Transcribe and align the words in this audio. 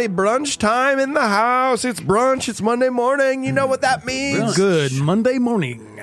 everybody. 0.00 0.14
Brunch 0.44 0.58
time 0.58 0.98
in 0.98 1.14
the 1.14 1.20
house. 1.20 1.84
It's 1.84 2.00
brunch. 2.00 2.48
It's 2.48 2.60
Monday 2.60 2.88
morning. 2.88 3.44
You 3.44 3.52
know 3.52 3.66
what 3.66 3.80
that 3.82 4.04
means. 4.04 4.56
Good 4.56 4.92
Monday 4.92 5.38
morning. 5.38 5.98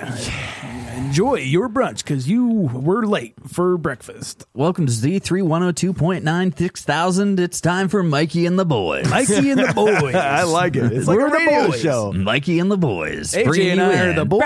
Enjoy 0.95 1.35
your 1.35 1.67
brunch 1.67 1.97
because 1.97 2.29
you 2.29 2.47
were 2.47 3.05
late 3.05 3.33
for 3.47 3.77
breakfast. 3.77 4.45
Welcome 4.53 4.85
to 4.85 4.91
Z3102.9 4.93 6.57
6000. 6.57 7.39
It's 7.39 7.59
time 7.59 7.89
for 7.89 8.01
Mikey 8.01 8.45
and 8.45 8.57
the 8.57 8.63
Boys. 8.65 9.09
Mikey 9.09 9.51
and 9.51 9.59
the 9.59 9.73
boys. 9.73 10.15
I 10.15 10.43
like 10.43 10.77
it. 10.77 10.91
It's 10.93 11.07
like 11.07 11.17
We're 11.17 11.27
a 11.27 11.31
the 11.31 11.37
radio 11.37 11.67
boys. 11.71 11.81
show. 11.81 12.13
Mikey 12.13 12.59
and 12.59 12.71
the 12.71 12.77
Boys. 12.77 13.33
AJ 13.33 13.43
Bringing 13.45 13.71
and 13.71 13.79
you 13.79 13.85
I 13.87 14.05
are 14.05 14.09
in. 14.11 14.15
the 14.15 14.25
boys. 14.25 14.41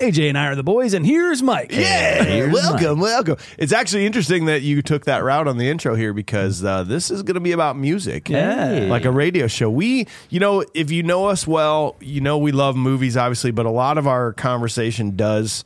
AJ 0.00 0.30
and 0.30 0.38
I 0.38 0.46
are 0.46 0.54
the 0.54 0.62
boys, 0.62 0.94
and 0.94 1.04
here's 1.04 1.42
Mike. 1.42 1.72
Yeah, 1.72 2.24
Here's 2.24 2.52
welcome, 2.52 3.00
welcome. 3.00 3.36
It's 3.58 3.72
actually 3.72 4.06
interesting 4.06 4.46
that 4.46 4.62
you 4.62 4.80
took 4.80 5.04
that 5.04 5.22
route 5.22 5.46
on 5.46 5.58
the 5.58 5.68
intro 5.68 5.94
here 5.94 6.14
because 6.14 6.64
uh, 6.64 6.84
this 6.84 7.10
is 7.10 7.22
going 7.22 7.34
to 7.34 7.40
be 7.40 7.52
about 7.52 7.76
music. 7.76 8.28
Yeah. 8.28 8.86
Like 8.88 9.04
a 9.04 9.10
radio 9.10 9.46
show. 9.46 9.68
We, 9.70 10.06
you 10.30 10.40
know, 10.40 10.64
if 10.74 10.90
you 10.90 11.02
know 11.02 11.26
us 11.26 11.46
well, 11.46 11.96
you 12.00 12.20
know 12.22 12.38
we 12.38 12.50
love 12.50 12.76
movies, 12.76 13.16
obviously, 13.16 13.50
but 13.50 13.66
a 13.66 13.70
lot 13.70 13.98
of 13.98 14.06
our 14.06 14.32
conversation 14.32 15.16
does 15.16 15.64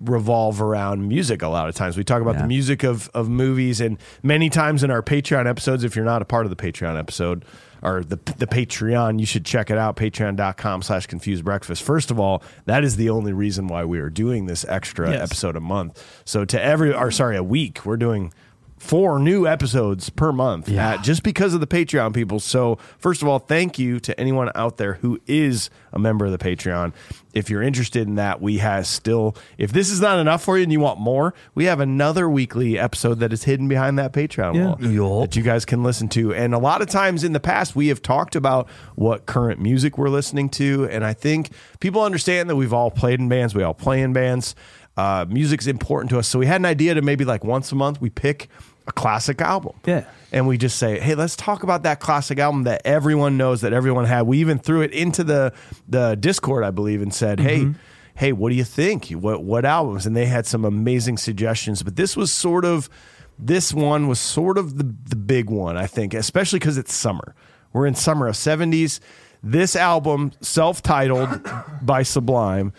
revolve 0.00 0.60
around 0.60 1.06
music 1.08 1.42
a 1.42 1.48
lot 1.48 1.68
of 1.68 1.74
times. 1.74 1.96
We 1.96 2.04
talk 2.04 2.20
about 2.22 2.34
Yeah. 2.34 2.42
the 2.42 2.48
music 2.48 2.82
of, 2.84 3.08
of 3.14 3.28
movies 3.28 3.80
and 3.80 3.98
many 4.22 4.48
times 4.50 4.82
in 4.84 4.90
our 4.90 5.02
Patreon 5.02 5.46
episodes, 5.48 5.82
if 5.84 5.94
you're 5.96 6.04
not 6.04 6.22
a 6.22 6.24
part 6.24 6.46
of 6.46 6.50
the 6.50 6.56
Patreon 6.56 6.98
episode 6.98 7.44
or 7.82 8.02
the 8.02 8.16
the 8.38 8.46
Patreon, 8.46 9.20
you 9.20 9.26
should 9.26 9.44
check 9.44 9.70
it 9.70 9.78
out, 9.78 9.96
patreon.com 9.96 10.82
slash 10.82 11.06
confused 11.06 11.44
breakfast. 11.44 11.82
First 11.82 12.10
of 12.10 12.18
all, 12.18 12.42
that 12.66 12.84
is 12.84 12.96
the 12.96 13.10
only 13.10 13.32
reason 13.32 13.66
why 13.68 13.84
we 13.84 13.98
are 14.00 14.10
doing 14.10 14.46
this 14.46 14.64
extra 14.68 15.10
Yes. 15.10 15.22
episode 15.22 15.56
a 15.56 15.60
month. 15.60 16.02
So 16.24 16.44
to 16.44 16.62
every 16.62 16.92
or 16.94 17.10
sorry, 17.10 17.36
a 17.36 17.42
week, 17.42 17.84
we're 17.84 17.96
doing 17.96 18.32
four 18.78 19.18
new 19.18 19.46
episodes 19.46 20.08
per 20.10 20.32
month 20.32 20.70
uh, 20.72 20.98
just 21.02 21.22
because 21.22 21.52
of 21.54 21.60
the 21.60 21.66
Patreon 21.66 22.14
people. 22.14 22.40
So, 22.40 22.78
first 22.98 23.22
of 23.22 23.28
all, 23.28 23.38
thank 23.38 23.78
you 23.78 23.98
to 24.00 24.18
anyone 24.18 24.50
out 24.54 24.76
there 24.76 24.94
who 24.94 25.20
is 25.26 25.68
a 25.92 25.98
member 25.98 26.26
of 26.26 26.32
the 26.32 26.38
Patreon. 26.38 26.92
If 27.34 27.50
you're 27.50 27.62
interested 27.62 28.08
in 28.08 28.14
that, 28.16 28.40
we 28.40 28.58
have 28.58 28.86
still, 28.86 29.36
if 29.58 29.72
this 29.72 29.90
is 29.90 30.00
not 30.00 30.18
enough 30.18 30.42
for 30.42 30.56
you 30.56 30.62
and 30.64 30.72
you 30.72 30.80
want 30.80 30.98
more, 30.98 31.34
we 31.54 31.66
have 31.66 31.78
another 31.80 32.28
weekly 32.28 32.78
episode 32.78 33.20
that 33.20 33.32
is 33.32 33.44
hidden 33.44 33.68
behind 33.68 33.98
that 33.98 34.12
Patreon 34.12 34.54
Yeah. 34.54 35.00
wall 35.00 35.20
that 35.22 35.36
you 35.36 35.42
guys 35.42 35.64
can 35.64 35.82
listen 35.82 36.08
to. 36.08 36.32
And 36.34 36.54
a 36.54 36.58
lot 36.58 36.80
of 36.82 36.88
times 36.88 37.24
in 37.24 37.32
the 37.32 37.40
past, 37.40 37.76
we 37.76 37.88
have 37.88 38.00
talked 38.02 38.34
about 38.34 38.68
what 38.96 39.26
current 39.26 39.60
music 39.60 39.98
we're 39.98 40.08
listening 40.08 40.48
to. 40.50 40.88
And 40.90 41.04
I 41.04 41.12
think 41.12 41.50
people 41.80 42.02
understand 42.02 42.48
that 42.50 42.56
we've 42.56 42.72
all 42.72 42.90
played 42.90 43.20
in 43.20 43.28
bands, 43.28 43.54
we 43.54 43.62
all 43.62 43.74
play 43.74 44.00
in 44.02 44.12
bands. 44.12 44.54
Uh, 44.98 45.24
music's 45.28 45.68
important 45.68 46.10
to 46.10 46.18
us. 46.18 46.26
So 46.26 46.40
we 46.40 46.46
had 46.46 46.60
an 46.60 46.64
idea 46.64 46.92
to 46.94 47.02
maybe 47.02 47.24
like 47.24 47.44
once 47.44 47.70
a 47.70 47.76
month, 47.76 48.00
we 48.00 48.10
pick 48.10 48.48
a 48.88 48.92
classic 48.92 49.40
album. 49.40 49.78
Yeah. 49.86 50.04
And 50.32 50.48
we 50.48 50.58
just 50.58 50.76
say, 50.76 50.98
hey, 50.98 51.14
let's 51.14 51.36
talk 51.36 51.62
about 51.62 51.84
that 51.84 52.00
classic 52.00 52.40
album 52.40 52.64
that 52.64 52.82
everyone 52.84 53.36
knows 53.36 53.60
that 53.60 53.72
everyone 53.72 54.06
had. 54.06 54.22
We 54.22 54.38
even 54.38 54.58
threw 54.58 54.80
it 54.80 54.90
into 54.90 55.22
the 55.22 55.52
the 55.88 56.16
Discord, 56.16 56.64
I 56.64 56.72
believe, 56.72 57.00
and 57.00 57.14
said, 57.14 57.38
hey, 57.38 57.72
hey, 58.16 58.32
what 58.32 58.50
do 58.50 58.56
you 58.56 58.64
think? 58.64 59.10
What 59.10 59.44
what 59.44 59.64
albums? 59.64 60.04
And 60.04 60.16
they 60.16 60.26
had 60.26 60.46
some 60.46 60.64
amazing 60.64 61.18
suggestions. 61.18 61.84
But 61.84 61.94
this 61.94 62.16
was 62.16 62.32
sort 62.32 62.64
of 62.64 62.90
this 63.38 63.72
one 63.72 64.08
was 64.08 64.18
sort 64.18 64.58
of 64.58 64.78
the 64.78 64.94
the 65.10 65.16
big 65.16 65.48
one, 65.48 65.76
I 65.76 65.86
think, 65.86 66.12
especially 66.12 66.58
because 66.58 66.76
it's 66.76 66.92
summer. 66.92 67.36
We're 67.72 67.86
in 67.86 67.94
summer 67.94 68.26
of 68.26 68.34
70s. 68.34 68.98
This 69.44 69.76
album, 69.76 70.32
self-titled 70.40 71.48
by 71.82 72.02
Sublime, 72.02 72.72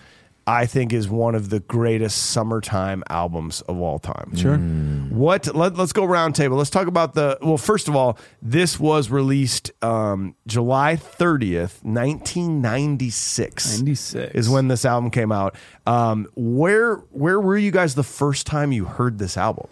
I 0.47 0.65
think 0.65 0.93
is 0.93 1.07
one 1.07 1.35
of 1.35 1.49
the 1.49 1.59
greatest 1.59 2.31
summertime 2.31 3.03
albums 3.09 3.61
of 3.61 3.79
all 3.79 3.99
time. 3.99 4.35
Sure. 4.35 4.57
What? 4.57 5.53
Let, 5.55 5.77
us 5.77 5.93
go 5.93 6.05
round 6.05 6.35
table. 6.35 6.57
Let's 6.57 6.69
talk 6.69 6.87
about 6.87 7.13
the. 7.13 7.37
Well, 7.41 7.57
first 7.57 7.87
of 7.87 7.95
all, 7.95 8.17
this 8.41 8.79
was 8.79 9.09
released 9.11 9.71
um, 9.83 10.35
July 10.47 10.95
thirtieth, 10.95 11.83
nineteen 11.83 12.61
ninety 12.61 13.09
six. 13.09 13.77
96. 13.77 14.33
is 14.33 14.49
when 14.49 14.67
this 14.69 14.85
album 14.85 15.11
came 15.11 15.31
out. 15.31 15.55
Um, 15.85 16.27
where 16.35 16.95
Where 17.11 17.39
were 17.39 17.57
you 17.57 17.71
guys 17.71 17.95
the 17.95 18.03
first 18.03 18.47
time 18.47 18.71
you 18.71 18.85
heard 18.85 19.19
this 19.19 19.37
album? 19.37 19.67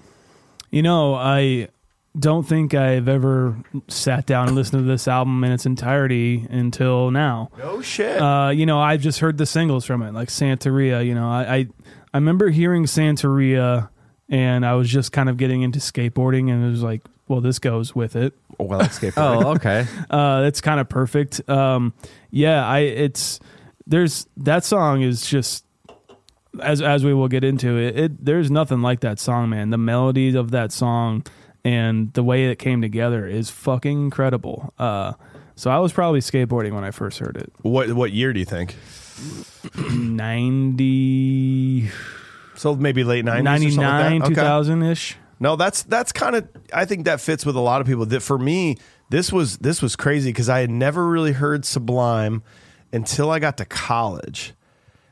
You 0.70 0.82
know, 0.82 1.16
I 1.16 1.70
don't 2.18 2.44
think 2.44 2.74
I've 2.74 3.08
ever 3.08 3.56
sat 3.88 4.26
down 4.26 4.48
and 4.48 4.56
listened 4.56 4.84
to 4.84 4.88
this 4.88 5.08
album 5.08 5.44
in 5.44 5.52
its 5.52 5.66
entirety 5.66 6.48
until 6.50 7.12
now. 7.12 7.52
No 7.58 7.82
shit. 7.82 8.22
Uh, 8.22 8.50
you 8.50 8.66
know, 8.66 8.80
I've 8.80 9.02
just 9.02 9.20
heard 9.20 9.38
the 9.38 9.46
singles 9.46 9.86
from 9.86 10.02
it, 10.02 10.14
like 10.14 10.30
Santeria. 10.30 11.06
You 11.06 11.16
know, 11.16 11.30
I, 11.30 11.56
I 11.56 11.68
I 12.14 12.18
remember 12.18 12.50
hearing 12.50 12.86
Santeria, 12.86 13.90
and 14.30 14.66
I 14.66 14.74
was 14.74 14.90
just 14.90 15.12
kind 15.12 15.30
of 15.30 15.38
getting 15.38 15.62
into 15.62 15.80
skateboarding, 15.80 16.50
and 16.52 16.66
it 16.66 16.70
was 16.70 16.84
like, 16.84 17.02
well, 17.28 17.42
this 17.42 17.60
goes 17.60 17.94
with 17.94 18.16
it. 18.16 18.34
well, 18.58 18.80
skateboarding. 18.82 19.44
Oh, 19.44 19.52
okay. 19.56 19.86
Uh, 20.10 20.42
that's 20.42 20.62
kind 20.62 20.80
of 20.80 20.90
perfect. 20.90 21.48
Um, 21.50 21.94
yeah, 22.32 22.66
I 22.66 22.80
it's 22.80 23.40
there's 23.86 24.28
that 24.38 24.64
song 24.64 25.02
is 25.02 25.26
just 25.28 25.66
as 26.62 26.82
as 26.82 27.04
we 27.04 27.14
will 27.14 27.28
get 27.28 27.44
into 27.44 27.78
it, 27.78 27.98
it. 27.98 28.26
There's 28.26 28.50
nothing 28.50 28.82
like 28.82 29.02
that 29.02 29.20
song, 29.20 29.50
man. 29.50 29.70
The 29.70 29.78
melodies 29.78 30.36
of 30.36 30.52
that 30.52 30.72
song 30.72 31.26
and 31.68 32.14
the 32.14 32.24
way 32.24 32.46
it 32.46 32.60
came 32.60 32.82
together 32.82 33.28
is 33.28 33.50
fucking 33.50 34.02
incredible. 34.06 34.74
Uh, 34.80 35.12
so 35.56 35.70
I 35.70 35.80
was 35.80 35.92
probably 35.92 36.22
skateboarding 36.22 36.72
when 36.72 36.86
I 36.86 36.92
first 36.92 37.20
heard 37.20 37.36
it. 37.36 37.52
What 37.62 37.92
What 37.92 38.14
year 38.14 38.32
do 38.32 38.40
you 38.40 38.46
think? 38.46 38.78
Ninety. 39.92 41.90
So 42.56 42.74
maybe 42.76 43.04
late 43.04 43.26
nineties, 43.26 43.76
99, 43.76 44.30
2000 44.30 44.84
ish. 44.84 45.18
No, 45.42 45.58
that's 45.58 45.84
that's 45.84 46.14
kind 46.14 46.38
of 46.38 46.48
I 46.74 46.86
think 46.86 47.04
that 47.04 47.20
fits 47.20 47.46
with 47.46 47.58
a 47.58 47.60
lot 47.60 47.82
of 47.82 47.88
people. 47.88 48.06
That 48.06 48.22
for 48.22 48.38
me, 48.38 48.78
this 49.10 49.34
was 49.34 49.58
this 49.58 49.82
was 49.82 49.98
crazy 49.98 50.30
because 50.30 50.48
I 50.48 50.62
had 50.62 50.72
never 50.72 51.06
really 51.06 51.34
heard 51.34 51.66
Sublime 51.66 52.44
until 52.94 53.30
I 53.30 53.40
got 53.40 53.58
to 53.58 53.66
college. 53.66 54.54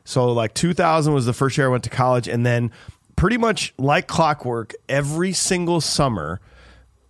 So 0.04 0.32
like 0.32 0.54
2000 0.54 1.12
was 1.12 1.26
the 1.26 1.34
first 1.34 1.58
year 1.58 1.66
I 1.66 1.70
went 1.70 1.84
to 1.84 1.90
college, 1.90 2.28
and 2.28 2.46
then 2.46 2.70
pretty 3.16 3.38
much 3.38 3.74
like 3.78 4.06
clockwork, 4.06 4.74
every 4.88 5.32
single 5.32 5.80
summer 5.80 6.40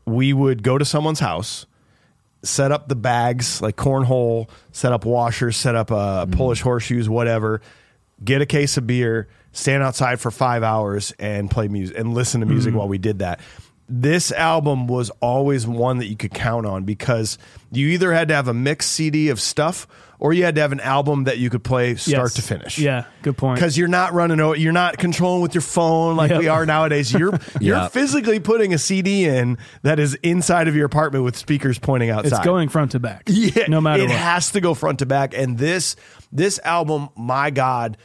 we 0.06 0.32
would 0.32 0.62
go 0.62 0.78
to 0.78 0.84
someone's 0.84 1.20
house, 1.20 1.66
set 2.42 2.70
up 2.72 2.88
the 2.88 2.94
bags 2.94 3.60
like 3.60 3.76
cornhole, 3.76 4.48
set 4.72 4.92
up 4.92 5.04
washers, 5.04 5.56
set 5.56 5.74
up 5.74 5.90
uh, 5.90 6.26
Polish 6.26 6.62
horseshoes, 6.62 7.08
whatever. 7.08 7.60
Get 8.24 8.40
a 8.40 8.46
case 8.46 8.76
of 8.78 8.86
beer, 8.86 9.28
stand 9.52 9.82
outside 9.82 10.20
for 10.20 10.30
five 10.30 10.62
hours, 10.62 11.12
and 11.18 11.50
play 11.50 11.68
music 11.68 11.98
and 11.98 12.14
listen 12.14 12.40
to 12.40 12.46
music 12.46 12.74
while 12.74 12.88
we 12.88 12.96
did 12.98 13.18
that. 13.18 13.40
This 13.88 14.32
album 14.32 14.88
was 14.88 15.10
always 15.20 15.64
one 15.66 15.98
that 15.98 16.06
you 16.06 16.16
could 16.16 16.34
count 16.34 16.66
on 16.66 16.82
because 16.84 17.38
you 17.70 17.86
either 17.88 18.12
had 18.12 18.28
to 18.28 18.34
have 18.34 18.48
a 18.48 18.54
mixed 18.54 18.90
CD 18.90 19.28
of 19.28 19.40
stuff 19.40 19.86
or 20.18 20.32
you 20.32 20.42
had 20.44 20.54
to 20.56 20.60
have 20.60 20.72
an 20.72 20.80
album 20.80 21.24
that 21.24 21.38
you 21.38 21.50
could 21.50 21.62
play 21.62 21.94
start 21.94 22.24
Yes. 22.24 22.34
to 22.34 22.42
finish 22.42 22.78
Yeah, 22.78 23.04
good 23.22 23.36
point. 23.36 23.56
because 23.60 23.76
you're 23.78 23.86
not 23.86 24.12
running 24.12 24.40
o- 24.40 24.54
you're 24.54 24.72
not 24.72 24.96
controlling 24.98 25.40
with 25.42 25.54
your 25.54 25.60
phone 25.62 26.16
like 26.16 26.30
Yep. 26.30 26.40
we 26.40 26.48
are 26.48 26.66
nowadays 26.66 27.12
you're 27.12 27.38
you're 27.60 27.76
Yeah. 27.76 27.88
physically 27.88 28.40
putting 28.40 28.72
a 28.74 28.78
cd 28.78 29.26
in 29.26 29.58
that 29.82 30.00
is 30.00 30.14
inside 30.22 30.66
of 30.68 30.74
your 30.74 30.86
apartment 30.86 31.22
with 31.24 31.36
speakers 31.36 31.78
pointing 31.78 32.08
outside 32.10 32.32
it's 32.38 32.44
going 32.44 32.68
front 32.70 32.92
to 32.92 32.98
back. 32.98 33.24
yeah 33.28 33.66
no 33.68 33.80
matter 33.80 34.02
it 34.02 34.08
what. 34.08 34.16
has 34.18 34.50
to 34.52 34.60
go 34.60 34.72
front 34.74 34.98
to 35.00 35.06
back 35.06 35.32
and 35.36 35.58
this 35.58 35.94
this 36.32 36.58
album 36.64 37.08
my 37.14 37.50
god 37.50 37.98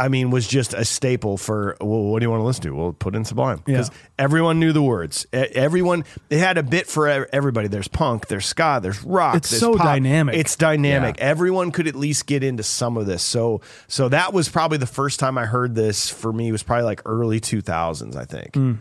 I 0.00 0.08
mean, 0.08 0.30
was 0.30 0.48
just 0.48 0.72
a 0.74 0.84
staple 0.84 1.36
for. 1.36 1.76
Well, 1.80 2.04
what 2.04 2.20
do 2.20 2.24
you 2.24 2.30
want 2.30 2.40
to 2.40 2.44
listen 2.44 2.62
to? 2.62 2.70
Well, 2.74 2.92
put 2.92 3.14
in 3.14 3.24
Sublime 3.24 3.62
because 3.64 3.88
Yeah. 3.90 3.94
everyone 4.18 4.58
knew 4.58 4.72
the 4.72 4.82
words. 4.82 5.26
Everyone 5.32 6.04
they 6.28 6.38
had 6.38 6.56
a 6.58 6.62
bit 6.62 6.86
for 6.86 7.08
everybody. 7.32 7.68
There's 7.68 7.88
punk, 7.88 8.28
there's 8.28 8.46
ska, 8.46 8.80
there's 8.82 9.02
rock. 9.04 9.36
It's 9.36 9.50
there's 9.50 9.60
so 9.60 9.74
pop. 9.76 9.84
dynamic. 9.86 10.36
It's 10.36 10.56
dynamic. 10.56 11.16
Yeah. 11.18 11.24
Everyone 11.24 11.70
could 11.70 11.86
at 11.86 11.94
least 11.94 12.26
get 12.26 12.42
into 12.42 12.62
some 12.62 12.96
of 12.96 13.06
this. 13.06 13.22
So, 13.22 13.60
so 13.88 14.08
that 14.08 14.32
was 14.32 14.48
probably 14.48 14.78
the 14.78 14.86
first 14.86 15.20
time 15.20 15.36
I 15.36 15.44
heard 15.46 15.74
this. 15.74 16.08
For 16.08 16.32
me, 16.32 16.50
was 16.50 16.62
probably 16.62 16.84
like 16.84 17.02
early 17.04 17.40
2000s. 17.40 18.16
I 18.16 18.24
think. 18.24 18.52
Mm. 18.52 18.78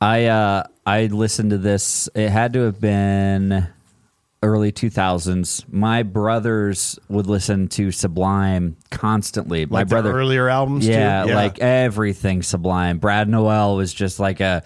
I 0.00 0.26
uh 0.26 0.64
I 0.86 1.06
listened 1.06 1.50
to 1.50 1.58
this. 1.58 2.08
It 2.14 2.28
had 2.30 2.52
to 2.54 2.60
have 2.62 2.80
been 2.80 3.66
early 4.42 4.72
2000s. 4.72 5.64
My 5.72 6.02
brothers 6.02 6.98
would 7.08 7.26
listen 7.26 7.68
to 7.68 7.92
Sublime 7.92 8.76
constantly. 8.90 9.66
My 9.66 9.80
Like 9.80 9.88
brother 9.88 10.12
earlier 10.12 10.48
albums, 10.48 10.84
too? 10.86 10.92
yeah, 10.92 11.24
Yeah. 11.26 11.34
like 11.36 11.58
everything 11.60 12.42
Sublime. 12.42 12.98
Brad 12.98 13.28
Nowell 13.28 13.76
was 13.76 13.92
just 13.94 14.18
like 14.20 14.40
a 14.40 14.62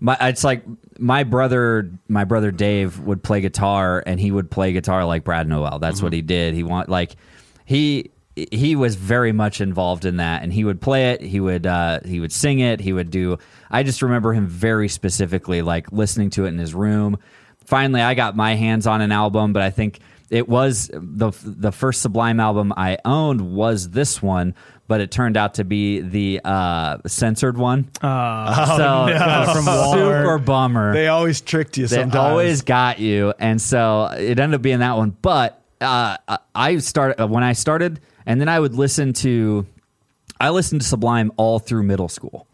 my 0.00 0.16
it's 0.20 0.44
like 0.44 0.64
my 0.98 1.24
brother 1.24 1.90
my 2.08 2.24
brother 2.24 2.50
Dave 2.50 2.98
would 3.00 3.22
play 3.22 3.40
guitar 3.40 4.02
and 4.06 4.18
he 4.18 4.30
would 4.30 4.50
play 4.50 4.72
guitar 4.72 5.04
like 5.04 5.24
Brad 5.24 5.48
Nowell. 5.48 5.78
That's 5.78 6.02
what 6.02 6.12
he 6.12 6.20
did. 6.22 6.54
He 6.54 6.62
want 6.64 6.88
like 6.88 7.14
he 7.64 8.10
he 8.36 8.74
was 8.74 8.96
very 8.96 9.30
much 9.30 9.60
involved 9.60 10.04
in 10.04 10.16
that 10.16 10.42
and 10.42 10.52
he 10.52 10.64
would 10.64 10.80
play 10.80 11.12
it 11.12 11.20
he 11.22 11.38
would 11.38 11.66
uh, 11.68 12.00
he 12.04 12.18
would 12.18 12.32
sing 12.32 12.58
it 12.58 12.80
he 12.80 12.92
would 12.92 13.08
do 13.08 13.38
i 13.70 13.84
just 13.84 14.02
remember 14.02 14.32
him 14.32 14.48
very 14.48 14.88
specifically 14.88 15.62
like 15.62 15.92
listening 15.92 16.30
to 16.30 16.44
it 16.44 16.48
in 16.48 16.58
his 16.58 16.74
room 16.74 17.16
finally 17.66 18.00
i 18.00 18.14
got 18.14 18.36
my 18.36 18.54
hands 18.54 18.86
on 18.86 19.00
an 19.00 19.12
album 19.12 19.52
but 19.52 19.62
i 19.62 19.70
think 19.70 20.00
it 20.30 20.48
was 20.48 20.90
the 20.92 21.30
the 21.44 21.70
first 21.70 22.02
Sublime 22.02 22.40
album 22.40 22.72
I 22.76 22.98
owned 23.04 23.54
was 23.54 23.90
this 23.90 24.22
one, 24.22 24.54
but 24.88 25.00
it 25.00 25.10
turned 25.10 25.36
out 25.36 25.54
to 25.54 25.64
be 25.64 26.00
the 26.00 26.40
uh, 26.44 26.98
censored 27.06 27.56
one. 27.56 27.90
Uh, 28.00 28.76
so 28.76 29.06
no. 29.06 29.52
from 29.52 29.64
From 29.64 29.92
super 29.92 30.38
bummer. 30.38 30.92
They 30.92 31.08
always 31.08 31.40
tricked 31.40 31.76
you. 31.76 31.86
They 31.86 31.96
Sometimes 31.96 32.16
always 32.16 32.62
got 32.62 32.98
you, 32.98 33.32
and 33.38 33.60
so 33.60 34.06
it 34.18 34.40
ended 34.40 34.54
up 34.54 34.62
being 34.62 34.80
that 34.80 34.96
one. 34.96 35.10
But 35.10 35.62
uh, 35.80 36.16
I 36.54 36.78
started 36.78 37.26
when 37.26 37.44
I 37.44 37.52
started, 37.52 38.00
and 38.26 38.40
then 38.40 38.48
I 38.48 38.58
would 38.58 38.74
listen 38.74 39.12
to. 39.14 39.66
I 40.40 40.50
listened 40.50 40.80
to 40.80 40.86
Sublime 40.86 41.32
all 41.36 41.58
through 41.58 41.84
middle 41.84 42.08
school, 42.08 42.48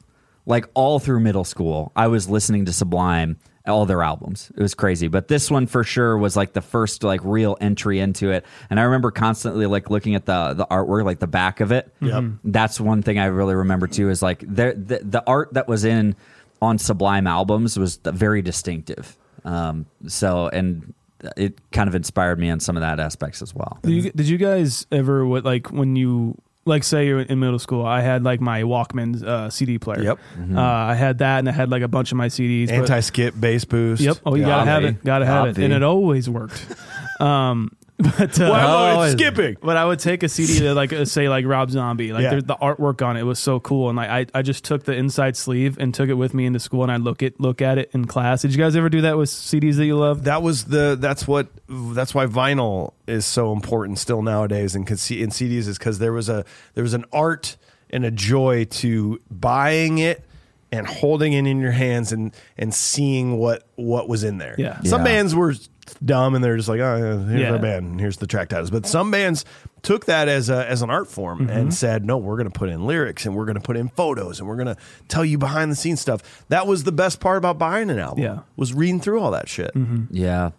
like 0.44 0.66
all 0.74 0.98
through 0.98 1.20
middle 1.20 1.44
school. 1.44 1.92
I 1.96 2.08
was 2.08 2.28
listening 2.28 2.66
to 2.66 2.72
Sublime, 2.72 3.38
all 3.66 3.86
their 3.86 4.02
albums. 4.02 4.50
It 4.56 4.62
was 4.62 4.74
crazy, 4.74 5.08
but 5.08 5.28
this 5.28 5.50
one 5.50 5.66
for 5.66 5.84
sure 5.84 6.16
was 6.16 6.36
like 6.36 6.52
the 6.52 6.62
first 6.62 7.02
like 7.04 7.20
real 7.24 7.56
entry 7.60 8.00
into 8.00 8.30
it. 8.30 8.44
And 8.70 8.80
I 8.80 8.84
remember 8.84 9.10
constantly 9.10 9.66
like 9.66 9.90
looking 9.90 10.14
at 10.14 10.26
the 10.26 10.54
the 10.54 10.66
artwork, 10.66 11.04
like 11.04 11.18
the 11.18 11.26
back 11.26 11.60
of 11.60 11.72
it. 11.72 11.92
Yep. 12.00 12.24
That's 12.44 12.80
one 12.80 13.02
thing 13.02 13.18
I 13.18 13.26
really 13.26 13.54
remember 13.54 13.86
too. 13.86 14.08
Is 14.08 14.22
like 14.22 14.42
there 14.46 14.72
the, 14.72 15.00
the 15.02 15.22
art 15.26 15.54
that 15.54 15.68
was 15.68 15.84
in 15.84 16.16
on 16.62 16.78
Sublime 16.78 17.26
albums 17.26 17.78
was 17.78 17.96
very 18.02 18.42
distinctive. 18.42 19.16
Um, 19.44 19.86
so 20.06 20.48
and 20.48 20.94
it 21.36 21.58
kind 21.70 21.88
of 21.88 21.94
inspired 21.94 22.38
me 22.38 22.50
on 22.50 22.60
some 22.60 22.76
of 22.76 22.80
that 22.80 22.98
aspects 22.98 23.42
as 23.42 23.54
well. 23.54 23.78
Did 23.82 23.90
you, 23.92 24.10
did 24.12 24.28
you 24.28 24.38
guys 24.38 24.86
ever 24.90 25.26
what 25.26 25.44
like 25.44 25.70
when 25.70 25.96
you 25.96 26.40
like 26.64 26.84
say 26.84 27.06
you're 27.06 27.20
in 27.20 27.38
middle 27.40 27.58
school? 27.58 27.84
I 27.84 28.00
had 28.00 28.22
like 28.22 28.40
my 28.40 28.62
Walkman 28.62 29.22
uh, 29.22 29.50
CD 29.50 29.78
player. 29.78 30.02
Yep. 30.02 30.18
Uh, 30.54 30.60
I 30.60 30.94
had 30.94 31.18
that, 31.18 31.38
and 31.40 31.48
I 31.48 31.52
had 31.52 31.70
like 31.70 31.82
a 31.82 31.88
bunch 31.88 32.12
of 32.12 32.18
my 32.18 32.28
CDs. 32.28 32.70
anti 32.70 33.00
skip 33.00 33.34
bass 33.38 33.64
boost. 33.64 34.02
Yep. 34.02 34.18
Oh, 34.26 34.34
you 34.34 34.44
gotta 34.44 34.70
have 34.70 34.84
it. 34.84 35.04
Gotta 35.04 35.26
have 35.26 35.48
it, 35.48 35.58
and 35.58 35.72
it 35.72 35.82
always 35.82 36.28
worked. 36.28 36.66
Um, 37.20 37.76
but 38.18 38.40
uh, 38.40 38.48
Why 38.50 38.90
am 38.92 38.98
I 38.98 39.10
skipping? 39.10 39.56
But 39.60 39.76
I 39.76 39.84
would 39.84 39.98
take 39.98 40.22
a 40.22 40.28
CD 40.28 40.58
to 40.60 40.74
like 40.74 40.92
uh, 40.92 41.04
say 41.04 41.28
like 41.28 41.44
Rob 41.46 41.70
Zombie, 41.70 42.12
like 42.12 42.22
Yeah. 42.22 42.30
there- 42.30 42.42
the 42.42 42.56
artwork 42.56 43.04
on 43.06 43.16
it 43.16 43.22
was 43.24 43.38
so 43.38 43.60
cool, 43.60 43.88
and 43.88 43.96
like 43.96 44.08
I, 44.34 44.38
I 44.38 44.42
just 44.42 44.64
took 44.64 44.84
the 44.84 44.92
inside 44.94 45.36
sleeve 45.36 45.76
and 45.78 45.94
took 45.94 46.08
it 46.08 46.14
with 46.14 46.32
me 46.34 46.46
into 46.46 46.60
school, 46.60 46.82
and 46.82 46.90
I 46.90 46.96
look 46.96 47.22
it 47.22 47.38
look 47.40 47.60
at 47.62 47.78
it 47.78 47.90
in 47.92 48.06
class. 48.06 48.42
Did 48.42 48.52
you 48.52 48.58
guys 48.58 48.74
ever 48.76 48.88
do 48.88 49.02
that 49.02 49.16
with 49.18 49.28
CDs 49.28 49.76
that 49.76 49.86
you 49.86 49.96
love? 49.98 50.24
that 50.24 50.42
was 50.42 50.64
the 50.64 50.96
that's 50.98 51.26
what 51.28 51.48
that's 51.68 52.14
why 52.14 52.26
vinyl 52.26 52.92
is 53.06 53.26
so 53.26 53.52
important 53.52 53.98
still 53.98 54.22
nowadays 54.22 54.74
and 54.74 54.88
in 54.88 54.96
CDs 54.96 55.66
is 55.68 55.78
because 55.78 55.98
there 55.98 56.12
was 56.12 56.28
a 56.28 56.44
there 56.74 56.82
was 56.84 56.94
an 56.94 57.04
art 57.12 57.56
and 57.90 58.04
a 58.04 58.10
joy 58.10 58.64
to 58.66 59.20
buying 59.30 59.98
it 59.98 60.24
and 60.72 60.86
holding 60.86 61.32
it 61.32 61.46
in 61.46 61.58
your 61.60 61.72
hands 61.72 62.12
and 62.12 62.32
and 62.56 62.72
seeing 62.74 63.36
what 63.38 63.66
what 63.76 64.08
was 64.08 64.22
in 64.24 64.38
there. 64.38 64.54
Yeah. 64.58 64.80
Some 64.82 65.00
Yeah. 65.00 65.04
bands 65.04 65.34
were 65.34 65.54
dumb 65.94 66.34
and 66.34 66.42
they're 66.44 66.56
just 66.56 66.68
like, 66.68 66.80
oh, 66.80 67.18
here's 67.28 67.40
Yeah. 67.40 67.52
our 67.52 67.58
band, 67.58 67.86
and 67.86 68.00
here's 68.00 68.16
the 68.18 68.26
track 68.26 68.48
titles. 68.48 68.70
But 68.70 68.86
some 68.86 69.10
bands 69.10 69.44
took 69.82 70.06
that 70.06 70.28
as 70.28 70.50
a 70.50 70.68
as 70.68 70.82
an 70.82 70.90
art 70.90 71.08
form 71.08 71.40
Mm-hmm. 71.40 71.50
and 71.50 71.74
said, 71.74 72.04
no, 72.04 72.18
we're 72.18 72.36
going 72.36 72.50
to 72.50 72.58
put 72.58 72.68
in 72.68 72.86
lyrics 72.86 73.26
and 73.26 73.34
we're 73.34 73.44
going 73.46 73.54
to 73.56 73.62
put 73.62 73.76
in 73.76 73.88
photos 73.88 74.38
and 74.40 74.48
we're 74.48 74.56
going 74.56 74.66
to 74.74 74.76
tell 75.08 75.24
you 75.24 75.38
behind 75.38 75.70
the 75.72 75.76
scenes 75.76 76.00
stuff. 76.00 76.44
That 76.48 76.66
was 76.66 76.84
the 76.84 76.92
best 76.92 77.20
part 77.20 77.38
about 77.38 77.58
buying 77.58 77.90
an 77.90 77.98
album. 77.98 78.22
Yeah. 78.22 78.38
was 78.56 78.74
reading 78.74 79.00
through 79.00 79.20
all 79.20 79.30
that 79.32 79.48
shit. 79.48 79.70
Yeah, 80.10 80.50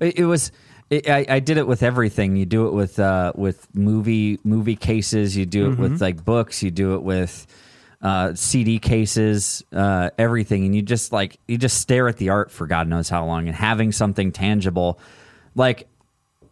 it, 0.00 0.18
it 0.20 0.24
was. 0.24 0.52
It, 0.90 1.06
I, 1.10 1.26
I 1.28 1.40
did 1.40 1.58
it 1.58 1.66
with 1.66 1.82
everything. 1.82 2.36
You 2.36 2.46
do 2.46 2.66
it 2.68 2.72
with 2.72 2.98
uh, 2.98 3.32
with 3.34 3.66
movie 3.74 4.38
movie 4.42 4.76
cases. 4.76 5.36
You 5.36 5.44
do 5.44 5.66
it 5.66 5.72
Mm-hmm. 5.72 5.82
with 5.82 6.00
like 6.00 6.24
books. 6.24 6.62
You 6.62 6.70
do 6.70 6.94
it 6.94 7.02
with 7.02 7.46
uh, 8.00 8.34
CD 8.34 8.78
cases. 8.78 9.64
Uh, 9.72 10.10
everything, 10.18 10.64
and 10.64 10.74
you 10.74 10.82
just 10.82 11.12
like 11.12 11.38
you 11.48 11.58
just 11.58 11.80
stare 11.80 12.08
at 12.08 12.16
the 12.16 12.28
art 12.30 12.50
for 12.50 12.66
God 12.66 12.88
knows 12.88 13.08
how 13.08 13.24
long, 13.24 13.46
and 13.46 13.56
having 13.56 13.92
something 13.92 14.32
tangible, 14.32 14.98
like 15.54 15.88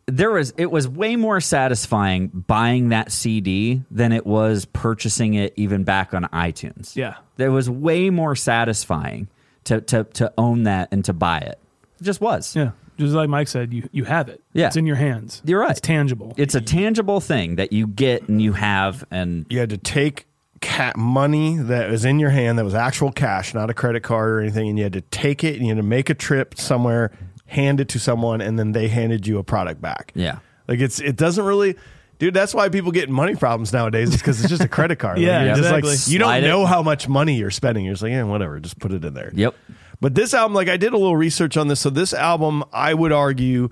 there 0.06 0.30
was 0.30 0.54
it 0.56 0.70
was 0.70 0.88
way 0.88 1.16
more 1.16 1.40
satisfying 1.40 2.28
buying 2.28 2.90
that 2.90 3.10
CD 3.10 3.82
than 3.90 4.12
it 4.12 4.24
was 4.24 4.64
purchasing 4.66 5.34
it 5.34 5.52
even 5.56 5.84
back 5.84 6.14
on 6.14 6.24
iTunes. 6.24 6.94
Yeah. 6.94 7.16
There 7.36 7.50
was 7.50 7.68
way 7.68 8.10
more 8.10 8.36
satisfying 8.36 9.28
to 9.64 9.80
to 9.82 10.04
to 10.04 10.32
own 10.38 10.62
that 10.64 10.88
and 10.92 11.04
to 11.06 11.12
buy 11.12 11.38
it. 11.38 11.58
It 12.00 12.04
just 12.04 12.20
was. 12.20 12.54
Yeah, 12.54 12.72
just 12.98 13.14
like 13.14 13.28
Mike 13.28 13.48
said, 13.48 13.72
you 13.72 13.88
you 13.92 14.04
have 14.04 14.28
it. 14.28 14.42
Yeah. 14.52 14.68
it's 14.68 14.76
in 14.76 14.86
your 14.86 14.96
hands. 14.96 15.42
You're 15.44 15.60
right. 15.60 15.72
It's 15.72 15.80
tangible. 15.80 16.34
It's 16.36 16.54
a 16.54 16.60
tangible 16.60 17.20
thing 17.20 17.56
that 17.56 17.72
you 17.72 17.86
get 17.86 18.28
and 18.28 18.40
you 18.40 18.52
have 18.52 19.04
and 19.10 19.44
you 19.50 19.58
had 19.58 19.70
to 19.70 19.78
take 19.78 20.26
ca- 20.60 20.92
money 20.96 21.56
that 21.56 21.90
was 21.90 22.04
in 22.04 22.18
your 22.18 22.30
hand 22.30 22.58
that 22.58 22.64
was 22.64 22.74
actual 22.74 23.12
cash, 23.12 23.54
not 23.54 23.70
a 23.70 23.74
credit 23.74 24.02
card 24.02 24.30
or 24.30 24.40
anything, 24.40 24.68
and 24.68 24.78
you 24.78 24.84
had 24.84 24.92
to 24.94 25.00
take 25.02 25.44
it 25.44 25.54
and 25.56 25.62
you 25.62 25.68
had 25.68 25.76
to 25.76 25.82
make 25.82 26.10
a 26.10 26.14
trip 26.14 26.58
somewhere, 26.58 27.10
hand 27.46 27.80
it 27.80 27.88
to 27.90 27.98
someone, 27.98 28.40
and 28.40 28.58
then 28.58 28.72
they 28.72 28.88
handed 28.88 29.26
you 29.26 29.38
a 29.38 29.44
product 29.44 29.80
back. 29.80 30.12
Yeah. 30.14 30.38
like 30.68 30.80
it's 30.80 31.00
it 31.00 31.16
doesn't 31.16 31.44
really. 31.44 31.76
Dude, 32.18 32.32
that's 32.32 32.54
why 32.54 32.70
people 32.70 32.92
get 32.92 33.10
money 33.10 33.34
problems 33.34 33.74
nowadays. 33.74 34.08
Is 34.08 34.16
because 34.16 34.40
it's 34.40 34.48
just 34.48 34.62
a 34.64 34.68
credit 34.68 34.96
card. 34.98 35.18
Yeah, 35.20 35.42
Like, 35.42 35.58
exactly. 35.58 35.90
like 35.90 36.08
you 36.08 36.18
don't 36.18 36.42
know 36.42 36.64
how 36.64 36.82
much 36.82 37.08
money 37.08 37.36
you're 37.36 37.50
spending. 37.50 37.84
You're 37.84 37.92
just 37.92 38.02
like, 38.02 38.12
yeah, 38.12 38.22
whatever, 38.22 38.58
just 38.58 38.78
put 38.78 38.90
it 38.92 39.04
in 39.04 39.12
there. 39.12 39.30
Yep. 39.34 39.54
But 40.00 40.14
this 40.14 40.32
album, 40.32 40.54
like 40.54 40.68
I 40.68 40.78
did 40.78 40.94
a 40.94 40.96
little 40.96 41.16
research 41.16 41.58
on 41.58 41.68
this. 41.68 41.80
So 41.80 41.90
this 41.90 42.14
album, 42.14 42.64
I 42.72 42.94
would 42.94 43.12
argue, 43.12 43.68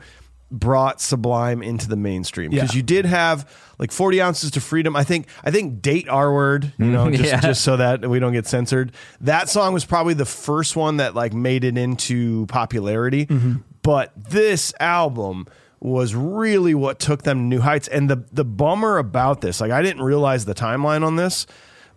brought 0.51 1.01
Sublime 1.01 1.63
into 1.63 1.89
the 1.89 1.97
mainstream 1.97 2.51
because 2.51 2.73
Yeah. 2.75 2.77
you 2.77 2.83
did 2.83 3.07
have 3.07 3.51
like 3.79 3.91
40 3.91 4.23
ounces 4.23 4.51
to 4.53 4.61
freedom. 4.61 4.95
I 4.95 5.03
think 5.03 5.27
I 5.43 5.51
think 5.51 5.83
date 5.83 6.09
R 6.09 6.33
word, 6.33 6.73
you 6.79 6.87
know, 6.87 7.11
just, 7.13 7.25
Yeah. 7.25 7.41
just 7.41 7.63
so 7.63 7.77
that 7.77 8.09
we 8.09 8.19
don't 8.21 8.33
get 8.33 8.47
censored. 8.47 8.93
That 9.21 9.49
song 9.49 9.75
was 9.75 9.85
probably 9.85 10.15
the 10.15 10.25
first 10.27 10.77
one 10.77 10.99
that 10.99 11.15
like 11.15 11.33
made 11.33 11.65
it 11.65 11.77
into 11.77 12.47
popularity. 12.47 13.27
Mm-hmm. 13.27 13.55
But 13.83 14.13
this 14.17 14.73
album 14.81 15.47
was 15.81 16.15
really 16.15 16.75
what 16.75 16.99
took 16.99 17.23
them 17.25 17.39
to 17.39 17.43
new 17.45 17.61
heights. 17.61 17.89
And 17.89 18.09
the 18.09 18.25
the 18.33 18.45
bummer 18.45 18.99
about 18.99 19.41
this, 19.41 19.61
like 19.61 19.73
I 19.73 19.83
didn't 19.83 20.03
realize 20.03 20.45
the 20.45 20.55
timeline 20.55 21.05
on 21.05 21.17
this, 21.17 21.47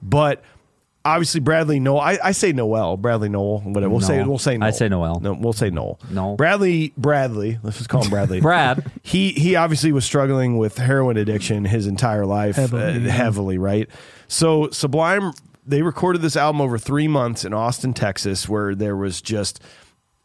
but 0.01 0.43
obviously 1.15 1.39
Bradley 1.39 1.79
Nowell. 1.79 2.01
I, 2.01 2.17
I 2.23 2.31
say 2.31 2.51
Nowell, 2.51 2.97
Bradley 2.97 3.29
Nowell, 3.29 3.61
whatever. 3.61 3.89
We'll 3.91 4.01
say 4.01 4.17
Nowell. 4.17 4.29
we'll 4.29 4.37
say 4.39 4.57
Nowell. 4.57 4.67
I'd 4.67 4.75
say 4.75 4.89
Nowell. 4.89 5.19
No, 5.19 5.33
we'll 5.33 5.53
say 5.53 5.69
Nowell. 5.69 5.99
Nowell. 6.11 6.35
Bradley 6.35 6.93
Bradley. 6.97 7.59
Let's 7.63 7.77
just 7.77 7.89
call 7.89 8.03
him 8.03 8.09
Bradley. 8.09 8.39
Brad. 8.47 8.91
He 9.03 9.31
he 9.31 9.55
obviously 9.55 9.91
was 9.91 10.05
struggling 10.05 10.57
with 10.57 10.77
heroin 10.77 11.17
addiction 11.17 11.65
his 11.65 11.87
entire 11.87 12.25
life, 12.25 12.55
Heavily, 12.55 12.83
uh, 12.83 13.11
heavily, 13.11 13.57
right? 13.57 13.89
So 14.27 14.69
Sublime 14.69 15.33
they 15.65 15.81
recorded 15.81 16.21
this 16.21 16.35
album 16.37 16.61
over 16.61 16.77
three 16.77 17.07
months 17.09 17.43
in 17.43 17.53
Austin, 17.53 17.93
Texas, 17.93 18.47
where 18.47 18.73
there 18.73 18.95
was 18.95 19.21
just 19.21 19.61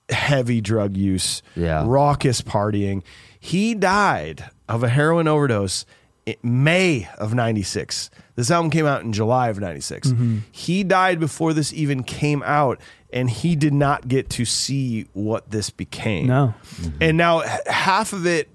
heavy 0.09 0.61
drug 0.61 0.97
use, 0.97 1.43
Yeah. 1.57 1.85
raucous 1.87 2.43
partying. 2.43 3.03
He 3.41 3.75
died 3.75 4.45
of 4.69 4.83
a 4.85 4.89
heroin 4.89 5.27
overdose 5.27 5.85
in 5.85 5.87
May 6.43 7.09
of 7.19 7.35
96. 7.35 8.11
This 8.37 8.51
album 8.51 8.71
came 8.71 8.87
out 8.87 9.03
in 9.03 9.13
July 9.13 9.49
of 9.49 9.59
96. 9.61 10.09
Mm-hmm. 10.09 10.39
He 10.53 10.85
died 10.85 11.19
before 11.21 11.53
this 11.53 11.73
even 11.73 12.03
came 12.05 12.43
out 12.45 12.81
and 13.13 13.29
he 13.29 13.57
did 13.57 13.75
not 13.75 14.09
get 14.09 14.31
to 14.31 14.45
see 14.45 15.07
what 15.13 15.51
this 15.51 15.71
became. 15.71 16.27
no. 16.29 16.55
And 17.01 17.17
now 17.17 17.41
half 17.67 18.13
of 18.13 18.27
it 18.27 18.49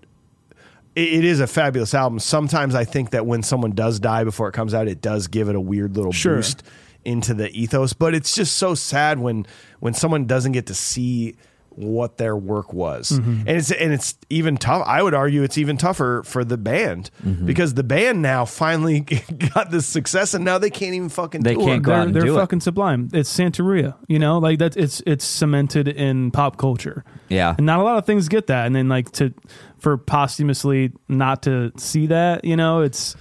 it 0.96 1.14
it 1.14 1.24
is 1.26 1.40
a 1.40 1.48
fabulous 1.48 1.94
album. 1.94 2.20
Sometimes 2.20 2.74
I 2.74 2.84
think 2.86 3.12
that 3.12 3.26
when 3.26 3.44
someone 3.44 3.72
does 3.72 4.00
die 4.00 4.24
before 4.24 4.48
it 4.48 4.54
comes 4.54 4.74
out, 4.74 4.88
it 4.88 5.02
does 5.02 5.28
give 5.28 5.48
it 5.50 5.56
a 5.56 5.62
weird 5.62 5.96
little 5.96 6.12
Sure. 6.12 6.38
boost 6.38 6.64
into 7.06 7.34
the 7.36 7.50
ethos. 7.52 7.94
But 7.94 8.16
it's 8.16 8.34
just 8.34 8.58
so 8.58 8.74
sad 8.76 9.20
when 9.20 9.46
when 9.80 9.94
someone 9.94 10.26
doesn't 10.26 10.54
get 10.54 10.66
to 10.68 10.74
see 10.74 11.36
what 11.78 12.18
their 12.18 12.36
work 12.36 12.74
was, 12.74 13.12
Mm-hmm. 13.12 13.40
and 13.48 13.50
it's 13.50 13.72
and 13.72 13.94
it's 13.94 14.16
even 14.30 14.58
tough. 14.58 14.84
I 14.86 15.02
would 15.02 15.14
argue 15.14 15.44
it's 15.44 15.58
even 15.58 15.78
tougher 15.78 16.24
for 16.26 16.44
the 16.44 16.58
band 16.58 17.12
Mm-hmm. 17.26 17.46
because 17.46 17.76
the 17.76 17.84
band 17.84 18.22
now 18.22 18.46
finally 18.46 19.00
got 19.54 19.72
this 19.72 19.86
success, 19.86 20.34
and 20.34 20.44
now 20.44 20.58
they 20.58 20.70
can't 20.72 20.96
even 20.96 21.10
fucking 21.10 21.44
They 21.44 21.54
tour. 21.54 21.66
can't 21.66 21.84
go 21.84 21.92
out 21.92 21.96
They're, 21.96 22.06
and 22.08 22.16
they're 22.16 22.24
do 22.24 22.36
it. 22.36 22.40
fucking 22.40 22.60
sublime. 22.62 23.10
It's 23.14 23.32
Santeria, 23.34 23.96
you 24.08 24.20
know, 24.20 24.40
like 24.40 24.60
that's 24.60 24.76
it's 24.76 25.02
it's 25.06 25.24
cemented 25.24 25.88
in 25.88 26.32
pop 26.32 26.58
culture. 26.58 27.04
Yeah. 27.30 27.56
and 27.58 27.66
not 27.66 27.80
a 27.80 27.84
lot 27.84 27.98
of 27.98 28.06
things 28.06 28.28
get 28.28 28.48
that. 28.48 28.66
And 28.66 28.76
then 28.76 28.90
like 28.90 29.12
to 29.14 29.34
for 29.78 29.98
posthumously 29.98 30.94
not 31.08 31.44
to 31.44 31.72
see 31.78 32.08
that, 32.08 32.44
you 32.44 32.56
know, 32.56 32.82
it's 32.82 33.16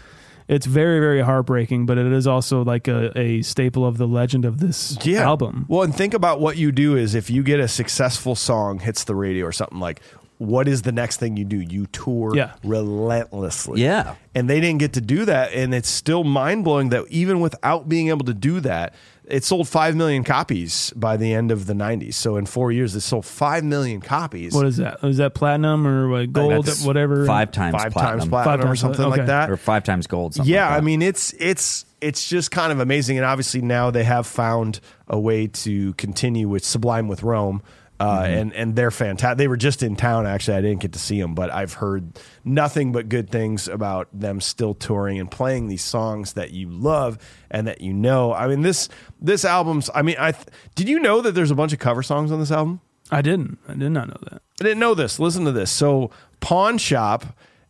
it's 0.48 0.66
very 0.66 1.00
very 1.00 1.20
heartbreaking. 1.20 1.86
But 1.86 1.98
it 1.98 2.12
is 2.12 2.26
also 2.26 2.64
like 2.64 2.88
a, 2.88 3.16
a 3.18 3.42
staple 3.42 3.84
of 3.86 3.98
the 3.98 4.06
legend 4.06 4.44
of 4.44 4.58
this 4.58 4.96
album. 5.06 5.66
Well, 5.68 5.82
and 5.82 5.94
think 5.94 6.14
about 6.14 6.40
what 6.40 6.56
you 6.56 6.72
do 6.72 6.96
is 6.96 7.14
if 7.14 7.30
you 7.30 7.42
get 7.42 7.60
a 7.60 7.68
successful 7.68 8.34
song 8.34 8.78
hits 8.78 9.04
the 9.04 9.14
radio 9.14 9.46
or 9.46 9.52
something 9.52 9.80
like 9.80 10.00
what 10.38 10.68
is 10.68 10.82
the 10.82 10.92
next 10.92 11.16
thing 11.16 11.38
you 11.38 11.46
do? 11.46 11.58
You 11.58 11.86
tour 11.86 12.36
Yeah. 12.36 12.52
relentlessly. 12.62 13.80
Yeah. 13.82 14.16
And 14.34 14.50
they 14.50 14.60
didn't 14.60 14.80
get 14.80 14.92
to 14.94 15.00
do 15.00 15.24
that. 15.24 15.52
And 15.54 15.74
it's 15.74 15.88
still 15.88 16.24
mind 16.24 16.62
blowing 16.64 16.90
that 16.90 17.04
even 17.08 17.40
without 17.40 17.88
being 17.88 18.08
able 18.08 18.26
to 18.26 18.34
do 18.34 18.60
that, 18.60 18.94
it 19.26 19.44
sold 19.44 19.68
5 19.68 19.96
million 19.96 20.24
copies 20.24 20.92
by 20.94 21.16
the 21.16 21.34
end 21.34 21.50
of 21.50 21.66
the 21.66 21.72
90s. 21.72 22.14
So 22.14 22.36
in 22.36 22.46
four 22.46 22.70
years, 22.70 22.94
it 22.94 23.00
sold 23.00 23.26
5 23.26 23.64
million 23.64 24.00
copies. 24.00 24.54
What 24.54 24.66
is 24.66 24.76
that? 24.76 24.98
Oh, 25.02 25.08
is 25.08 25.16
that 25.16 25.34
platinum 25.34 25.86
or 25.86 26.08
what, 26.08 26.32
gold? 26.32 26.68
Whatever. 26.84 27.26
Five 27.26 27.50
times 27.50 27.74
Five 27.74 27.92
platinum. 27.92 28.18
times 28.20 28.30
platinum 28.30 28.60
or 28.60 28.64
times 28.68 28.80
something 28.80 29.04
plat- 29.04 29.18
like 29.18 29.26
that. 29.26 29.50
or 29.50 29.56
five 29.56 29.84
times 29.84 30.06
gold. 30.06 30.34
something 30.34 30.52
yeah, 30.52 30.66
like 30.66 30.74
that. 30.74 30.78
I 30.78 30.80
mean 30.80 31.02
it's 31.02 31.32
it's 31.38 31.84
it's 32.00 32.28
just 32.28 32.50
kind 32.50 32.72
of 32.72 32.78
amazing, 32.80 33.16
and 33.16 33.24
obviously 33.24 33.62
now 33.62 33.90
they 33.90 34.04
have 34.04 34.26
found 34.26 34.80
a 35.08 35.18
way 35.18 35.46
to 35.46 35.94
continue 35.94 36.48
with 36.48 36.64
Sublime 36.64 37.08
with 37.08 37.22
Rome 37.22 37.62
Uh, 37.98 38.22
Mm-hmm. 38.24 38.32
and 38.38 38.52
and 38.54 38.76
they're 38.76 38.90
fantastic. 38.90 39.38
They 39.38 39.48
were 39.48 39.56
just 39.56 39.82
in 39.82 39.96
town 39.96 40.26
actually. 40.26 40.58
I 40.58 40.60
didn't 40.60 40.80
get 40.80 40.92
to 40.92 40.98
see 40.98 41.18
them, 41.20 41.34
but 41.34 41.50
I've 41.50 41.72
heard 41.74 42.18
nothing 42.44 42.92
but 42.92 43.08
good 43.08 43.30
things 43.30 43.68
about 43.68 44.08
them 44.12 44.40
still 44.42 44.74
touring 44.74 45.18
and 45.18 45.30
playing 45.30 45.68
these 45.68 45.82
songs 45.82 46.34
that 46.34 46.50
you 46.50 46.68
love 46.68 47.16
and 47.50 47.66
that 47.66 47.80
you 47.80 47.94
know. 47.94 48.34
I 48.34 48.48
mean 48.48 48.60
this 48.60 48.90
this 49.18 49.44
album's. 49.46 49.88
I 49.94 50.02
mean, 50.02 50.16
I 50.18 50.32
th- 50.32 50.46
did 50.74 50.88
you 50.90 50.98
know 51.00 51.22
that 51.22 51.32
there's 51.32 51.50
a 51.50 51.54
bunch 51.54 51.72
of 51.72 51.78
cover 51.78 52.02
songs 52.02 52.30
on 52.30 52.38
this 52.38 52.50
album? 52.52 52.82
I 53.10 53.22
didn't. 53.22 53.58
I 53.66 53.72
did 53.74 53.90
not 53.90 54.08
know 54.08 54.18
that. 54.30 54.42
I 54.60 54.64
didn't 54.64 54.80
know 54.80 54.94
this. 54.94 55.18
Listen 55.18 55.44
to 55.46 55.52
this. 55.52 55.70
So, 55.70 56.10
Pawn 56.40 56.76
Shop 56.76 57.24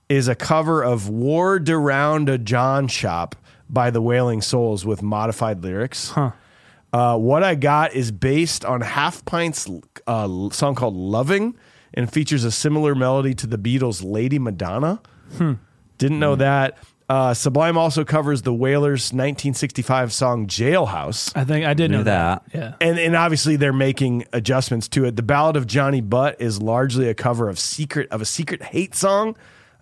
is 0.09 0.27
a 0.29 0.35
cover 0.35 0.83
of 0.83 1.09
War 1.09 1.61
Around 1.69 2.29
a 2.29 2.39
John 2.39 2.89
Shop 2.89 3.37
by 3.69 3.91
the 3.91 4.01
Wailing 4.01 4.41
Souls 4.41 4.85
with 4.87 5.03
modified 5.03 5.63
lyrics. 5.63 6.11
Huh. 6.11 6.31
Uh, 6.97 7.15
what 7.15 7.43
I 7.43 7.57
got 7.57 7.93
is 7.93 8.11
based 8.11 8.65
on 8.65 8.81
Half 8.81 9.27
Pint's 9.27 9.69
uh, 10.07 10.49
song 10.49 10.75
called 10.75 10.97
Loving 10.97 11.55
and 11.93 12.11
features 12.11 12.43
a 12.43 12.51
similar 12.51 12.95
melody 12.95 13.35
to 13.35 13.47
the 13.47 13.59
Beatles' 13.59 14.03
Lady 14.03 14.39
Madonna. 14.39 15.03
Didn't 15.99 16.19
know 16.19 16.37
that. 16.37 16.79
Uh, 17.07 17.35
Sublime 17.35 17.77
also 17.77 18.03
covers 18.03 18.41
the 18.43 18.55
Wailers' 18.55 19.13
1965 19.13 20.11
song 20.11 20.47
Jailhouse. 20.47 21.37
I 21.37 21.45
think 21.45 21.67
I 21.67 21.75
did 21.75 21.91
Knew 21.91 21.99
know 21.99 22.05
that. 22.05 22.45
Yeah. 22.55 22.77
And, 22.81 22.99
and 22.99 23.15
obviously 23.15 23.57
they're 23.57 23.75
making 23.75 24.25
adjustments 24.33 24.89
to 24.89 25.05
it. 25.05 25.17
The 25.17 25.23
Ballad 25.23 25.57
of 25.57 25.67
Johnny 25.67 26.01
Butt 26.01 26.41
is 26.41 26.63
largely 26.63 27.11
a 27.11 27.15
cover 27.15 27.51
of 27.51 27.59
secret 27.59 28.11
of 28.11 28.23
a 28.23 28.25
secret 28.25 28.63
hate 28.63 28.95
song 28.95 29.37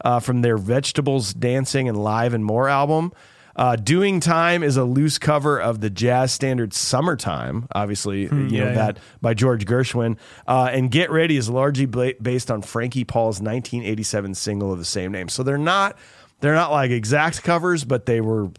uh, 0.04 0.18
from 0.18 0.42
their 0.42 0.56
Vegetables 0.58 1.32
Dancing 1.32 1.88
and 1.88 1.96
Live 1.96 2.34
and 2.34 2.44
More 2.44 2.68
album. 2.68 3.12
Uh, 3.56 3.76
Doing 3.76 4.18
Time 4.20 4.62
is 4.62 4.76
a 4.76 4.84
loose 4.84 5.18
cover 5.18 5.60
of 5.60 5.80
the 5.80 5.90
jazz 5.90 6.32
standard 6.32 6.72
Summertime, 6.72 7.68
obviously, 7.74 8.22
you 8.22 8.28
know 8.28 8.36
Hmm, 8.36 8.48
yeah, 8.48 8.64
yeah. 8.64 8.72
that 8.74 8.98
by 9.20 9.32
George 9.34 9.64
Gershwin. 9.66 10.16
Uh, 10.46 10.70
and 10.72 10.90
Get 10.90 11.10
Ready 11.10 11.36
is 11.36 11.48
largely 11.48 11.86
bla- 11.86 12.14
based 12.20 12.50
on 12.50 12.62
Frankie 12.62 13.04
Paul's 13.04 13.40
1987 13.40 14.34
single 14.34 14.72
of 14.72 14.78
the 14.78 14.84
same 14.84 15.12
name. 15.12 15.28
So 15.28 15.42
they're 15.42 15.56
not 15.58 15.96
they're 16.40 16.54
not 16.54 16.70
like 16.72 16.90
exact 16.90 17.42
covers, 17.42 17.84
but 17.84 18.06
they 18.06 18.20
were 18.20 18.50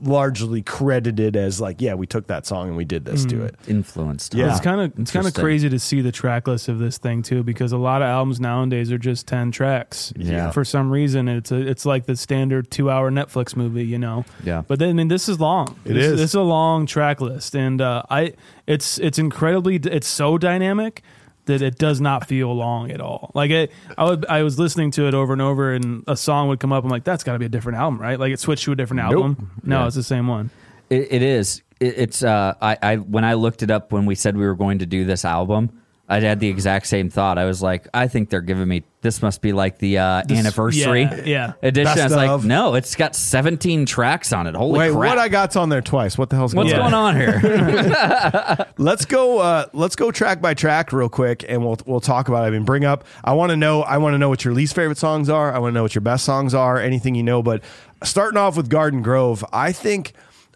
largely 0.00 0.62
credited 0.62 1.36
as 1.36 1.60
like, 1.60 1.80
yeah, 1.80 1.94
we 1.94 2.06
took 2.06 2.26
that 2.28 2.46
song 2.46 2.68
and 2.68 2.76
we 2.76 2.84
did 2.84 3.04
this 3.04 3.22
Hmm. 3.22 3.28
to 3.30 3.44
it. 3.44 3.54
Influenced. 3.68 4.34
Yeah. 4.34 4.50
It's 4.50 4.60
kind 4.60 4.80
of 4.80 4.98
it's 4.98 5.10
kind 5.10 5.26
of 5.26 5.34
crazy 5.34 5.68
to 5.68 5.78
see 5.78 6.00
the 6.00 6.12
track 6.12 6.46
list 6.46 6.68
of 6.68 6.78
this 6.78 6.98
thing 6.98 7.22
too, 7.22 7.42
because 7.42 7.72
a 7.72 7.76
lot 7.78 8.02
of 8.02 8.06
albums 8.08 8.40
nowadays 8.40 8.90
are 8.92 8.98
just 8.98 9.26
ten 9.26 9.50
tracks. 9.50 10.12
Yeah. 10.16 10.50
For 10.50 10.64
some 10.64 10.90
reason, 10.90 11.28
it's 11.28 11.52
a, 11.52 11.56
it's 11.56 11.84
like 11.86 12.06
the 12.06 12.16
standard 12.16 12.70
two 12.70 12.90
hour 12.90 13.10
Netflix 13.10 13.56
movie, 13.56 13.84
you 13.84 13.98
know. 13.98 14.24
Yeah. 14.44 14.62
But 14.66 14.78
then 14.78 14.90
I 14.90 14.92
mean, 14.92 15.08
this 15.08 15.28
is 15.28 15.40
long. 15.40 15.76
It 15.84 15.94
this, 15.94 16.06
is. 16.06 16.18
This 16.18 16.30
is 16.30 16.34
a 16.34 16.42
long 16.42 16.86
track 16.86 17.20
list, 17.20 17.54
and 17.54 17.80
uh, 17.80 18.02
I 18.10 18.34
it's 18.66 18.98
it's 18.98 19.18
incredibly 19.18 19.76
it's 19.76 20.08
so 20.08 20.38
dynamic 20.38 21.02
that 21.46 21.62
it 21.62 21.78
does 21.78 22.00
not 22.00 22.26
feel 22.28 22.54
long 22.54 22.90
at 22.90 23.00
all. 23.00 23.30
Like 23.34 23.50
it, 23.50 23.72
I 23.98 24.04
would 24.04 24.26
I 24.26 24.42
was 24.42 24.58
listening 24.58 24.90
to 24.92 25.08
it 25.08 25.14
over 25.14 25.32
and 25.32 25.42
over, 25.42 25.72
and 25.74 26.04
a 26.06 26.16
song 26.16 26.48
would 26.48 26.60
come 26.60 26.72
up. 26.72 26.84
I'm 26.84 26.90
like, 26.90 27.04
that's 27.04 27.24
got 27.24 27.32
to 27.32 27.38
be 27.38 27.46
a 27.46 27.48
different 27.48 27.78
album, 27.78 28.00
right? 28.00 28.18
Like 28.20 28.32
it 28.32 28.40
switched 28.40 28.64
to 28.64 28.72
a 28.72 28.76
different 28.76 29.02
Nope. 29.04 29.12
album. 29.12 29.50
No, 29.64 29.80
Yeah. 29.80 29.86
it's 29.86 29.96
the 29.96 30.02
same 30.02 30.26
one. 30.28 30.50
It, 30.90 31.08
it 31.10 31.22
is. 31.22 31.62
It, 31.80 31.94
it's. 31.98 32.22
Uh, 32.22 32.54
I, 32.60 32.76
I 32.82 32.96
when 32.96 33.24
I 33.24 33.34
looked 33.34 33.62
it 33.62 33.70
up 33.70 33.92
when 33.92 34.06
we 34.06 34.14
said 34.14 34.36
we 34.36 34.44
were 34.46 34.54
going 34.54 34.78
to 34.80 34.86
do 34.86 35.04
this 35.04 35.24
album, 35.24 35.70
I 36.08 36.20
had 36.20 36.38
the 36.38 36.48
exact 36.48 36.86
same 36.86 37.10
thought. 37.10 37.36
I 37.36 37.46
was 37.46 37.60
like, 37.60 37.88
I 37.92 38.06
think 38.06 38.30
they're 38.30 38.40
giving 38.40 38.68
me 38.68 38.84
this 39.00 39.22
must 39.22 39.40
be 39.42 39.52
like 39.52 39.78
the 39.78 39.98
uh, 39.98 40.22
This- 40.26 40.38
anniversary 40.38 41.02
yeah, 41.02 41.22
yeah. 41.24 41.52
edition. 41.62 41.84
Best 41.94 42.00
I 42.00 42.04
was 42.32 42.42
like, 42.42 42.44
no, 42.48 42.74
it's 42.74 42.94
got 42.94 43.16
17 43.16 43.86
tracks 43.86 44.32
on 44.32 44.46
it. 44.46 44.54
Holy 44.54 44.78
Wait, 44.78 44.92
crap! 44.92 45.10
what 45.10 45.18
I 45.18 45.28
got's 45.28 45.56
on 45.56 45.68
there 45.68 45.80
twice. 45.80 46.16
What 46.16 46.30
the 46.30 46.36
hell's 46.36 46.54
What's 46.54 46.70
going 46.72 46.80
going 46.82 46.94
on? 46.94 47.16
on 47.16 47.16
here? 47.16 48.66
Let's 48.78 49.04
go. 49.04 49.38
Uh, 49.38 49.66
let's 49.72 49.96
go 49.96 50.10
track 50.10 50.40
by 50.40 50.54
track 50.54 50.92
real 50.92 51.08
quick, 51.08 51.44
and 51.48 51.64
we'll 51.64 51.78
we'll 51.86 52.00
talk 52.00 52.28
about. 52.28 52.44
it. 52.44 52.48
I 52.48 52.50
mean, 52.50 52.64
bring 52.64 52.84
up. 52.84 53.04
I 53.24 53.32
want 53.32 53.50
to 53.50 53.56
know. 53.56 53.82
I 53.82 53.98
want 53.98 54.14
to 54.14 54.18
know 54.18 54.28
what 54.28 54.44
your 54.44 54.54
least 54.54 54.74
favorite 54.74 54.98
songs 54.98 55.28
are. 55.28 55.52
I 55.52 55.58
want 55.58 55.72
to 55.72 55.74
know 55.74 55.82
what 55.82 55.94
your 55.94 56.02
best 56.02 56.24
songs 56.24 56.54
are. 56.54 56.78
Anything 56.78 57.14
you 57.14 57.22
know. 57.22 57.42
But 57.42 57.62
starting 58.04 58.36
off 58.38 58.56
with 58.56 58.68
Garden 58.68 59.02
Grove, 59.02 59.44
I 59.52 59.72
think 59.72 60.12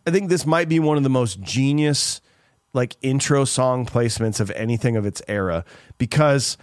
I 0.06 0.10
think 0.10 0.28
this 0.28 0.44
might 0.46 0.68
be 0.68 0.78
one 0.80 0.96
of 0.96 1.02
the 1.02 1.10
most 1.10 1.40
genius 1.40 2.19
like 2.72 2.96
intro 3.02 3.44
song 3.44 3.86
placements 3.86 4.40
of 4.40 4.50
anything 4.52 4.96
of 4.96 5.06
its 5.06 5.22
era. 5.28 5.64
Because 5.98 6.56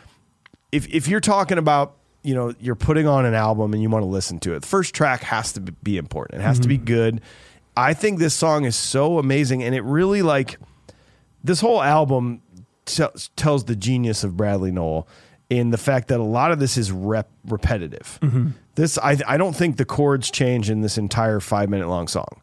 if 0.72 0.88
if 0.88 1.08
you're 1.08 1.20
talking 1.20 1.58
about 1.58 1.96
you 2.24 2.34
know 2.34 2.54
you're 2.60 2.76
putting 2.76 3.08
on 3.08 3.26
an 3.26 3.34
album 3.34 3.74
and 3.74 3.82
you 3.82 3.90
want 3.90 4.04
to 4.04 4.08
listen 4.08 4.40
to 4.40 4.54
it 4.54 4.62
the 4.62 4.68
first 4.68 4.94
track 4.94 5.22
has 5.22 5.54
to 5.54 5.62
be 5.62 5.98
important. 5.98 6.42
It 6.42 6.44
has 6.44 6.60
to 6.60 6.68
be 6.68 6.78
mm-hmm. 6.78 6.86
good. 6.86 7.22
I 7.76 7.94
think 7.94 8.20
this 8.20 8.34
song 8.34 8.66
is 8.66 8.76
so 8.76 9.20
amazing 9.20 9.64
and 9.64 9.76
it 9.76 9.84
really 9.84 10.22
like 10.22 10.60
this 11.44 11.62
whole 11.62 11.82
album 11.82 12.42
t- 12.86 13.06
tells 13.36 13.66
the 13.66 13.76
genius 13.76 14.24
of 14.24 14.36
bradley 14.36 14.72
Nowell 14.72 15.08
in 15.50 15.70
the 15.70 15.78
fact 15.78 16.10
that 16.10 16.20
a 16.20 16.24
lot 16.24 16.52
of 16.52 16.60
this 16.60 16.78
is 16.78 16.92
rep- 16.92 17.32
repetitive. 17.46 18.20
Mm-hmm. 18.22 18.50
This 18.76 18.98
I, 18.98 19.18
I 19.28 19.38
don't 19.38 19.56
think 19.56 19.78
the 19.78 19.86
chords 19.86 20.30
change 20.30 20.70
in 20.70 20.82
this 20.82 20.98
entire 20.98 21.40
five 21.40 21.70
minute 21.70 21.88
long 21.88 22.08
song 22.08 22.42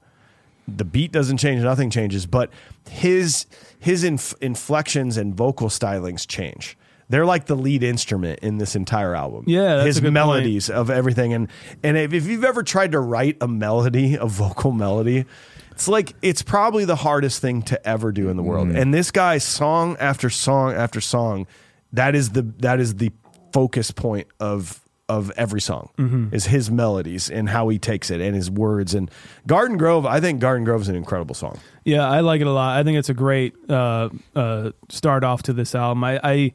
the 0.66 0.85
beat 0.85 1.12
doesn't 1.12 1.37
change 1.37 1.62
nothing 1.62 1.90
changes 1.90 2.26
but 2.26 2.50
his 2.88 3.47
his 3.78 4.04
inf- 4.04 4.35
inflections 4.40 5.16
and 5.16 5.35
vocal 5.35 5.68
stylings 5.68 6.26
change. 6.26 6.76
They're 7.11 7.26
like 7.26 7.47
the 7.47 7.54
lead 7.54 7.83
instrument 7.83 8.38
in 8.40 8.56
this 8.56 8.75
entire 8.75 9.14
album. 9.14 9.44
Yeah, 9.47 9.76
that's 9.76 9.87
his 9.87 9.99
a 9.99 10.00
good 10.00 10.14
melodies 10.14 10.71
of 10.71 10.88
everything. 10.88 11.35
And 11.35 11.49
and 11.83 11.99
if, 11.99 12.14
if 12.14 12.26
you've 12.26 12.44
ever 12.44 12.62
tried 12.62 12.92
to 12.92 13.00
write 13.00 13.37
a 13.40 13.49
melody 13.49 14.14
a 14.14 14.26
vocal 14.26 14.73
melody 14.73 15.26
it's 15.75 15.88
like 15.88 16.14
it's 16.23 16.42
probably 16.42 16.85
the 16.85 16.97
hardest 16.97 17.40
thing 17.40 17.62
to 17.62 17.87
ever 17.87 18.12
do 18.12 18.28
in 18.28 18.37
the 18.37 18.42
world. 18.42 18.68
Mm-hmm. 18.68 18.76
And 18.76 18.94
this 18.94 19.11
guy 19.11 19.38
song 19.38 19.97
after 19.99 20.30
song 20.30 20.73
after 20.73 21.00
song 21.00 21.47
that 21.92 22.14
is 22.14 22.30
the 22.30 22.42
that 22.59 22.80
is 22.80 22.94
the 22.97 23.11
focus 23.52 23.90
point 23.90 24.28
of 24.38 24.80
of 25.09 25.31
every 25.37 25.61
song 25.61 25.91
is 26.33 26.47
his 26.47 26.71
melodies 26.71 27.31
and 27.31 27.49
how 27.49 27.69
he 27.69 27.79
takes 27.79 28.11
it 28.11 28.21
and 28.23 28.35
his 28.35 28.51
words 28.51 28.95
and 28.95 29.11
Garden 29.47 29.77
Grove 29.77 30.07
I 30.07 30.19
think 30.21 30.41
Garden 30.41 30.65
Grove 30.65 30.81
is 30.81 30.89
an 30.89 30.97
incredible 30.97 31.35
song 31.35 31.59
Yeah, 31.85 32.09
I 32.09 32.21
like 32.21 32.41
it 32.41 32.47
a 32.47 32.51
lot. 32.53 32.79
I 32.79 32.83
think 32.85 32.97
it's 32.97 33.11
a 33.11 33.15
great 33.15 33.55
uh, 33.69 34.09
uh, 34.35 34.71
start 34.89 35.23
off 35.23 35.43
to 35.45 35.53
this 35.53 35.75
album. 35.75 36.03
I 36.05 36.19
I, 36.25 36.53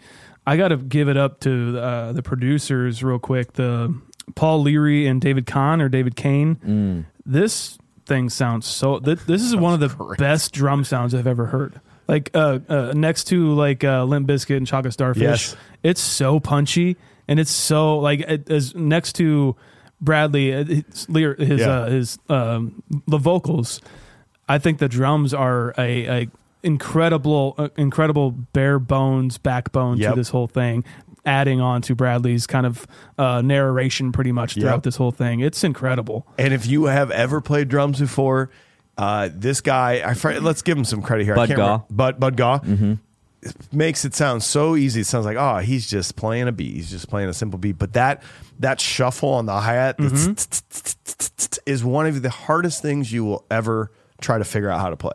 I 0.48 0.58
got 0.58 0.70
to 0.70 0.78
give 0.78 1.10
it 1.10 1.18
up 1.18 1.42
to 1.42 1.78
uh, 1.80 2.12
the 2.14 2.24
producers 2.24 3.04
real 3.04 3.20
quick. 3.20 3.54
The 3.54 3.94
Paul 4.34 4.64
Leary 4.64 5.06
and 5.06 5.22
David 5.22 5.46
Kahn 5.46 5.80
or 5.80 5.90
David 5.90 6.16
Kane. 6.16 7.06
This 7.26 7.78
thing 8.08 8.30
sounds 8.32 8.66
so. 8.66 8.98
Th- 9.00 9.20
this 9.20 9.44
is 9.44 9.56
one 9.56 9.76
of 9.76 9.80
the 9.80 10.16
best 10.18 10.52
drum 10.54 10.84
sounds 10.84 11.14
I've 11.14 11.28
ever 11.28 11.46
heard. 11.46 11.80
Like 12.08 12.32
uh, 12.34 12.58
uh, 12.68 12.94
next 12.96 13.26
to 13.26 13.54
like 13.54 13.84
uh, 13.84 14.04
Limp 14.06 14.28
Bizkit 14.28 14.58
and 14.58 14.66
Chocolate 14.66 14.94
Starfish. 14.94 15.22
Yes. 15.22 15.56
It's 15.84 16.02
so 16.02 16.40
punchy 16.40 16.98
and 17.30 17.40
it's 17.40 17.52
so 17.52 17.98
like 18.00 18.20
it, 18.22 18.50
as 18.52 18.76
next 18.76 19.14
to 19.14 19.56
Bradley, 20.02 20.54
uh, 20.54 20.66
his, 20.66 21.08
his, 21.38 21.60
Yeah. 21.62 21.68
uh, 21.70 21.90
his 21.90 22.20
um, 22.28 22.84
the 23.08 23.18
vocals. 23.18 23.80
I 24.50 24.58
think 24.58 24.80
the 24.80 24.90
drums 24.90 25.34
are 25.34 25.74
a, 25.78 26.06
a 26.24 26.28
incredible, 26.64 27.56
uh, 27.58 27.70
incredible 27.78 28.32
bare 28.32 28.80
bones 28.80 29.38
backbone 29.38 29.98
Yep. 29.98 30.14
to 30.14 30.20
this 30.20 30.30
whole 30.30 30.48
thing. 30.48 30.84
Adding 31.26 31.62
on 31.62 31.82
to 31.84 31.96
Bradley's 31.96 32.48
kind 32.48 32.66
of 32.66 32.88
uh, 33.18 33.42
narration, 33.42 34.12
pretty 34.12 34.32
much 34.32 34.54
throughout 34.56 34.76
Yep. 34.78 34.84
this 34.84 34.96
whole 34.96 35.12
thing, 35.12 35.42
it's 35.42 35.64
incredible. 35.64 36.26
And 36.38 36.54
if 36.54 36.66
you 36.66 36.86
have 36.86 37.12
ever 37.12 37.42
played 37.42 37.68
drums 37.70 38.00
before, 38.00 38.50
uh, 38.98 39.30
this 39.32 39.62
guy, 39.62 40.00
I, 40.00 40.38
let's 40.40 40.62
give 40.62 40.78
him 40.78 40.86
some 40.86 41.02
credit 41.02 41.26
here. 41.26 41.34
I 41.34 41.38
Bud 41.38 41.48
can't 41.50 41.58
Gaugh. 41.58 41.66
remember- 41.68 41.86
Bud, 41.94 42.20
Bud 42.20 42.38
Gaugh 42.38 42.60
makes 43.72 44.06
it 44.06 44.14
sound 44.14 44.44
so 44.44 44.76
easy. 44.76 45.02
It 45.02 45.08
sounds 45.08 45.26
like, 45.26 45.38
oh, 45.38 45.58
he's 45.58 45.90
just 45.90 46.16
playing 46.16 46.48
a 46.48 46.52
beat. 46.52 46.74
He's 46.76 46.90
just 46.90 47.10
playing 47.10 47.30
a 47.30 47.34
simple 47.34 47.60
beat. 47.60 47.78
But 47.78 47.94
that 47.94 48.24
that 48.60 48.80
shuffle 48.82 49.30
on 49.30 49.46
the 49.46 49.60
hi 49.60 49.74
hat 49.74 49.98
mm-hmm. 49.98 51.60
is 51.66 51.84
one 51.84 52.06
of 52.06 52.22
the 52.22 52.30
hardest 52.30 52.82
things 52.82 53.12
you 53.12 53.24
will 53.24 53.46
ever 53.50 53.92
try 54.22 54.38
to 54.38 54.44
figure 54.44 54.70
out 54.70 54.80
how 54.82 54.90
to 54.90 54.98
play. 54.98 55.14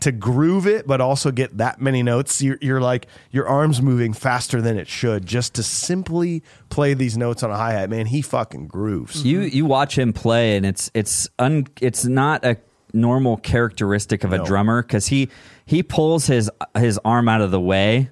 To 0.00 0.12
groove 0.12 0.66
it, 0.66 0.86
but 0.86 1.00
also 1.00 1.30
get 1.30 1.56
that 1.56 1.80
many 1.80 2.02
notes, 2.02 2.42
you're, 2.42 2.58
you're 2.60 2.82
like 2.82 3.06
your 3.30 3.48
arms 3.48 3.80
moving 3.80 4.12
faster 4.12 4.60
than 4.60 4.78
it 4.78 4.88
should. 4.88 5.24
Just 5.24 5.54
to 5.54 5.62
simply 5.62 6.42
play 6.68 6.92
these 6.92 7.16
notes 7.16 7.42
on 7.42 7.50
a 7.50 7.56
hi 7.56 7.72
hat, 7.72 7.88
man, 7.88 8.04
he 8.04 8.20
fucking 8.20 8.66
grooves. 8.66 9.24
you 9.24 9.40
you 9.40 9.64
watch 9.64 9.96
him 9.96 10.12
play, 10.12 10.56
and 10.58 10.66
it's 10.66 10.90
it's 10.92 11.30
un 11.38 11.66
it's 11.80 12.04
not 12.04 12.44
a 12.44 12.58
normal 12.92 13.38
characteristic 13.38 14.22
of 14.22 14.34
a 14.34 14.38
No. 14.38 14.44
drummer 14.44 14.82
because 14.82 15.06
he 15.06 15.30
he 15.66 15.82
pulls 15.82 16.26
his 16.26 16.50
his 16.78 16.98
arm 17.04 17.28
out 17.28 17.42
of 17.42 17.50
the 17.50 17.60
way. 17.60 18.08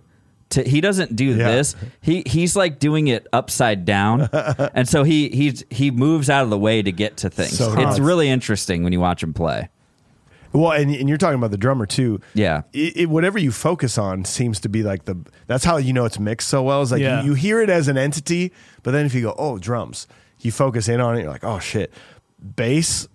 To, 0.51 0.63
he 0.63 0.81
doesn't 0.83 1.17
do 1.17 1.25
Yeah. 1.25 1.51
this. 1.53 1.75
He 2.03 2.23
he's 2.27 2.55
like 2.55 2.79
doing 2.79 3.09
it 3.09 3.27
upside 3.33 3.85
down, 3.87 4.29
and 4.75 4.87
so 4.89 5.03
he 5.03 5.31
he's 5.31 5.65
he 5.71 5.91
moves 5.91 6.29
out 6.29 6.45
of 6.45 6.51
the 6.51 6.59
way 6.59 6.83
to 6.83 6.93
get 6.93 7.17
to 7.19 7.31
things. 7.31 7.57
So 7.57 7.69
it's 7.73 7.77
nuts. 7.77 7.99
really 8.01 8.29
interesting 8.29 8.85
when 8.85 8.93
you 8.93 9.01
watch 9.01 9.23
him 9.23 9.33
play. 9.33 9.71
Well, 10.53 10.71
and, 10.71 10.95
and 10.95 11.09
you're 11.09 11.19
talking 11.19 11.35
about 11.39 11.51
the 11.51 11.57
drummer 11.57 11.85
too. 11.87 12.21
Yeah. 12.35 12.63
It, 12.73 12.97
it- 12.97 13.09
whatever 13.11 13.41
you 13.41 13.51
focus 13.51 13.99
on 13.99 14.25
seems 14.25 14.61
to 14.61 14.69
be 14.69 14.85
like 14.85 15.05
the. 15.07 15.17
That's 15.49 15.65
how 15.65 15.79
you 15.79 15.93
know 15.93 16.05
it's 16.05 16.21
mixed 16.21 16.49
so 16.49 16.63
well. 16.63 16.81
Is 16.83 16.93
like 16.93 17.01
Yeah. 17.03 17.23
you, 17.23 17.31
you 17.31 17.35
hear 17.35 17.61
it 17.61 17.71
as 17.71 17.89
an 17.89 17.97
entity, 17.99 18.53
but 18.85 18.93
then 18.93 19.05
if 19.07 19.15
you 19.15 19.23
go, 19.23 19.35
oh, 19.37 19.59
drums, 19.59 20.07
you 20.41 20.53
focus 20.53 20.89
in 20.89 21.01
on 21.01 21.17
it. 21.17 21.23
You're 21.23 21.31
like, 21.33 21.43
oh 21.43 21.59
shit, 21.59 21.93
bass. 22.55 23.09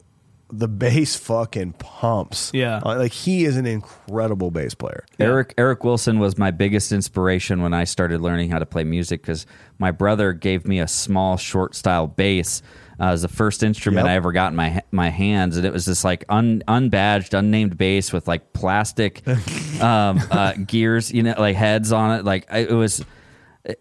The 0.51 0.67
bass 0.67 1.15
fucking 1.15 1.73
pumps. 1.73 2.51
Yeah. 2.53 2.81
Uh, 2.83 2.97
like 2.97 3.11
he 3.11 3.45
is 3.45 3.57
an 3.57 3.65
incredible 3.65 4.51
bass 4.51 4.73
player. 4.73 5.05
Eric 5.19 5.53
Eric 5.57 5.83
Wilson 5.83 6.19
was 6.19 6.37
my 6.37 6.51
biggest 6.51 6.91
inspiration 6.91 7.61
when 7.61 7.73
I 7.73 7.83
started 7.83 8.21
learning 8.21 8.49
how 8.49 8.59
to 8.59 8.65
play 8.65 8.83
music 8.83 9.21
because 9.21 9.45
my 9.77 9.91
brother 9.91 10.33
gave 10.33 10.67
me 10.67 10.79
a 10.79 10.87
small 10.87 11.37
short 11.37 11.75
style 11.75 12.07
bass 12.07 12.61
uh, 12.99 13.05
as 13.11 13.21
the 13.21 13.27
first 13.27 13.63
instrument 13.63 14.05
Yep. 14.05 14.11
I 14.11 14.15
ever 14.15 14.31
got 14.31 14.51
in 14.51 14.55
my 14.55 14.81
my 14.91 15.09
hands, 15.09 15.55
and 15.55 15.65
it 15.65 15.71
was 15.71 15.85
this 15.85 16.03
like 16.03 16.25
un, 16.29 16.63
unbadged, 16.67 17.33
unnamed 17.37 17.77
bass 17.77 18.11
with 18.11 18.27
like 18.27 18.51
plastic 18.53 19.25
um, 19.81 20.19
uh, 20.31 20.53
gears, 20.53 21.11
you 21.11 21.23
know, 21.23 21.35
like 21.37 21.55
heads 21.55 21.91
on 21.91 22.19
it. 22.19 22.25
Like 22.25 22.47
it 22.51 22.71
was. 22.71 23.03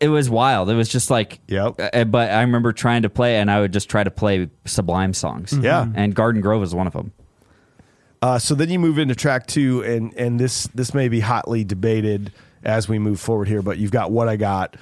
It 0.00 0.08
was 0.08 0.28
wild. 0.30 0.68
It 0.70 0.74
was 0.74 0.88
just 0.88 1.10
like, 1.10 1.40
Yep. 1.48 1.74
uh, 1.94 2.04
But 2.04 2.30
I 2.30 2.40
remember 2.42 2.72
trying 2.72 3.02
to 3.02 3.10
play, 3.10 3.36
and 3.38 3.50
I 3.50 3.60
would 3.60 3.72
just 3.72 3.88
try 3.88 4.04
to 4.04 4.10
play 4.10 4.48
Sublime 4.64 5.14
songs. 5.14 5.52
Yeah. 5.56 5.86
and 5.94 6.14
Garden 6.14 6.40
Grove 6.42 6.60
was 6.60 6.74
one 6.74 6.86
of 6.86 6.92
them. 6.92 7.12
Uh, 8.20 8.38
so 8.38 8.54
then 8.54 8.68
you 8.68 8.78
move 8.78 8.98
into 8.98 9.14
track 9.14 9.46
two, 9.46 9.82
and 9.84 10.12
and 10.14 10.40
this 10.40 10.66
this 10.74 10.92
may 10.92 11.08
be 11.08 11.20
hotly 11.20 11.62
debated 11.64 12.32
as 12.64 12.88
we 12.88 12.98
move 12.98 13.20
forward 13.20 13.46
here, 13.46 13.62
but 13.62 13.78
you've 13.78 13.92
got 13.92 14.10
what 14.10 14.28
I 14.28 14.36
got. 14.36 14.76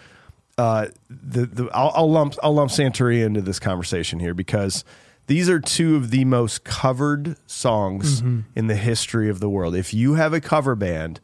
Uh, 0.56 0.86
the 1.10 1.44
the 1.44 1.68
I'll, 1.75 1.92
I'll 1.94 2.10
lump 2.10 2.34
I'll 2.42 2.54
lump 2.54 2.70
Santeria 2.70 3.26
into 3.26 3.42
this 3.42 3.58
conversation 3.58 4.20
here 4.20 4.32
because 4.32 4.84
these 5.26 5.50
are 5.50 5.60
two 5.60 5.96
of 5.96 6.10
the 6.10 6.25
most 6.25 6.64
covered 6.64 7.36
songs 7.46 8.22
in 8.54 8.68
the 8.68 8.76
history 8.76 9.28
of 9.28 9.40
the 9.40 9.50
world. 9.50 9.75
If 9.76 9.92
you 9.92 10.14
have 10.14 10.32
a 10.32 10.40
cover 10.40 10.75
band, 10.75 11.20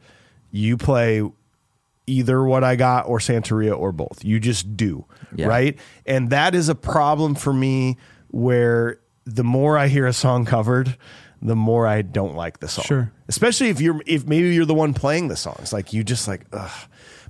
you 0.51 0.77
play 0.77 1.23
either 2.07 2.43
what 2.43 2.63
I 2.63 2.75
got 2.75 3.07
or 3.07 3.19
Santeria 3.19 3.77
or 3.77 3.91
both. 3.91 4.23
You 4.23 4.39
just 4.39 4.75
do, 4.75 5.05
Yeah. 5.35 5.47
right? 5.47 5.77
And 6.05 6.29
that 6.31 6.53
is 6.55 6.69
a 6.69 6.75
problem 6.75 7.35
for 7.35 7.53
me 7.53 7.97
where 8.29 8.99
the 9.25 9.43
more 9.43 9.77
I 9.77 9.87
hear 9.87 10.05
a 10.05 10.13
song 10.13 10.45
covered, 10.45 10.97
the 11.41 11.55
more 11.55 11.87
I 11.87 12.01
don't 12.01 12.35
like 12.35 12.59
the 12.59 12.67
song. 12.67 12.85
Sure. 12.85 13.11
Especially 13.27 13.69
if 13.69 13.79
you're 13.81 14.01
if 14.05 14.25
maybe 14.27 14.53
you're 14.53 14.65
the 14.65 14.73
one 14.73 14.93
playing 14.93 15.27
the 15.29 15.35
songs. 15.35 15.71
Like 15.73 15.93
you 15.93 16.03
just 16.03 16.27
like 16.27 16.45
ugh. 16.53 16.71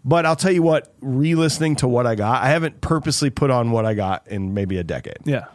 But 0.06 0.26
I'll 0.26 0.36
tell 0.36 0.52
you 0.52 0.62
what, 0.64 0.94
re-listening 1.02 1.78
to 1.78 1.88
what 1.88 2.06
I 2.06 2.16
got, 2.16 2.44
I 2.44 2.50
haven't 2.50 2.82
purposely 2.82 3.30
put 3.30 3.50
on 3.52 3.72
what 3.72 3.86
I 3.86 3.94
got 3.94 4.28
in 4.28 4.54
maybe 4.54 4.78
a 4.78 4.84
decade. 4.84 5.20
Yeah. 5.24 5.46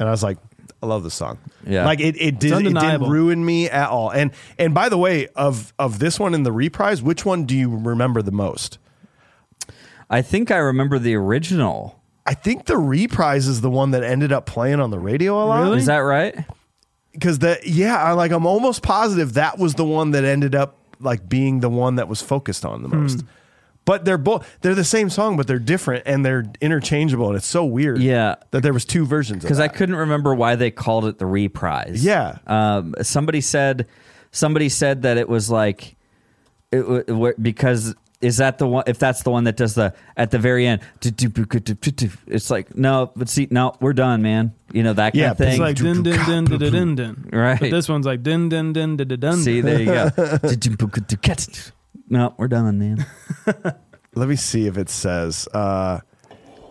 And 0.00 0.08
I 0.08 0.10
was 0.10 0.22
like, 0.22 0.38
I 0.84 0.86
love 0.86 1.02
the 1.02 1.10
song. 1.10 1.38
Yeah. 1.66 1.86
Like 1.86 1.98
it, 2.00 2.14
it 2.20 2.38
did 2.38 2.52
it 2.52 2.74
didn't 2.74 3.08
ruin 3.08 3.42
me 3.42 3.70
at 3.70 3.88
all. 3.88 4.10
And 4.10 4.32
and 4.58 4.74
by 4.74 4.90
the 4.90 4.98
way, 4.98 5.28
of 5.28 5.72
of 5.78 5.98
this 5.98 6.20
one 6.20 6.34
in 6.34 6.42
the 6.42 6.52
reprise, 6.52 7.02
which 7.02 7.24
one 7.24 7.46
do 7.46 7.56
you 7.56 7.74
remember 7.74 8.20
the 8.20 8.32
most? 8.32 8.76
I 10.10 10.20
think 10.20 10.50
I 10.50 10.58
remember 10.58 10.98
the 10.98 11.14
original. 11.14 12.02
I 12.26 12.34
think 12.34 12.66
the 12.66 12.76
reprise 12.76 13.46
is 13.46 13.62
the 13.62 13.70
one 13.70 13.92
that 13.92 14.02
ended 14.02 14.30
up 14.30 14.44
playing 14.44 14.78
on 14.78 14.90
the 14.90 14.98
radio 14.98 15.42
a 15.42 15.44
lot. 15.46 15.62
Really? 15.62 15.78
Is 15.78 15.86
that 15.86 15.98
right? 15.98 16.36
Because 17.12 17.38
the 17.38 17.58
yeah, 17.64 17.96
I 17.96 18.12
like 18.12 18.30
I'm 18.30 18.44
almost 18.44 18.82
positive 18.82 19.32
that 19.34 19.58
was 19.58 19.74
the 19.74 19.84
one 19.86 20.10
that 20.10 20.24
ended 20.24 20.54
up 20.54 20.76
like 21.00 21.26
being 21.28 21.60
the 21.60 21.70
one 21.70 21.96
that 21.96 22.08
was 22.08 22.20
focused 22.20 22.66
on 22.66 22.82
the 22.82 22.88
Hmm. 22.90 23.06
But 23.86 24.04
they're 24.06 24.16
both 24.18 24.46
they're 24.62 24.74
the 24.74 24.82
same 24.84 25.10
song, 25.10 25.36
but 25.36 25.46
they're 25.46 25.58
different 25.58 26.04
and 26.06 26.24
they're 26.24 26.44
interchangeable, 26.60 27.28
and 27.28 27.36
it's 27.36 27.46
so 27.46 27.64
weird. 27.66 27.98
Yeah. 28.00 28.36
that 28.50 28.62
there 28.62 28.72
was 28.72 28.84
two 28.86 29.04
versions. 29.04 29.42
because 29.42 29.60
I 29.60 29.68
couldn't 29.68 29.96
remember 29.96 30.34
why 30.34 30.56
they 30.56 30.70
called 30.70 31.04
it 31.04 31.18
the 31.18 31.26
reprise. 31.26 32.02
Yeah. 32.04 32.38
um, 32.46 32.94
somebody 33.02 33.40
said 33.42 33.86
somebody 34.30 34.68
said 34.70 35.02
that 35.02 35.18
it 35.18 35.28
was 35.28 35.50
like 35.50 35.96
it, 36.72 36.80
w- 36.80 37.04
w- 37.04 37.34
because 37.40 37.94
is 38.22 38.38
that 38.38 38.56
the 38.56 38.66
one? 38.66 38.84
If 38.86 38.98
that's 38.98 39.22
the 39.22 39.30
one 39.30 39.44
that 39.44 39.56
does 39.58 39.74
the 39.74 39.92
at 40.16 40.30
the 40.30 40.38
very 40.38 40.66
end, 40.66 40.80
it's 41.02 42.50
like 42.50 42.74
no, 42.74 43.12
but 43.14 43.28
see, 43.28 43.48
no, 43.50 43.74
we're 43.80 43.92
done, 43.92 44.22
man. 44.22 44.54
You 44.72 44.82
know 44.82 44.94
that 44.94 45.12
kind 45.12 45.20
Yeah, 45.20 45.30
of 45.32 45.36
thing. 45.38 45.50
It's 45.50 45.58
like 45.60 45.76
din 45.76 46.02
din 46.02 46.18
din 46.24 46.44
din 46.46 46.70
din 46.72 46.94
din. 46.94 47.28
Right. 47.30 47.60
But 47.60 47.70
this 47.70 47.86
one's 47.88 48.06
like 48.06 48.22
din 48.22 48.48
din 48.48 48.72
din 48.72 48.96
din 48.96 49.08
din. 49.08 49.36
see, 49.36 49.60
there 49.60 49.78
you 49.78 49.86
go. 49.86 50.08
No, 52.08 52.34
we're 52.36 52.48
done, 52.48 52.78
man. 52.78 53.06
let 54.14 54.28
me 54.28 54.36
see 54.36 54.66
if 54.66 54.76
it 54.78 54.88
says. 54.88 55.48
Uh, 55.52 56.00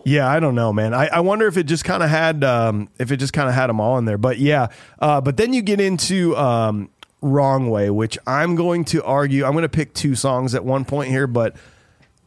yeah, 0.04 0.28
I 0.28 0.38
don't 0.40 0.54
know, 0.54 0.72
man. 0.72 0.92
I, 0.92 1.06
I 1.06 1.20
wonder 1.20 1.46
if 1.46 1.56
it 1.56 1.64
just 1.64 1.84
kind 1.84 2.02
of 2.02 2.10
had 2.10 2.44
um, 2.44 2.88
if 2.98 3.10
it 3.10 3.16
just 3.16 3.32
kind 3.32 3.48
of 3.48 3.54
had 3.54 3.68
them 3.68 3.80
all 3.80 3.96
in 3.98 4.04
there. 4.04 4.18
But 4.18 4.38
yeah, 4.38 4.68
uh, 4.98 5.20
but 5.20 5.36
then 5.36 5.52
you 5.52 5.62
get 5.62 5.80
into 5.80 6.36
um, 6.36 6.90
wrong 7.22 7.70
way, 7.70 7.90
which 7.90 8.18
I'm 8.26 8.54
going 8.54 8.84
to 8.86 9.02
argue. 9.02 9.44
I'm 9.44 9.52
going 9.52 9.62
to 9.62 9.68
pick 9.68 9.94
two 9.94 10.14
songs 10.14 10.54
at 10.54 10.64
one 10.64 10.84
point 10.84 11.08
here, 11.10 11.26
but 11.26 11.56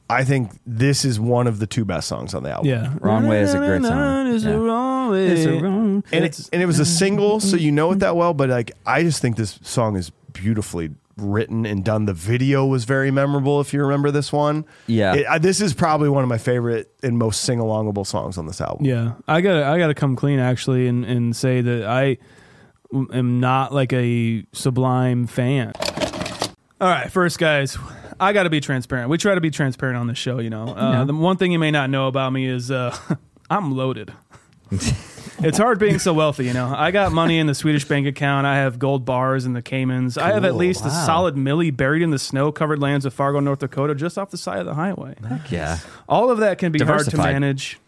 I 0.09 0.23
think 0.23 0.51
this 0.65 1.05
is 1.05 1.19
one 1.19 1.47
of 1.47 1.59
the 1.59 1.67
two 1.67 1.85
best 1.85 2.07
songs 2.07 2.33
on 2.33 2.41
the 2.43 2.49
album. 2.51 2.67
Yeah. 2.67 2.93
Wrong 2.99 3.27
Way 3.27 3.41
is 3.41 3.53
a 3.53 3.57
great 3.57 3.83
song. 3.83 4.27
Is 4.27 4.43
Yeah. 4.45 4.51
a 4.51 4.59
wrong 4.59 5.11
way. 5.11 5.27
It's 5.27 5.45
a 5.45 5.59
wrong- 5.61 6.03
and 6.11 6.25
it, 6.25 6.49
and 6.53 6.61
it 6.61 6.65
was 6.65 6.79
a 6.79 6.85
single, 6.85 7.39
so 7.39 7.57
you 7.57 7.71
know 7.71 7.91
it 7.91 7.99
that 7.99 8.15
well. 8.15 8.33
But 8.33 8.49
like, 8.49 8.71
I 8.85 9.03
just 9.03 9.21
think 9.21 9.35
this 9.35 9.59
song 9.63 9.97
is 9.97 10.09
beautifully 10.33 10.91
written 11.17 11.65
and 11.65 11.83
done. 11.83 12.05
The 12.05 12.13
video 12.13 12.65
was 12.65 12.85
very 12.85 13.11
memorable. 13.11 13.59
If 13.59 13.73
you 13.73 13.81
remember 13.81 14.11
this 14.11 14.31
one, 14.31 14.65
Yeah. 14.87 15.13
It- 15.15 15.25
I, 15.27 15.37
this 15.39 15.59
is 15.61 15.73
probably 15.73 16.09
one 16.09 16.23
of 16.23 16.29
my 16.29 16.37
favorite 16.37 16.93
and 17.03 17.17
most 17.17 17.41
sing 17.41 17.59
alongable 17.59 18.05
songs 18.05 18.37
on 18.37 18.45
this 18.45 18.61
album. 18.61 18.85
Yeah, 18.85 19.13
I 19.27 19.41
got 19.41 19.53
to 19.53 19.65
I 19.65 19.77
got 19.77 19.87
to 19.87 19.93
come 19.95 20.15
clean 20.15 20.39
actually 20.39 20.87
and 20.87 21.03
and 21.05 21.35
say 21.35 21.61
that 21.61 21.85
I 21.85 22.17
am 22.93 23.39
not 23.39 23.73
like 23.73 23.91
a 23.93 24.45
Sublime 24.53 25.27
fan. 25.27 25.73
All 26.79 26.87
right, 26.89 27.11
first 27.11 27.39
guys, 27.39 27.77
I 28.19 28.33
got 28.33 28.43
to 28.43 28.49
be 28.51 28.59
transparent. 28.59 29.09
We 29.09 29.17
try 29.17 29.33
to 29.35 29.41
be 29.41 29.49
transparent 29.49 29.97
on 29.97 30.05
this 30.07 30.17
show, 30.19 30.39
you 30.39 30.49
know. 30.51 30.67
Uh, 30.75 30.91
Yeah. 30.91 31.03
The 31.05 31.13
one 31.15 31.37
thing 31.37 31.51
you 31.51 31.59
may 31.59 31.71
not 31.71 31.89
know 31.89 32.07
about 32.07 32.31
me 32.31 32.45
is 32.45 32.69
uh, 32.69 32.95
I'm 33.49 33.75
loaded. 33.75 34.13
it's 35.39 35.57
hard 35.57 35.79
being 35.79 35.99
so 35.99 36.13
wealthy, 36.13 36.45
you 36.45 36.53
know. 36.53 36.73
I 36.75 36.91
got 36.91 37.11
money 37.11 37.37
in 37.39 37.47
the 37.47 37.55
Swedish 37.55 37.85
bank 37.85 38.07
account. 38.07 38.45
I 38.47 38.55
have 38.57 38.79
gold 38.79 39.05
bars 39.05 39.45
in 39.45 39.53
the 39.53 39.61
Caymans. 39.61 40.17
I 40.17 40.31
have 40.33 40.43
at 40.45 40.51
Cool. 40.51 40.59
least 40.59 40.81
a 40.85 40.87
Wow. 40.89 41.05
solid 41.05 41.35
milli 41.35 41.75
buried 41.75 42.01
in 42.01 42.11
the 42.11 42.19
snow-covered 42.19 42.79
lands 42.79 43.05
of 43.05 43.13
Fargo, 43.13 43.39
North 43.39 43.59
Dakota, 43.59 43.95
just 43.95 44.17
off 44.17 44.29
the 44.31 44.37
side 44.37 44.59
of 44.59 44.65
the 44.65 44.73
highway. 44.75 45.15
Heck 45.27 45.51
yeah. 45.51 45.79
All 46.09 46.29
of 46.29 46.39
that 46.39 46.57
can 46.57 46.71
be 46.71 46.79
hard 46.79 46.99
to 46.99 47.05
Diversified. 47.11 47.33
manage. 47.33 47.79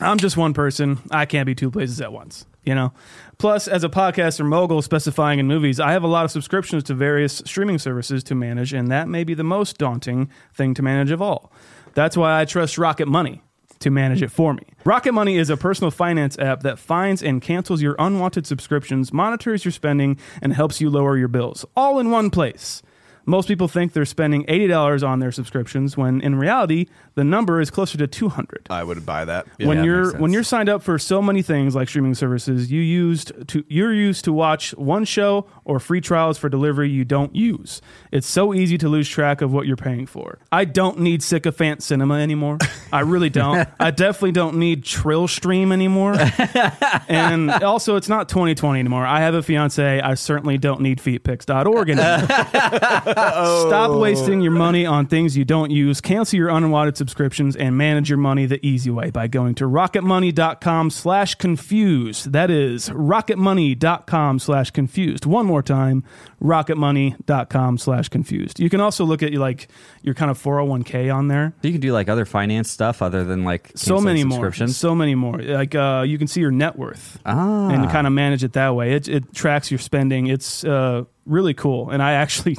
I'm 0.00 0.18
just 0.18 0.36
one 0.36 0.54
person. 0.54 0.98
I 1.10 1.24
can't 1.24 1.46
be 1.46 1.54
two 1.54 1.70
places 1.70 2.00
at 2.00 2.12
once, 2.12 2.46
you 2.64 2.74
know? 2.74 2.92
Plus, 3.38 3.68
as 3.68 3.84
a 3.84 3.88
podcaster 3.88 4.44
mogul 4.44 4.82
specifying 4.82 5.38
in 5.38 5.46
movies, 5.46 5.78
I 5.78 5.92
have 5.92 6.02
a 6.02 6.08
lot 6.08 6.24
of 6.24 6.30
subscriptions 6.32 6.82
to 6.84 6.94
various 6.94 7.42
streaming 7.46 7.78
services 7.78 8.24
to 8.24 8.34
manage, 8.34 8.72
and 8.72 8.90
that 8.90 9.08
may 9.08 9.22
be 9.22 9.34
the 9.34 9.44
most 9.44 9.78
daunting 9.78 10.28
thing 10.52 10.74
to 10.74 10.82
manage 10.82 11.12
of 11.12 11.22
all. 11.22 11.52
That's 11.94 12.16
why 12.16 12.40
I 12.40 12.44
trust 12.44 12.76
Rocket 12.76 13.06
Money 13.06 13.42
to 13.84 13.90
manage 13.90 14.22
it 14.22 14.30
for 14.30 14.52
me. 14.52 14.64
Rocket 14.84 15.12
Money 15.12 15.38
is 15.38 15.48
a 15.48 15.56
personal 15.56 15.90
finance 15.90 16.38
app 16.38 16.62
that 16.62 16.78
finds 16.78 17.22
and 17.22 17.40
cancels 17.40 17.80
your 17.80 17.96
unwanted 17.98 18.46
subscriptions, 18.46 19.12
monitors 19.12 19.64
your 19.64 19.72
spending, 19.72 20.18
and 20.42 20.52
helps 20.52 20.80
you 20.80 20.90
lower 20.90 21.16
your 21.16 21.28
bills, 21.28 21.64
all 21.76 21.98
in 21.98 22.10
one 22.10 22.30
place. 22.30 22.82
Most 23.26 23.48
people 23.48 23.68
think 23.68 23.92
they're 23.94 24.04
spending 24.04 24.44
$80 24.44 25.06
on 25.06 25.20
their 25.20 25.32
subscriptions 25.32 25.96
when 25.96 26.20
in 26.20 26.34
reality 26.34 26.86
the 27.14 27.24
number 27.24 27.60
is 27.60 27.70
closer 27.70 27.98
to 27.98 28.06
200 28.06 28.66
I 28.70 28.82
would 28.84 29.04
buy 29.06 29.24
that. 29.24 29.46
when 29.58 29.78
Yeah, 29.78 29.84
you're 29.84 30.18
when 30.18 30.32
you're 30.32 30.42
signed 30.42 30.68
up 30.68 30.82
for 30.82 30.98
so 30.98 31.22
many 31.22 31.42
things 31.42 31.74
like 31.74 31.88
streaming 31.88 32.14
services, 32.14 32.70
you 32.70 32.80
used 32.80 33.32
to 33.48 33.64
you're 33.68 33.92
used 33.92 34.24
to 34.24 34.32
watch 34.32 34.74
one 34.74 35.04
show 35.04 35.46
or 35.64 35.78
free 35.78 36.00
trials 36.00 36.38
for 36.38 36.48
delivery 36.48 36.90
you 36.90 37.04
don't 37.04 37.34
use. 37.34 37.80
It's 38.12 38.26
so 38.26 38.52
easy 38.54 38.78
to 38.78 38.88
lose 38.88 39.08
track 39.08 39.40
of 39.42 39.52
what 39.52 39.66
you're 39.66 39.76
paying 39.76 40.06
for. 40.06 40.38
I 40.52 40.64
don't 40.64 41.00
need 41.00 41.22
sycophant 41.22 41.82
cinema 41.82 42.14
anymore. 42.14 42.58
I 42.92 43.00
really 43.00 43.30
don't. 43.30 43.68
I 43.80 43.90
definitely 43.90 44.32
don't 44.32 44.56
need 44.56 44.84
Trill 44.84 45.28
Stream 45.28 45.72
anymore. 45.72 46.16
and 47.08 47.50
also, 47.50 47.96
it's 47.96 48.08
not 48.08 48.28
2020 48.28 48.78
anymore. 48.78 49.06
I 49.06 49.20
have 49.20 49.34
a 49.34 49.42
fiance. 49.42 50.00
I 50.00 50.14
certainly 50.14 50.58
don't 50.58 50.80
need 50.80 50.98
feetpics.org 50.98 51.90
anymore. 51.90 52.28
Stop 53.68 53.98
wasting 53.98 54.40
your 54.40 54.52
money 54.52 54.86
on 54.86 55.06
things 55.06 55.36
you 55.36 55.44
don't 55.44 55.70
use. 55.70 56.00
Cancel 56.00 56.36
your 56.36 56.48
unwanted 56.48 56.96
subscriptions 57.08 57.54
and 57.54 57.76
manage 57.76 58.08
your 58.08 58.16
money 58.16 58.46
the 58.46 58.64
easy 58.66 58.90
way 58.90 59.10
by 59.10 59.26
going 59.26 59.54
to 59.54 59.64
rocketmoney.com 59.64 60.88
slash 60.88 61.34
confused. 61.34 62.32
That 62.32 62.50
is 62.50 62.88
rocketmoney.com 62.88 64.38
slash 64.38 64.70
confused. 64.70 65.26
One 65.26 65.44
more 65.44 65.62
time, 65.62 66.02
rocketmoney.com 66.42 67.76
slash 67.78 68.08
confused. 68.08 68.58
You 68.58 68.70
can 68.70 68.80
also 68.80 69.04
look 69.04 69.22
at 69.22 69.34
like 69.34 69.68
your 70.02 70.14
kind 70.14 70.30
of 70.30 70.42
401k 70.42 71.14
on 71.14 71.28
there. 71.28 71.52
You 71.62 71.72
can 71.72 71.80
do 71.82 71.92
like 71.92 72.08
other 72.08 72.24
finance 72.24 72.70
stuff 72.70 73.02
other 73.02 73.22
than 73.22 73.44
like 73.44 73.72
So 73.74 74.00
many 74.00 74.24
more. 74.24 74.36
subscriptions. 74.36 74.76
So 74.78 74.94
many 74.94 75.14
more. 75.14 75.38
Like 75.38 75.74
uh, 75.74 76.04
you 76.06 76.16
can 76.16 76.26
see 76.26 76.40
your 76.40 76.50
net 76.50 76.78
worth 76.78 77.18
Ah. 77.26 77.68
and 77.68 77.90
kind 77.90 78.06
of 78.06 78.12
manage 78.14 78.42
it 78.44 78.54
that 78.54 78.74
way. 78.74 78.94
It, 78.94 79.08
it 79.08 79.34
tracks 79.34 79.70
your 79.70 79.78
spending. 79.78 80.26
It's 80.28 80.64
uh, 80.64 81.04
really 81.26 81.52
cool. 81.54 81.90
And 81.90 82.02
I 82.02 82.12
actually 82.12 82.56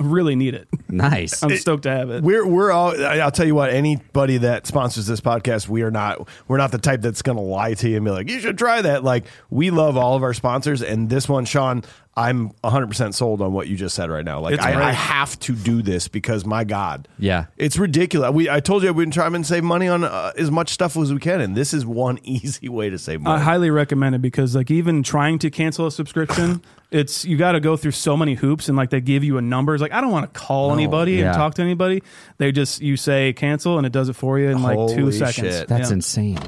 really 0.00 0.36
need 0.36 0.54
it. 0.54 0.68
nice. 0.88 1.42
I'm 1.42 1.56
stoked 1.56 1.82
to 1.84 1.90
have 1.90 2.10
it. 2.10 2.22
We're 2.22 2.46
we're 2.46 2.70
all. 2.72 2.90
I- 3.00 3.18
I'll 3.18 3.30
tell 3.30 3.46
you 3.46 3.54
what. 3.54 3.70
Anybody 3.70 4.38
that 4.38 4.66
sponsors 4.66 5.06
this 5.06 5.20
podcast, 5.20 5.68
we 5.68 5.82
are 5.82 5.90
not. 5.90 6.28
We're 6.48 6.58
not 6.58 6.70
the 6.72 6.78
type 6.78 7.00
that's 7.00 7.22
going 7.22 7.36
to 7.36 7.42
lie 7.42 7.74
to 7.74 7.88
you 7.88 7.96
and 7.96 8.04
be 8.04 8.10
like, 8.10 8.28
"You 8.30 8.40
should 8.40 8.58
try 8.58 8.82
that." 8.82 9.02
Like 9.04 9.26
we 9.50 9.70
love 9.70 9.96
all 9.96 10.14
of 10.16 10.22
our 10.22 10.34
sponsors, 10.34 10.82
and 10.82 11.10
this 11.10 11.28
one, 11.28 11.44
Sean. 11.44 11.82
I'm 12.16 12.50
100% 12.62 13.12
sold 13.12 13.42
on 13.42 13.52
what 13.52 13.66
you 13.66 13.76
just 13.76 13.94
said 13.96 14.08
right 14.08 14.24
now. 14.24 14.38
Like, 14.40 14.60
I. 14.60 14.90
I 14.90 14.92
have 14.92 15.36
to 15.40 15.52
do 15.52 15.82
this 15.82 16.06
because 16.06 16.44
my 16.44 16.62
God. 16.62 17.08
Yeah. 17.18 17.46
It's 17.56 17.76
ridiculous. 17.76 18.30
We 18.32 18.48
I 18.48 18.60
told 18.60 18.82
you 18.84 18.92
we've 18.92 19.04
been 19.06 19.10
trying 19.10 19.32
to 19.32 19.42
save 19.44 19.64
money 19.64 19.88
on 19.88 20.04
uh, 20.04 20.32
as 20.36 20.50
much 20.50 20.70
stuff 20.70 20.96
as 20.96 21.12
we 21.12 21.18
can, 21.18 21.40
and 21.40 21.56
this 21.56 21.74
is 21.74 21.84
one 21.84 22.18
easy 22.22 22.68
way 22.68 22.88
to 22.90 22.98
save 22.98 23.20
money. 23.20 23.40
I 23.40 23.44
highly 23.44 23.70
recommend 23.70 24.14
it 24.14 24.22
because 24.22 24.54
like 24.54 24.70
even 24.70 25.02
trying 25.02 25.38
to 25.40 25.50
cancel 25.50 25.86
a 25.86 25.90
subscription, 25.90 26.62
it's 26.92 27.24
you 27.24 27.36
got 27.36 27.52
to 27.52 27.60
go 27.60 27.76
through 27.76 27.90
so 27.92 28.16
many 28.16 28.34
hoops 28.34 28.68
and 28.68 28.76
like 28.76 28.90
they 28.90 29.00
give 29.00 29.24
you 29.24 29.36
a 29.38 29.42
number. 29.42 29.74
It's 29.74 29.82
like 29.82 29.92
I 29.92 30.00
don't 30.00 30.12
want 30.12 30.32
to 30.32 30.38
call 30.38 30.72
anybody 30.72 31.14
Yeah. 31.14 31.26
and 31.28 31.34
talk 31.34 31.54
to 31.54 31.62
anybody. 31.62 32.02
They 32.38 32.52
just 32.52 32.80
you 32.80 32.96
say 32.96 33.32
cancel 33.32 33.76
and 33.78 33.86
it 33.86 33.92
does 33.92 34.08
it 34.08 34.14
for 34.14 34.38
you 34.38 34.50
in 34.50 34.62
like 34.62 34.78
two 34.94 35.10
seconds. 35.10 35.34
shit. 35.58 35.68
That's 35.68 35.88
Yeah. 35.90 35.94
insane. 35.94 36.38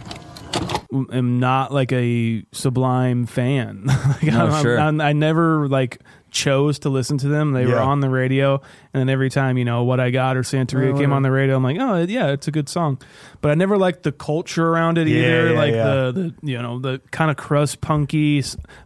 Am 1.13 1.39
not 1.41 1.73
like 1.73 1.93
a 1.93 2.45
Sublime 2.53 3.27
fan. 3.27 3.85
like, 3.87 4.23
No, 4.25 4.47
I'm- 4.47 4.63
sure. 4.63 4.79
I'm- 4.79 5.01
i 5.01 5.13
never 5.13 5.69
like 5.69 6.01
chose 6.31 6.81
to 6.81 6.91
listen 6.91 7.17
to 7.17 7.29
them. 7.29 7.53
They 7.53 7.65
were 7.65 7.79
on 7.79 8.01
the 8.01 8.11
radio, 8.11 8.55
and 8.93 9.01
then 9.01 9.09
every 9.09 9.31
time 9.31 9.57
you 9.57 9.65
know 9.65 9.85
what 9.85 10.01
I 10.01 10.11
got 10.11 10.37
or 10.37 10.43
Santeria 10.43 10.93
Oh, 10.95 10.99
came 10.99 11.11
on 11.13 11.23
the 11.23 11.31
radio, 11.31 11.57
I'm 11.57 11.63
like, 11.63 11.79
oh 11.81 12.03
yeah, 12.03 12.29
it's 12.33 12.47
a 12.47 12.51
good 12.51 12.69
song. 12.69 12.99
But 13.41 13.53
I 13.53 13.55
never 13.55 13.79
liked 13.79 14.03
the 14.03 14.13
culture 14.13 14.67
around 14.69 14.99
it 14.99 15.09
Yeah, 15.09 15.17
either. 15.19 15.53
yeah, 15.53 15.59
like 15.59 15.73
yeah. 15.75 15.85
the 15.85 16.13
the 16.13 16.35
you 16.51 16.61
know 16.61 16.79
the 16.79 17.01
kind 17.11 17.31
of 17.31 17.39
crust 17.39 17.81
punky, 17.81 18.43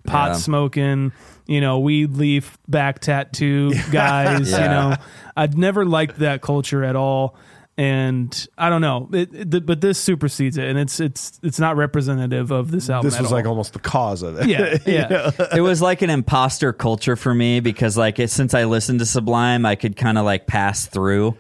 pot 0.07 0.29
Yeah. 0.29 0.33
smoking. 0.35 1.13
You 1.49 1.61
know, 1.61 1.81
weed 1.81 2.13
leaf 2.13 2.57
back 2.69 3.01
tattoo 3.01 3.73
guys. 3.91 4.53
You 4.53 4.59
know, 4.59 4.95
I'd 5.37 5.59
never 5.59 5.85
liked 5.85 6.21
that 6.21 6.43
culture 6.43 6.85
at 6.85 6.95
all 6.95 7.35
and 7.81 8.47
I 8.59 8.69
don't 8.69 8.83
know, 8.83 9.09
it, 9.11 9.31
it- 9.55 9.65
but 9.65 9.81
this 9.81 9.99
supersedes 9.99 10.59
it, 10.59 10.69
and 10.69 10.79
it's 10.79 11.01
it's 11.01 11.41
it's 11.43 11.59
not 11.59 11.77
representative 11.79 12.51
of 12.51 12.71
this 12.71 12.91
album. 12.91 13.09
this 13.09 13.17
at 13.17 13.23
was 13.23 13.33
like 13.33 13.47
all. 13.47 13.53
almost 13.53 13.73
the 13.73 13.79
cause 13.79 14.23
of 14.23 14.39
it. 14.39 14.49
yeah, 14.49 14.77
yeah, 14.87 15.31
it 15.57 15.63
was 15.63 15.81
like 15.81 16.03
an 16.03 16.11
imposter 16.11 16.75
culture 16.75 17.17
for 17.17 17.35
me 17.35 17.61
because 17.61 17.97
like 17.97 18.19
it, 18.19 18.29
since 18.31 18.53
I 18.53 18.65
listened 18.65 18.99
to 18.99 19.07
Sublime, 19.07 19.65
I 19.65 19.77
could 19.77 19.97
kind 19.97 20.19
of 20.19 20.27
like 20.27 20.47
pass 20.47 20.85
through, 20.85 21.37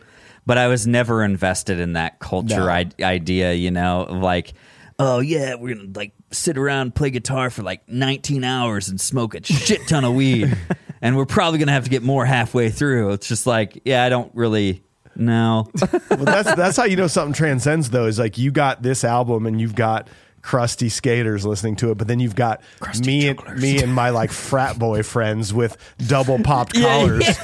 but 0.46 0.56
I 0.56 0.68
was 0.68 0.86
never 0.86 1.22
invested 1.22 1.78
in 1.78 1.92
that 1.92 2.20
culture 2.20 2.60
No. 2.60 2.68
I- 2.68 2.88
idea. 3.02 3.52
You 3.52 3.70
know, 3.70 4.04
of 4.04 4.22
like, 4.22 4.54
oh 4.98 5.20
yeah, 5.20 5.56
we're 5.56 5.74
gonna 5.74 5.90
like 5.94 6.12
sit 6.32 6.56
around 6.56 6.94
play 6.94 7.10
guitar 7.10 7.50
for 7.50 7.62
like 7.62 7.86
19 7.86 8.44
hours 8.44 8.88
and 8.88 8.98
smoke 8.98 9.34
a 9.34 9.42
shit 9.44 9.86
ton 9.88 10.04
of 10.06 10.14
weed, 10.14 10.56
and 11.02 11.18
we're 11.18 11.26
probably 11.26 11.58
gonna 11.58 11.72
have 11.72 11.84
to 11.84 11.90
get 11.90 12.02
more 12.02 12.24
halfway 12.24 12.70
through. 12.70 13.10
It's 13.10 13.28
just 13.28 13.46
like, 13.46 13.82
yeah, 13.84 14.04
I 14.04 14.08
don't 14.08 14.34
really 14.34 14.82
know. 15.20 15.68
well, 16.10 16.24
that's 16.24 16.54
that's 16.54 16.76
how 16.76 16.84
you 16.84 16.96
know 16.96 17.06
something 17.06 17.32
transcends 17.34 17.90
though. 17.90 18.06
Is 18.06 18.18
like 18.18 18.38
you 18.38 18.50
got 18.50 18.82
this 18.82 19.04
album 19.04 19.46
and 19.46 19.60
you've 19.60 19.74
got 19.74 20.08
crusty 20.42 20.88
skaters 20.88 21.44
listening 21.44 21.76
to 21.76 21.90
it, 21.90 21.98
but 21.98 22.08
then 22.08 22.18
you've 22.18 22.34
got 22.34 22.62
me 23.04 23.28
and 23.28 23.38
me 23.60 23.82
and 23.82 23.92
my 23.92 24.08
like 24.08 24.30
frat 24.30 24.78
boy 24.78 25.02
friends 25.14 25.52
with 25.52 25.76
double 26.06 26.38
popped 26.42 26.74
Yeah, 26.74 26.84
collars 26.84 27.38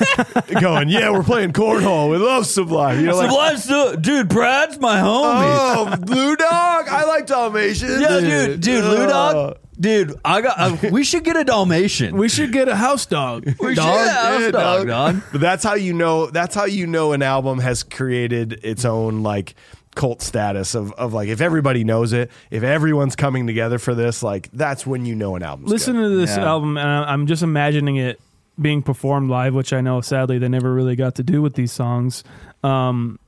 going, 0.61 0.89
yeah, 0.89 1.11
we're 1.11 1.23
playing 1.23 1.53
cornhole. 1.53 2.11
We 2.11 2.17
love 2.17 2.47
Sublime. 2.47 3.01
You 3.01 3.07
know, 3.09 3.17
like, 3.19 3.59
still, 3.59 3.97
dude. 3.97 4.29
Brad's 4.31 4.79
my 4.81 4.97
homie. 4.99 5.93
oh, 5.93 5.97
Blue 6.01 6.37
Dog. 6.37 6.89
I 6.89 7.05
like 7.05 7.27
Dalmatians. 7.27 8.01
yeah, 8.01 8.21
dude, 8.21 8.61
dude, 8.62 8.85
Lou 8.85 8.97
Uh, 9.05 9.07
Dog. 9.07 9.59
Dude, 9.79 10.15
I 10.25 10.41
got. 10.41 10.59
Uh, 10.59 10.89
we 10.93 11.05
should 11.05 11.25
get 11.25 11.37
a 11.37 11.45
Dalmatian. 11.45 12.17
we 12.17 12.29
should 12.29 12.53
get 12.53 12.69
a 12.69 12.77
house 12.77 13.05
dog. 13.07 13.45
We 13.61 13.75
should 13.75 13.77
get 13.77 14.07
a 14.07 14.11
house 14.12 14.41
Yeah, 14.41 14.51
dog, 14.51 14.87
dog. 14.87 15.23
But 15.33 15.41
that's 15.41 15.62
how 15.65 15.75
you 15.75 15.93
know. 15.93 16.27
That's 16.27 16.55
how 16.55 16.65
you 16.65 16.87
know 16.87 17.12
an 17.12 17.23
album 17.23 17.59
has 17.59 17.83
created 17.83 18.61
its 18.62 18.85
own 18.85 19.23
like 19.23 19.55
cult 19.95 20.21
status 20.23 20.75
of 20.75 20.93
of 20.93 21.12
like 21.15 21.29
if 21.29 21.41
everybody 21.41 21.85
knows 21.85 22.12
it, 22.12 22.31
if 22.51 22.62
everyone's 22.62 23.17
coming 23.17 23.47
together 23.47 23.79
for 23.79 23.95
this, 23.95 24.23
like 24.23 24.51
that's 24.53 24.87
when 24.87 25.05
you 25.07 25.15
know 25.15 25.37
an 25.37 25.43
album. 25.43 25.67
Listen 25.67 25.97
good. 25.97 26.09
to 26.11 26.17
this 26.17 26.37
Yeah. 26.37 26.45
album, 26.47 26.77
and 26.79 26.89
I- 26.89 27.12
I'm 27.12 27.27
just 27.27 27.43
imagining 27.43 27.97
it 27.97 28.21
being 28.61 28.83
performed 28.83 29.29
live, 29.31 29.55
which 29.55 29.73
I 29.75 29.83
know 29.83 30.01
sadly 30.01 30.39
they 30.39 30.49
never 30.49 30.73
really 30.73 30.97
got 30.97 31.17
to 31.17 31.23
do 31.23 31.43
with 31.43 31.55
these 31.55 31.73
songs 31.73 32.25
um, 32.65 33.19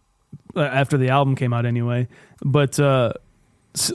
uh, 0.57 0.61
after 0.63 0.97
the 0.97 1.11
album 1.11 1.37
came 1.37 1.53
out, 1.53 1.67
anyway. 1.67 2.09
But 2.43 2.81
uh, 2.81 3.13
s- 3.15 3.17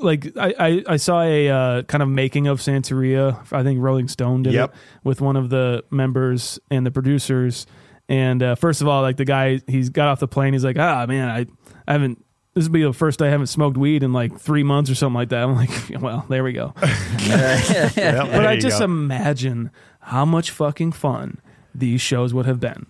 like 0.02 0.36
I, 0.38 0.54
I, 0.60 0.84
I 0.88 0.96
saw 0.98 1.22
a 1.22 1.50
uh, 1.50 1.82
kind 1.84 2.02
of 2.04 2.10
making 2.10 2.48
of 2.48 2.60
Santeria. 2.60 3.46
I 3.52 3.64
think 3.64 3.80
Rolling 3.82 4.08
Stone 4.08 4.44
did 4.44 4.54
Yep. 4.54 4.70
it 4.74 4.80
with 5.04 5.20
one 5.22 5.36
of 5.36 5.50
the 5.50 5.84
members 5.92 6.60
and 6.72 6.86
the 6.86 6.92
producers. 6.92 7.66
And 8.10 8.44
uh, 8.44 8.56
first 8.56 8.82
of 8.82 8.88
all, 8.88 9.02
like 9.02 9.18
the 9.18 9.26
guy, 9.26 9.60
he's 9.68 9.90
got 9.90 10.08
off 10.10 10.20
the 10.20 10.28
plane. 10.28 10.54
He's 10.54 10.64
like, 10.66 10.78
ah, 10.78 11.06
man, 11.08 11.30
I, 11.30 11.46
I 11.88 11.94
haven't. 11.94 12.24
This 12.54 12.66
will 12.66 12.74
be 12.74 12.84
the 12.84 12.94
first 12.94 13.18
day 13.18 13.28
I 13.28 13.32
haven't 13.32 13.48
smoked 13.48 13.78
weed 13.78 14.04
in 14.04 14.14
like 14.14 14.38
three 14.40 14.62
months 14.62 14.92
or 14.92 14.96
something 14.96 15.16
like 15.16 15.30
that. 15.30 15.44
I'm 15.44 15.56
like, 15.56 15.72
well, 16.02 16.26
there 16.30 16.44
we 16.44 16.54
go. 16.54 16.74
Yep, 17.28 17.96
But 17.96 18.46
I 18.46 18.58
just 18.58 18.80
go. 18.80 18.86
imagine 18.86 19.72
how 20.02 20.26
much 20.26 20.52
fucking 20.52 20.92
fun 20.92 21.40
these 21.74 22.00
shows 22.02 22.34
would 22.34 22.46
have 22.46 22.60
been. 22.60 22.86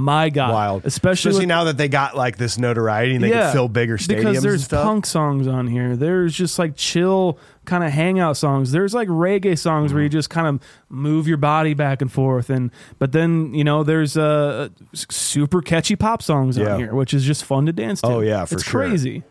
My 0.00 0.30
God, 0.30 0.52
wild, 0.52 0.86
especially, 0.86 1.32
with- 1.40 1.48
now 1.48 1.64
that 1.64 1.76
they 1.76 1.88
got 1.88 2.16
like 2.16 2.36
this 2.36 2.56
notoriety 2.56 3.16
and 3.16 3.24
they 3.24 3.30
can 3.30 3.52
fill 3.52 3.68
bigger 3.68 3.96
stadiums 3.98 4.16
because 4.18 4.36
and 4.36 4.44
there's 4.44 4.64
stuff. 4.64 4.84
punk 4.84 5.04
songs 5.06 5.48
on 5.48 5.66
here. 5.66 5.96
There's 5.96 6.32
just 6.36 6.56
like 6.56 6.76
chill 6.76 7.36
kind 7.64 7.82
of 7.82 7.90
hangout 7.90 8.36
songs. 8.36 8.70
There's 8.70 8.94
like 8.94 9.08
reggae 9.08 9.58
songs 9.58 9.88
Mm-hmm. 9.88 9.94
where 9.96 10.02
you 10.04 10.08
just 10.08 10.30
kind 10.30 10.46
of 10.46 10.62
move 10.88 11.26
your 11.26 11.36
body 11.36 11.74
back 11.74 12.00
and 12.00 12.12
forth. 12.12 12.48
And 12.48 12.70
but 13.00 13.10
then 13.10 13.52
you 13.54 13.64
know 13.64 13.82
there's 13.82 14.16
uh 14.16 14.68
super 14.94 15.60
catchy 15.60 15.96
pop 15.96 16.22
songs 16.22 16.56
Yeah. 16.56 16.74
on 16.74 16.78
here, 16.78 16.94
which 16.94 17.12
is 17.12 17.24
just 17.24 17.44
fun 17.44 17.66
to 17.66 17.72
dance 17.72 18.00
to. 18.02 18.06
Oh, 18.06 18.20
yeah, 18.20 18.44
for 18.44 18.54
it's 18.54 18.62
sure. 18.64 18.82
crazy. 18.86 19.24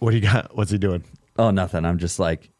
What 0.00 0.10
do 0.10 0.16
you 0.16 0.22
got? 0.24 0.56
What's 0.56 0.72
he 0.72 0.78
doing? 0.78 1.04
Oh, 1.38 1.52
nothing. 1.52 1.84
I'm 1.84 1.98
just 1.98 2.18
like, 2.18 2.50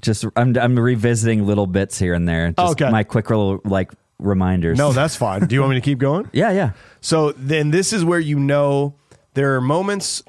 just 0.00 0.24
I'm 0.36 0.56
I'm 0.56 0.78
revisiting 0.78 1.46
little 1.46 1.66
bits 1.66 1.98
here 1.98 2.14
and 2.14 2.26
there. 2.26 2.52
Just 2.52 2.80
Okay. 2.80 2.90
my 2.90 3.04
quick 3.04 3.28
little 3.28 3.60
like 3.66 3.92
reminders. 4.18 4.76
No, 4.78 4.92
that's 4.92 5.16
fine. 5.16 5.46
Do 5.46 5.54
you 5.54 5.60
want 5.60 5.70
me 5.74 5.76
to 5.80 5.84
keep 5.84 5.98
going? 5.98 6.28
yeah, 6.32 6.50
yeah. 6.50 6.72
So 7.00 7.32
then 7.32 7.70
this 7.70 7.92
is 7.92 8.04
where 8.04 8.18
you 8.20 8.38
know 8.38 8.94
there 9.34 9.54
are 9.54 9.60
moments 9.60 10.22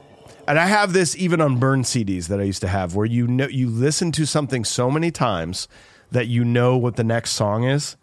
and 0.48 0.60
I 0.60 0.66
have 0.66 0.94
this 0.94 1.16
even 1.16 1.42
on 1.42 1.58
burn 1.58 1.84
CDs 1.84 2.28
that 2.28 2.40
I 2.40 2.44
used 2.44 2.62
to 2.62 2.68
have 2.68 2.96
where 2.96 3.06
you 3.06 3.28
know 3.28 3.48
you 3.48 3.68
listen 3.70 4.12
to 4.14 4.26
something 4.26 4.64
so 4.66 4.90
many 4.90 5.12
times 5.12 5.68
that 6.12 6.28
you 6.28 6.44
know 6.44 6.76
what 6.78 6.96
the 6.96 7.04
next 7.04 7.32
song 7.32 7.64
is. 7.66 7.96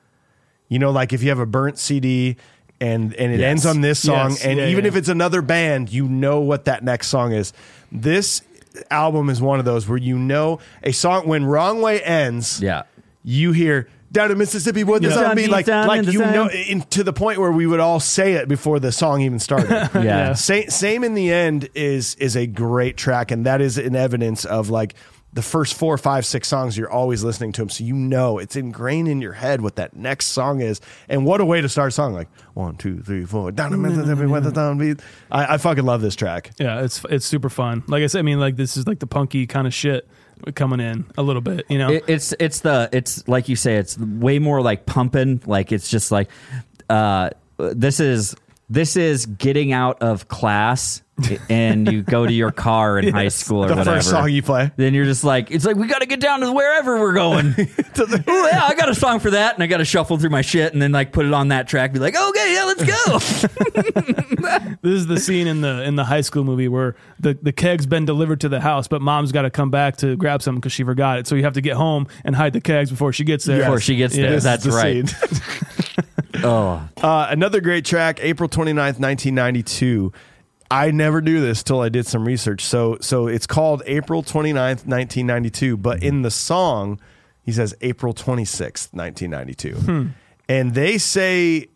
You 0.68 0.78
know 0.78 0.90
like 0.90 1.12
if 1.12 1.22
you 1.22 1.28
have 1.30 1.38
a 1.40 1.46
burnt 1.46 1.78
CD 1.78 2.36
and 2.80 3.14
and 3.14 3.32
it 3.32 3.40
Yes. 3.40 3.50
ends 3.50 3.66
on 3.66 3.80
this 3.80 4.00
song 4.00 4.30
Yes. 4.30 4.44
and 4.44 4.58
Yeah, 4.58 4.66
even 4.68 4.84
yeah. 4.84 4.88
if 4.88 4.96
it's 4.96 5.08
another 5.08 5.42
band, 5.42 5.92
you 5.92 6.08
know 6.08 6.40
what 6.40 6.64
that 6.66 6.82
next 6.84 7.08
song 7.08 7.32
is. 7.32 7.52
This 7.92 8.42
album 8.90 9.30
is 9.30 9.40
one 9.40 9.58
of 9.58 9.64
those 9.64 9.88
where 9.88 9.98
you 9.98 10.18
know 10.18 10.58
a 10.82 10.92
song 10.92 11.26
when 11.26 11.44
Wrong 11.46 11.80
Way 11.80 12.00
ends 12.02 12.60
Yeah. 12.60 12.82
you 13.24 13.52
hear 13.52 13.88
down 14.12 14.30
in 14.30 14.38
Mississippi 14.38 14.84
what 14.84 15.02
the 15.02 15.08
Yeah. 15.08 15.14
song 15.14 15.22
Down 15.24 15.36
be 15.36 15.42
deep 15.42 15.50
like 15.50 15.66
down 15.66 15.86
like 15.86 15.98
in 16.00 16.04
the 16.06 16.12
you 16.12 16.18
know 16.20 16.48
in, 16.48 16.82
to 16.82 17.02
the 17.04 17.12
point 17.12 17.38
where 17.38 17.52
we 17.52 17.66
would 17.66 17.80
all 17.80 18.00
say 18.00 18.34
it 18.34 18.48
before 18.48 18.78
the 18.80 18.92
song 18.92 19.20
even 19.22 19.38
started. 19.38 19.70
Yeah. 19.94 20.02
Yeah. 20.02 20.32
Same, 20.34 20.68
same 20.70 21.04
in 21.04 21.14
the 21.14 21.32
end 21.32 21.68
is 21.74 22.14
is 22.16 22.36
a 22.36 22.46
great 22.46 22.96
track, 22.96 23.30
and 23.30 23.46
that 23.46 23.60
is 23.60 23.78
an 23.78 23.96
evidence 23.96 24.44
of 24.44 24.70
like 24.70 24.94
the 25.32 25.42
first 25.42 25.74
four, 25.74 25.98
five, 25.98 26.24
six 26.24 26.48
songs 26.48 26.78
you're 26.78 26.90
always 26.90 27.22
listening 27.22 27.52
to 27.52 27.60
them, 27.60 27.68
so 27.68 27.84
you 27.84 27.92
know 27.94 28.38
it's 28.38 28.56
ingrained 28.56 29.06
in 29.06 29.20
your 29.20 29.34
head 29.34 29.60
what 29.60 29.76
that 29.76 29.94
next 29.94 30.26
song 30.28 30.60
is, 30.62 30.80
and 31.10 31.26
what 31.26 31.42
a 31.42 31.44
way 31.44 31.60
to 31.60 31.68
start 31.68 31.88
a 31.88 31.90
song 31.90 32.14
like 32.14 32.28
one, 32.54 32.74
two, 32.76 33.00
three, 33.02 33.24
four, 33.26 33.52
down 33.52 33.74
in 33.74 33.82
Mississippi, 33.82 34.24
where 34.24 34.40
the 34.40 34.50
down 34.50 34.78
beat. 34.78 35.00
I, 35.30 35.54
I 35.54 35.58
fucking 35.58 35.84
love 35.84 36.00
this 36.00 36.16
track. 36.16 36.52
Yeah, 36.58 36.82
it's 36.82 37.04
it's 37.10 37.26
super 37.26 37.50
fun. 37.50 37.82
Like 37.86 38.02
I 38.02 38.06
said, 38.06 38.20
I 38.20 38.22
mean, 38.22 38.40
like 38.40 38.56
this 38.56 38.78
is 38.78 38.86
like 38.86 38.98
the 39.00 39.06
punky 39.06 39.46
kind 39.46 39.66
of 39.66 39.74
shit 39.74 40.08
coming 40.54 40.80
in 40.80 41.06
a 41.16 41.22
little 41.22 41.42
bit. 41.42 41.66
You 41.68 41.78
know, 41.78 41.90
It, 41.90 42.04
it's 42.06 42.34
it's 42.38 42.60
the 42.60 42.88
it's 42.92 43.26
like 43.28 43.48
you 43.48 43.56
say 43.56 43.76
it's 43.76 43.98
way 43.98 44.38
more 44.38 44.60
like 44.60 44.86
pumping. 44.86 45.42
Like 45.46 45.72
it's 45.72 45.88
just 45.88 46.10
like 46.12 46.28
uh, 46.88 47.30
this 47.58 48.00
is 48.00 48.34
this 48.68 48.96
is 48.96 49.26
getting 49.26 49.72
out 49.72 50.02
of 50.02 50.28
class 50.28 51.02
and 51.48 51.90
you 51.90 52.02
go 52.02 52.26
to 52.26 52.32
your 52.32 52.50
car 52.50 52.98
in 52.98 53.14
high 53.14 53.28
school 53.28 53.64
or 53.64 53.68
The 53.68 53.76
whatever. 53.76 53.96
first 53.96 54.10
song 54.10 54.30
you 54.30 54.42
play. 54.42 54.70
then 54.76 54.92
you're 54.92 55.06
just 55.06 55.24
like, 55.24 55.50
it's 55.50 55.64
like 55.64 55.76
we 55.76 55.86
got 55.86 56.00
to 56.00 56.06
get 56.06 56.20
down 56.20 56.40
to 56.40 56.52
wherever 56.52 57.00
we're 57.00 57.14
going. 57.14 57.52
the- 57.52 58.24
oh 58.26 58.48
yeah, 58.52 58.64
I 58.64 58.74
got 58.74 58.90
a 58.90 58.94
song 58.94 59.20
for 59.20 59.30
that, 59.30 59.54
and 59.54 59.62
I 59.62 59.66
got 59.66 59.78
to 59.78 59.86
shuffle 59.86 60.18
through 60.18 60.28
my 60.28 60.42
shit, 60.42 60.74
and 60.74 60.82
then 60.82 60.92
like 60.92 61.12
put 61.12 61.24
it 61.24 61.32
on 61.32 61.48
that 61.48 61.68
track. 61.68 61.94
Be 61.94 62.00
like, 62.00 62.14
okay, 62.16 62.54
yeah, 62.54 62.64
let's 62.64 62.84
go. 62.84 63.18
this 64.82 64.92
is 64.92 65.06
the 65.06 65.18
scene 65.18 65.46
in 65.46 65.62
the 65.62 65.82
in 65.84 65.96
the 65.96 66.04
high 66.04 66.20
school 66.20 66.44
movie 66.44 66.68
where 66.68 66.96
the 67.18 67.32
the 67.40 67.52
keg's 67.52 67.86
been 67.86 68.04
delivered 68.04 68.40
to 68.42 68.48
the 68.50 68.60
house, 68.60 68.86
but 68.86 69.00
mom's 69.00 69.32
got 69.32 69.42
to 69.42 69.50
come 69.50 69.70
back 69.70 69.96
to 69.98 70.16
grab 70.16 70.42
something 70.42 70.60
because 70.60 70.72
she 70.72 70.84
forgot 70.84 71.18
it. 71.18 71.26
So 71.26 71.34
you 71.34 71.44
have 71.44 71.54
to 71.54 71.62
get 71.62 71.76
home 71.76 72.08
and 72.24 72.36
hide 72.36 72.52
the 72.52 72.60
kegs 72.60 72.90
before 72.90 73.14
she 73.14 73.24
gets 73.24 73.46
there. 73.46 73.60
Before 73.60 73.80
she 73.80 73.96
gets 73.96 74.14
there. 74.14 74.32
Yes. 74.32 74.42
That's 74.44 74.64
This 74.64 74.74
is 74.74 74.80
the 74.82 75.02
right. 75.02 75.65
Oh, 76.44 76.88
Uh, 77.02 77.26
another 77.30 77.60
great 77.60 77.84
track, 77.84 78.18
April 78.22 78.48
29th, 78.48 78.98
1992. 78.98 80.12
I 80.70 80.90
never 80.90 81.20
knew 81.20 81.40
this 81.40 81.62
till 81.62 81.80
I 81.80 81.88
did 81.88 82.06
some 82.06 82.24
research. 82.26 82.64
So 82.64 82.98
so 83.00 83.28
it's 83.28 83.46
called 83.46 83.82
April 83.86 84.22
29th, 84.22 84.84
1992, 84.86 85.76
but 85.76 86.02
in 86.02 86.22
the 86.22 86.30
song 86.30 86.98
he 87.44 87.52
says 87.52 87.74
April 87.80 88.12
26th, 88.12 88.92
1992. 88.92 90.10
And 90.48 90.74
they 90.74 90.98
say 90.98 91.68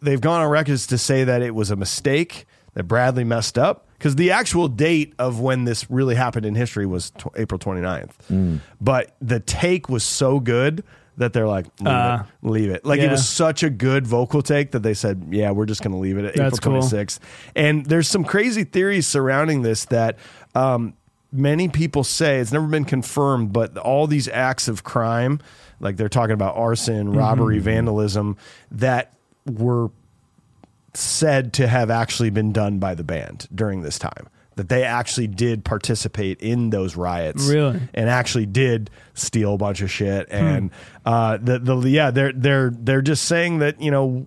they've 0.00 0.20
gone 0.20 0.40
on 0.40 0.48
records 0.50 0.86
to 0.86 0.96
say 0.98 1.24
that 1.24 1.42
it 1.42 1.54
was 1.54 1.70
a 1.70 1.76
mistake 1.76 2.46
that 2.72 2.84
Bradley 2.84 3.24
messed 3.24 3.58
up 3.58 3.86
because 3.98 4.16
the 4.16 4.30
actual 4.30 4.68
date 4.68 5.12
of 5.18 5.40
when 5.40 5.64
this 5.64 5.90
really 5.90 6.14
happened 6.14 6.46
in 6.46 6.54
history 6.54 6.86
was 6.86 7.10
tw- 7.10 7.26
April 7.36 7.58
29th. 7.58 8.60
But 8.80 9.14
the 9.20 9.40
take 9.40 9.90
was 9.90 10.04
so 10.04 10.40
good 10.40 10.82
that 11.18 11.32
they're 11.32 11.46
like, 11.46 11.66
leave 11.80 11.86
Uh, 11.88 12.22
it, 12.42 12.48
leave 12.48 12.70
it. 12.70 12.84
Like 12.84 13.00
it 13.00 13.04
yeah. 13.04 13.10
was 13.12 13.28
such 13.28 13.62
a 13.62 13.70
good 13.70 14.06
vocal 14.06 14.40
take 14.42 14.70
that 14.72 14.82
they 14.82 14.94
said, 14.94 15.26
yeah, 15.30 15.50
we're 15.50 15.66
just 15.66 15.82
going 15.82 15.92
to 15.92 15.98
leave 15.98 16.16
it 16.18 16.24
at 16.24 16.34
That's 16.34 16.58
April 16.58 16.80
cool. 16.80 16.82
26th. 16.88 17.18
And 17.54 17.84
there's 17.86 18.08
some 18.08 18.24
crazy 18.24 18.64
theories 18.64 19.06
surrounding 19.06 19.62
this 19.62 19.84
that 19.86 20.16
um, 20.54 20.94
many 21.32 21.68
people 21.68 22.04
say 22.04 22.38
it's 22.38 22.52
never 22.52 22.66
been 22.66 22.84
confirmed, 22.84 23.52
but 23.52 23.76
all 23.76 24.06
these 24.06 24.28
acts 24.28 24.68
of 24.68 24.82
crime, 24.84 25.40
like 25.80 25.96
they're 25.96 26.08
talking 26.08 26.34
about 26.34 26.56
arson, 26.56 27.12
robbery, 27.12 27.56
Mm-hmm. 27.56 27.64
vandalism, 27.64 28.36
that 28.70 29.12
were 29.46 29.90
said 30.94 31.52
to 31.54 31.68
have 31.68 31.90
actually 31.90 32.30
been 32.30 32.52
done 32.52 32.78
by 32.78 32.94
the 32.94 33.04
band 33.04 33.46
during 33.54 33.82
this 33.82 33.98
time. 33.98 34.28
That 34.58 34.68
they 34.68 34.84
actually 34.84 35.28
did 35.28 35.64
participate 35.64 36.40
in 36.42 36.68
those 36.70 36.94
riots, 36.96 37.48
Really? 37.48 37.80
and 37.94 38.10
actually 38.10 38.46
did 38.46 38.90
steal 39.14 39.54
a 39.54 39.58
bunch 39.58 39.80
of 39.80 39.90
shit. 39.90 40.28
Hmm. 40.28 40.34
And 40.36 40.70
uh, 41.06 41.38
the 41.40 41.58
the 41.58 41.88
yeah, 41.88 42.10
they're 42.10 42.32
they're 42.32 42.70
they're 42.70 43.02
just 43.02 43.24
saying 43.24 43.60
that 43.60 43.80
you 43.80 43.90
know 43.90 44.26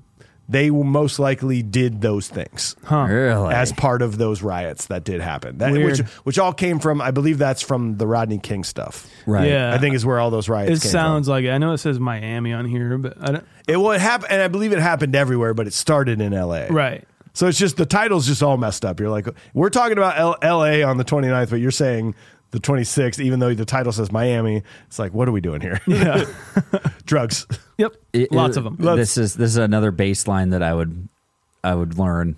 they 0.50 0.70
most 0.70 1.18
likely 1.18 1.64
did 1.64 2.02
those 2.02 2.28
things 2.28 2.76
Huh. 2.84 3.04
Really? 3.10 3.54
as 3.54 3.72
part 3.72 4.02
of 4.02 4.18
those 4.18 4.42
riots 4.42 4.88
that 4.88 5.04
did 5.06 5.22
happen. 5.22 5.60
That 5.60 5.72
which 5.72 6.00
which 6.24 6.40
all 6.40 6.52
came 6.52 6.80
from 6.80 7.02
I 7.02 7.12
believe 7.12 7.38
that's 7.38 7.62
from 7.62 7.98
the 7.98 8.08
Rodney 8.08 8.38
King 8.40 8.64
stuff. 8.66 9.08
right. 9.26 9.48
Yeah. 9.48 9.74
I 9.74 9.78
think 9.78 9.96
is 9.96 10.06
where 10.06 10.20
all 10.20 10.30
those 10.32 10.50
riots. 10.50 10.80
It 10.80 10.84
came 10.84 10.92
sounds 10.92 11.28
like 11.30 11.46
it. 11.46 11.52
I 11.52 11.58
know 11.58 11.72
it 11.74 11.78
says 11.78 12.00
Miami 12.00 12.52
on 12.54 12.66
here, 12.66 12.98
but 12.98 13.18
I 13.22 13.26
don't. 13.34 13.46
it. 13.68 13.78
Well, 13.78 13.92
it 13.92 14.02
happened, 14.02 14.32
and 14.32 14.42
I 14.42 14.48
believe 14.50 14.74
it 14.74 14.80
happened 14.80 15.16
everywhere, 15.16 15.54
but 15.54 15.68
it 15.68 15.74
started 15.74 16.20
in 16.20 16.34
L.A. 16.34 16.68
Right. 16.70 17.06
So 17.34 17.48
it's 17.48 17.58
just 17.58 17.78
the 17.78 17.86
title's 17.86 18.28
just 18.28 18.44
all 18.44 18.58
messed 18.58 18.84
up. 18.86 19.00
You're 19.00 19.10
like, 19.10 19.28
we're 19.54 19.70
talking 19.70 19.98
about 19.98 20.18
L- 20.18 20.38
L.A. 20.42 20.84
on 20.84 20.98
the 20.98 21.06
29th, 21.06 21.50
but 21.52 21.60
you're 21.62 21.72
saying 21.72 22.14
the 22.52 22.60
26th, 22.60 23.20
even 23.20 23.40
though 23.40 23.54
the 23.54 23.64
title 23.66 23.92
says 23.94 24.12
Miami. 24.12 24.64
It's 24.88 25.00
like, 25.00 25.14
what 25.14 25.28
are 25.30 25.32
we 25.32 25.40
doing 25.42 25.62
here? 25.62 25.80
Yeah. 25.88 26.26
Drugs. 27.06 27.48
yep. 27.78 27.96
It- 28.14 28.32
Lots 28.32 28.58
it- 28.58 28.60
of 28.60 28.64
them. 28.66 28.76
This 28.98 29.18
is 29.18 29.36
this 29.36 29.52
is 29.52 29.58
another 29.58 29.92
bass 29.92 30.28
line 30.28 30.50
that 30.50 30.62
I 30.62 30.74
would 30.74 31.08
I 31.64 31.74
would 31.76 31.98
learn. 31.98 32.36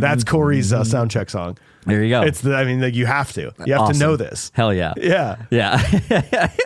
That's 0.00 0.24
Corey's 0.24 0.72
uh, 0.72 0.84
sound 0.84 1.10
check 1.10 1.30
song. 1.30 1.58
There 1.86 2.02
you 2.02 2.10
go. 2.10 2.22
It's 2.22 2.40
the, 2.40 2.54
I 2.54 2.64
mean, 2.64 2.80
like 2.80 2.94
you 2.94 3.06
have 3.06 3.32
to, 3.32 3.52
you 3.66 3.72
have 3.72 3.82
awesome. 3.82 3.94
to 3.94 3.98
know 3.98 4.16
this. 4.16 4.50
Hell 4.54 4.72
yeah. 4.72 4.94
Yeah. 4.96 5.42
Yeah. 5.50 6.52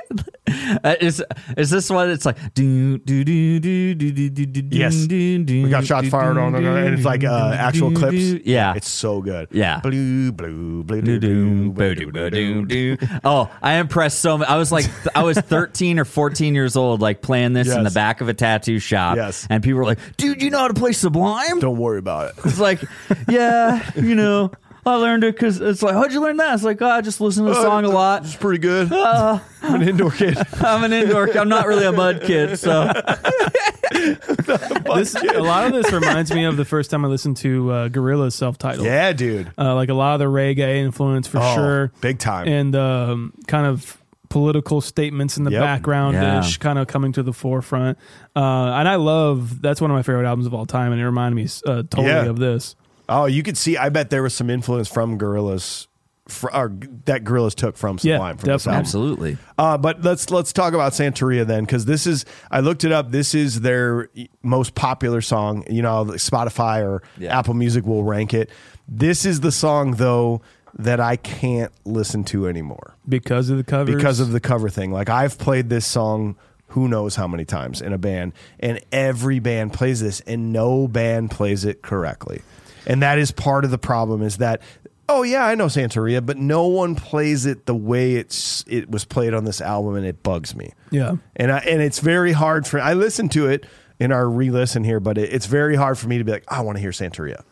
Uh, 0.49 0.95
is, 1.01 1.23
is 1.57 1.71
this 1.71 1.91
one? 1.91 2.09
It's 2.09 2.25
like, 2.25 2.55
do, 2.55 2.99
do, 2.99 3.25
do, 3.25 3.61
do, 3.61 3.95
do, 3.95 4.13
do, 4.13 4.47
do, 4.47 4.77
yes. 4.77 4.95
Do, 5.07 5.45
do, 5.45 5.63
we 5.65 5.71
got 5.71 5.85
shots 5.85 6.09
fired 6.09 6.39
on 6.39 6.55
it 6.55 6.63
and 6.65 6.95
it's 6.95 7.05
like 7.05 7.25
uh, 7.25 7.55
actual 7.59 7.93
clips. 7.93 8.45
Yeah. 8.45 8.75
It's 8.75 8.89
so 8.89 9.21
good. 9.21 9.49
Yeah. 9.51 9.81
Blue, 9.81 10.33
blue, 10.33 10.85
blue, 10.85 11.03
do 11.03 11.19
do 11.19 11.73
do 11.73 12.31
do 12.31 12.65
do. 12.65 12.97
Oh, 13.25 13.51
I 13.61 13.75
impressed 13.75 14.21
so 14.21 14.39
much. 14.39 14.49
I 14.49 14.57
was 14.57 14.71
like, 14.71 14.87
I 15.17 15.25
was 15.25 15.37
13 15.41 15.99
or 15.99 16.05
14 16.05 16.55
years 16.55 16.77
old, 16.77 17.01
like 17.01 17.23
playing 17.23 17.53
this 17.53 17.69
yes. 17.69 17.77
in 17.77 17.85
the 17.85 17.91
back 17.91 18.21
of 18.21 18.29
a 18.29 18.35
tattoo 18.35 18.79
shop. 18.79 19.17
Yes. 19.17 19.47
And 19.51 19.63
people 19.63 19.79
were 19.79 19.85
like, 19.85 20.17
dude, 20.17 20.43
you 20.43 20.51
know 20.51 20.59
how 20.59 20.69
to 20.69 20.75
play 20.75 20.93
Sublime? 20.93 21.61
Don't 21.61 21.77
worry 21.77 21.99
about 21.99 22.31
it. 22.31 22.45
It's 22.45 22.61
like, 22.61 22.83
yeah, 23.29 23.91
you 23.97 24.15
know. 24.15 24.53
I 24.87 24.95
learned 24.95 25.25
it 25.25 25.35
because 25.35 25.61
it's 25.61 25.83
like, 25.83 25.95
how'd 25.95 26.13
you 26.13 26.21
learn 26.21 26.37
that? 26.37 26.55
It's 26.55 26.63
like, 26.63 26.81
oh, 26.81 26.87
I 26.89 27.01
just 27.01 27.21
listen 27.21 27.45
to 27.45 27.51
the 27.53 27.61
song 27.61 27.85
a 27.85 27.89
lot. 27.89 28.25
It's 28.25 28.37
pretty 28.37 28.59
good. 28.59 28.93
Uh, 28.93 29.41
I'm 29.63 29.83
an 29.83 29.89
indoor 29.89 30.13
kid. 30.13 30.39
I'm 30.61 30.85
an 30.85 30.93
indoor. 30.93 31.27
Kid. 31.27 31.39
I'm 31.39 31.49
not 31.49 31.67
really 31.67 31.85
a 31.87 31.93
mud 31.93 32.23
kid, 32.23 32.57
so 32.59 32.91
This, 33.93 35.15
a 35.15 35.41
lot 35.43 35.67
of 35.67 35.73
this 35.73 35.93
reminds 35.93 36.33
me 36.33 36.45
of 36.45 36.57
the 36.57 36.65
first 36.65 36.91
time 36.91 37.05
I 37.05 37.09
listened 37.09 37.37
to 37.39 37.71
uh, 37.73 37.89
Gorillaz 37.89 38.33
self-titled. 38.33 38.87
yeah, 38.87 39.13
dude. 39.13 39.51
Uh, 39.59 39.75
like 39.75 39.89
a 39.89 39.95
lot 39.95 40.15
of 40.15 40.21
the 40.21 40.27
reggae 40.27 40.77
influence 40.77 41.27
for 41.27 41.39
Oh, 41.41 41.55
sure, 41.55 41.93
big 42.01 42.19
time. 42.19 42.47
and 42.49 42.75
um, 42.77 43.33
kind 43.47 43.67
of 43.67 43.99
political 44.29 44.81
statements 44.81 45.37
in 45.37 45.45
the 45.45 45.51
Yep. 45.53 45.61
background 45.63 46.17
ish, 46.17 46.23
Yeah. 46.59 46.63
kind 46.63 46.79
of 46.79 46.87
coming 46.87 47.13
to 47.13 47.23
the 47.23 47.33
forefront. 47.33 47.99
Uh, 48.35 48.41
and 48.41 48.89
I 48.89 48.97
love 48.97 49.63
that's 49.63 49.81
one 49.81 49.91
of 49.91 49.95
my 49.95 50.03
favorite 50.03 50.27
albums 50.27 50.47
of 50.47 50.55
all 50.55 50.67
time, 50.67 50.93
and 50.93 51.01
it 51.01 51.05
reminded 51.05 51.37
me 51.37 51.49
uh, 51.67 51.83
totally 51.83 52.07
Yeah. 52.09 52.25
of 52.27 52.39
this. 52.39 52.77
Oh, 53.09 53.27
you 53.27 53.43
could 53.43 53.57
see. 53.57 53.77
I 53.77 53.89
bet 53.89 54.11
there 54.11 54.23
was 54.23 54.35
some 54.35 54.51
influence 54.51 54.89
from 54.89 55.19
Gorillaz, 55.19 55.87
fr- 56.29 56.49
or 56.53 56.73
that 57.05 57.25
Gorillaz 57.25 57.55
took 57.55 57.77
from 57.77 57.99
Yeah, 58.03 58.15
Sublime. 58.17 58.37
from 58.39 58.49
this 58.49 58.65
definitely. 58.65 58.73
album. 58.77 58.81
absolutely. 58.81 59.39
Uh, 59.59 59.79
but 59.79 60.03
let's 60.03 60.31
let's 60.31 60.53
talk 60.53 60.75
about 60.75 60.93
Santeria 60.93 61.47
then, 61.47 61.65
because 61.65 61.85
this 61.85 62.07
is 62.07 62.25
I 62.51 62.61
looked 62.61 62.85
it 62.85 62.93
up. 62.93 63.11
This 63.13 63.35
is 63.35 63.61
their 63.61 64.09
most 64.43 64.75
popular 64.75 65.21
song. 65.21 65.65
You 65.71 65.83
know, 65.83 66.05
Spotify 66.17 66.83
or 66.85 67.03
Yeah. 67.19 67.39
Apple 67.39 67.55
Music 67.55 67.85
will 67.87 68.03
rank 68.05 68.35
it. 68.35 68.51
This 68.89 69.25
is 69.25 69.41
the 69.41 69.53
song 69.53 69.93
though 69.93 70.43
that 70.79 71.01
I 71.01 71.17
can't 71.17 71.73
listen 71.87 72.23
to 72.25 72.47
anymore 72.47 72.97
Because 73.09 73.49
of 73.49 73.57
the 73.57 73.65
covers, 73.65 73.95
because 73.95 74.21
of 74.21 74.33
the 74.33 74.41
cover 74.41 74.69
thing. 74.69 74.93
Like 74.93 75.09
I've 75.09 75.39
played 75.39 75.71
this 75.71 75.87
song 75.87 76.37
who 76.71 76.87
knows 76.87 77.17
how 77.17 77.27
many 77.27 77.45
times 77.47 77.81
in 77.81 77.93
a 77.95 77.99
band, 77.99 78.33
and 78.61 78.81
every 78.93 79.39
band 79.39 79.73
plays 79.73 80.01
this, 80.01 80.21
and 80.27 80.53
no 80.53 80.87
band 80.87 81.31
plays 81.31 81.65
it 81.65 81.81
correctly. 81.81 82.43
And 82.87 83.03
that 83.03 83.19
is 83.19 83.33
part 83.33 83.65
of 83.65 83.71
the 83.71 83.79
problem 83.79 84.23
is 84.23 84.37
that 84.39 84.61
oh 85.09 85.23
yeah, 85.23 85.45
I 85.47 85.55
know 85.55 85.67
Santeria, 85.67 86.25
but 86.25 86.37
no 86.37 86.67
one 86.67 86.97
plays 86.97 87.47
it 87.47 87.67
the 87.67 87.75
way 87.77 88.15
it's 88.17 88.65
it 88.67 88.91
was 88.91 89.05
played 89.05 89.35
on 89.35 89.45
this 89.45 89.61
album, 89.61 89.95
and 89.95 90.05
it 90.05 90.23
bugs 90.23 90.55
me. 90.57 90.73
yeah. 90.91 91.17
And 91.37 91.53
I, 91.53 91.59
and 91.59 91.81
it's 91.81 92.01
very 92.01 92.33
hard 92.33 92.67
for 92.67 92.81
I 92.81 92.95
listened 92.95 93.31
to 93.33 93.47
it 93.47 93.67
in 94.01 94.11
our 94.13 94.29
re-listen 94.29 94.83
here, 94.85 94.99
but 95.01 95.17
it, 95.17 95.33
it's 95.33 95.47
very 95.47 95.77
hard 95.77 95.97
for 95.97 96.09
me 96.09 96.19
to 96.19 96.25
be 96.25 96.33
like 96.33 96.45
I 96.49 96.61
want 96.63 96.77
to 96.77 96.81
hear 96.83 96.91
Santeria. 96.91 97.43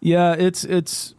Yeah, 0.00 0.34
it's 0.34 0.62
it's 0.64 1.14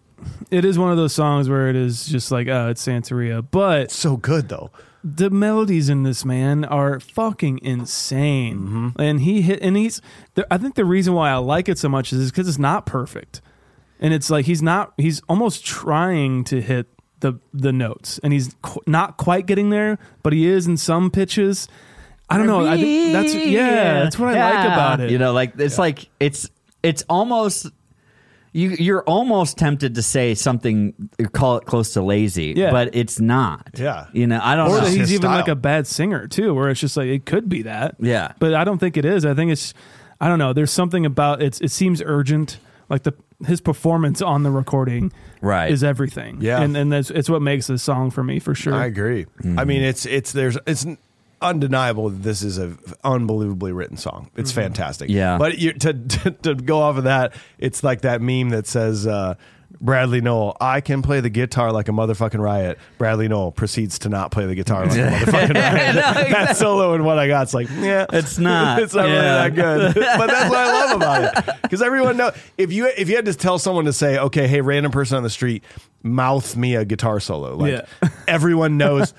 it 0.49 0.63
is 0.65 0.79
one 0.79 0.91
of 0.91 0.97
those 0.97 1.13
songs 1.13 1.49
where 1.49 1.67
it 1.69 1.75
is 1.75 2.05
just 2.05 2.31
like 2.31 2.47
oh, 2.47 2.69
it's 2.69 2.85
Santeria, 2.85 3.45
but 3.51 3.91
So 3.91 4.15
good 4.17 4.47
though. 4.49 4.71
the 5.03 5.29
melodies 5.29 5.89
in 5.89 6.03
this 6.03 6.23
man 6.23 6.63
are 6.63 6.99
fucking 7.01 7.59
insane, 7.63 8.57
Mm-hmm. 8.59 9.01
and 9.01 9.19
he 9.21 9.41
hit 9.41 9.59
and 9.61 9.75
he's. 9.75 10.01
The, 10.35 10.47
I 10.49 10.57
think 10.57 10.75
the 10.75 10.85
reason 10.85 11.13
why 11.13 11.31
I 11.31 11.35
like 11.35 11.67
it 11.67 11.77
so 11.77 11.89
much 11.89 12.13
is 12.13 12.31
because 12.31 12.47
it's 12.47 12.57
not 12.59 12.85
perfect, 12.85 13.41
and 14.01 14.13
it's 14.13 14.29
like 14.29 14.45
he's 14.45 14.61
not. 14.61 14.93
He's 14.97 15.21
almost 15.29 15.65
trying 15.65 16.43
to 16.45 16.59
hit 16.61 16.87
the 17.19 17.33
the 17.53 17.71
notes, 17.71 18.19
and 18.23 18.33
he's 18.33 18.55
qu- 18.61 18.81
not 18.87 19.17
quite 19.17 19.45
getting 19.45 19.69
there, 19.69 19.99
but 20.23 20.33
he 20.33 20.47
is 20.47 20.67
in 20.67 20.77
some 20.77 21.11
pitches. 21.11 21.67
I 22.29 22.37
don't 22.37 22.47
know. 22.47 22.65
I 22.65 22.77
think 22.77 23.13
that's 23.13 23.35
yeah, 23.35 24.03
that's 24.03 24.17
what 24.17 24.35
I 24.35 24.49
like 24.55 24.65
about 24.65 24.99
it. 25.01 25.11
You 25.11 25.17
know, 25.17 25.33
like 25.33 25.53
it's 25.57 25.77
like 25.77 26.09
it's 26.19 26.49
it's 26.81 27.03
almost 27.09 27.67
you 28.53 28.69
you're 28.71 29.03
almost 29.03 29.57
tempted 29.57 29.95
to 29.95 30.01
say 30.01 30.33
something 30.33 30.93
call 31.33 31.57
it 31.57 31.65
close 31.65 31.93
to 31.93 32.01
lazy, 32.01 32.53
Yeah. 32.55 32.71
but 32.71 32.95
it's 32.95 33.19
not. 33.19 33.69
Yeah. 33.77 34.07
You 34.13 34.27
know, 34.27 34.39
I 34.41 34.55
don't 34.55 34.67
or 34.69 34.77
know. 34.77 34.81
that 34.85 34.89
he's 34.91 35.11
even 35.13 35.23
style. 35.23 35.37
like 35.37 35.47
a 35.47 35.55
bad 35.55 35.87
singer 35.87 36.27
too, 36.27 36.53
where 36.53 36.69
it's 36.69 36.79
just 36.79 36.97
like 36.97 37.07
it 37.07 37.25
could 37.25 37.47
be 37.49 37.63
that. 37.63 37.95
Yeah. 37.99 38.31
but 38.39 38.53
I 38.53 38.63
don't 38.63 38.77
think 38.77 38.97
it 38.97 39.05
is. 39.05 39.25
I 39.25 39.33
think 39.33 39.51
it's 39.51 39.73
I 40.19 40.27
don't 40.27 40.39
know. 40.39 40.53
There's 40.53 40.71
something 40.71 41.05
about 41.05 41.41
it. 41.41 41.61
It 41.61 41.71
seems 41.71 42.01
urgent. 42.05 42.59
Like 42.89 43.03
the 43.03 43.13
his 43.45 43.61
performance 43.61 44.21
on 44.21 44.43
the 44.43 44.51
recording, 44.51 45.11
Right. 45.41 45.71
is 45.71 45.83
everything. 45.83 46.37
Yeah. 46.41 46.61
and 46.61 46.75
and 46.77 46.91
that's 46.91 47.09
it's 47.09 47.29
what 47.29 47.41
makes 47.41 47.67
this 47.67 47.81
song 47.83 48.11
for 48.11 48.23
me 48.23 48.39
for 48.39 48.53
sure. 48.55 48.73
I 48.73 48.85
agree. 48.85 49.25
I 49.57 49.65
mean, 49.65 49.81
it's 49.81 50.05
it's 50.05 50.31
there's 50.31 50.57
it's 50.67 50.85
undeniable 51.41 52.09
that 52.09 52.21
this 52.23 52.41
is 52.43 52.57
a 52.59 52.77
unbelievably 53.03 53.71
written 53.71 53.97
song. 53.97 54.29
It's 54.35 54.51
fantastic. 54.51 55.09
Yeah. 55.09 55.37
But 55.37 55.57
you, 55.57 55.73
to, 55.73 55.93
to 56.07 56.31
to 56.31 56.55
go 56.55 56.79
off 56.81 56.97
of 56.97 57.05
that, 57.05 57.33
it's 57.57 57.83
like 57.83 58.01
that 58.01 58.21
meme 58.21 58.49
that 58.49 58.67
says. 58.67 59.07
Uh, 59.07 59.35
Bradley 59.81 60.21
Nowell, 60.21 60.55
I 60.61 60.79
can 60.79 61.01
play 61.01 61.21
the 61.21 61.29
guitar 61.31 61.71
like 61.71 61.89
a 61.89 61.91
motherfucking 61.91 62.39
riot. 62.39 62.77
Bradley 62.99 63.27
Nowell 63.27 63.51
proceeds 63.51 63.97
to 63.99 64.09
not 64.09 64.29
play 64.31 64.45
the 64.45 64.53
guitar 64.53 64.85
like 64.85 64.95
a 64.95 65.01
motherfucking 65.09 65.55
riot. 65.55 65.95
That 66.31 66.55
solo 66.55 66.93
and 66.93 67.03
what 67.03 67.17
I 67.17 67.27
got, 67.27 67.41
it's 67.43 67.53
like, 67.55 67.67
yeah, 67.79 68.05
It's 68.13 68.37
not. 68.37 68.81
it's 68.81 68.93
not 68.93 69.07
Yeah. 69.09 69.13
really 69.43 69.55
that 69.55 69.55
good. 69.55 69.95
but 69.95 70.27
that's 70.27 70.49
what 70.49 70.59
I 70.59 70.71
love 70.85 70.95
about 70.97 71.23
it 71.47 71.55
because 71.63 71.81
everyone 71.81 72.17
knows 72.17 72.33
if 72.59 72.71
you 72.71 72.87
if 72.95 73.09
you 73.09 73.15
had 73.15 73.25
to 73.25 73.33
tell 73.33 73.57
someone 73.57 73.85
to 73.85 73.93
say, 73.93 74.19
okay, 74.19 74.47
hey, 74.47 74.61
random 74.61 74.91
person 74.91 75.17
on 75.17 75.23
the 75.23 75.29
street, 75.31 75.63
mouth 76.03 76.55
me 76.55 76.75
a 76.75 76.85
guitar 76.85 77.19
solo, 77.19 77.55
like 77.55 77.71
Yeah. 78.03 78.09
everyone 78.27 78.77
knows. 78.77 79.13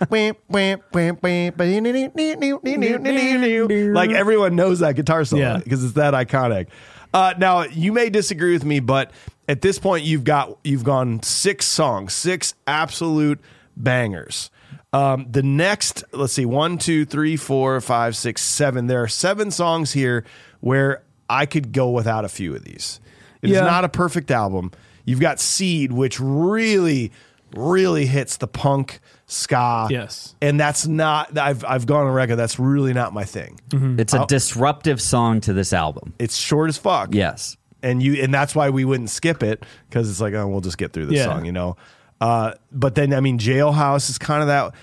like 3.95 4.11
everyone 4.11 4.57
knows 4.57 4.79
that 4.81 4.95
guitar 4.97 5.25
solo 5.25 5.43
Yeah. 5.43 5.59
because 5.59 5.85
it's 5.85 5.95
that 5.95 6.15
iconic. 6.15 6.69
Uh, 7.15 7.35
now 7.37 7.65
you 7.65 7.93
may 7.93 8.09
disagree 8.09 8.53
with 8.55 8.65
me, 8.65 8.81
but 8.81 9.11
at 9.49 9.61
this 9.61 9.79
point 9.79 10.05
you've 10.05 10.25
got 10.25 10.57
you've 10.65 10.85
gone 10.85 11.23
six 11.23 11.67
songs, 11.67 12.13
six 12.15 12.55
absolute 12.67 13.41
bangers. 13.77 14.51
Um, 14.95 15.27
the 15.31 15.43
next, 15.43 16.05
let's 16.13 16.35
see, 16.35 16.45
one, 16.45 16.77
two, 16.77 17.05
three, 17.07 17.37
four, 17.37 17.81
five, 17.81 18.15
six, 18.15 18.43
seven. 18.43 18.89
There 18.89 19.03
are 19.03 19.09
seven 19.09 19.51
songs 19.51 19.93
here 19.93 20.25
where 20.61 21.03
I 21.31 21.47
could 21.47 21.73
go 21.73 21.91
without 21.91 22.27
a 22.27 22.29
few 22.29 22.55
of 22.55 22.63
these. 22.65 23.01
It's 23.41 23.53
Yeah. 23.55 23.61
not 23.63 23.85
a 23.85 23.89
perfect 23.89 24.31
album. 24.31 24.71
You've 25.07 25.19
got 25.21 25.41
Seed, 25.41 25.93
which 25.93 26.21
really, 26.21 27.11
really 27.57 28.05
hits 28.07 28.37
the 28.37 28.47
punk 28.47 29.01
ska. 29.27 29.89
Yes. 29.91 30.35
and 30.43 30.61
that's 30.61 30.87
not. 30.87 31.39
I've 31.39 31.65
I've 31.65 31.87
gone 31.87 32.07
on 32.07 32.13
record. 32.13 32.37
That's 32.37 32.59
really 32.59 32.93
not 32.93 33.15
my 33.15 33.25
thing. 33.25 33.59
It's 33.73 34.13
a 34.13 34.27
disruptive 34.27 35.01
song 35.01 35.41
to 35.43 35.55
this 35.55 35.73
album. 35.73 36.13
It's 36.19 36.37
short 36.37 36.69
as 36.69 36.77
fuck. 36.77 37.15
Yes. 37.15 37.57
And 37.83 38.03
you 38.03 38.23
and 38.23 38.33
that's 38.33 38.55
why 38.55 38.71
we 38.71 38.85
wouldn't 38.85 39.11
skip 39.11 39.43
it 39.43 39.65
because 39.89 40.09
it's 40.11 40.21
like 40.21 40.35
oh 40.35 40.47
we'll 40.49 40.61
just 40.61 40.79
get 40.79 40.93
through 40.93 41.07
this 41.07 41.17
Yeah. 41.19 41.25
song 41.27 41.45
you 41.45 41.53
know 41.53 41.77
uh, 42.21 42.53
but 42.71 42.95
then 42.95 43.13
i 43.15 43.21
mean 43.21 43.39
jailhouse 43.39 44.09
is 44.11 44.19
kind 44.19 44.43
of 44.43 44.49
that 44.49 44.75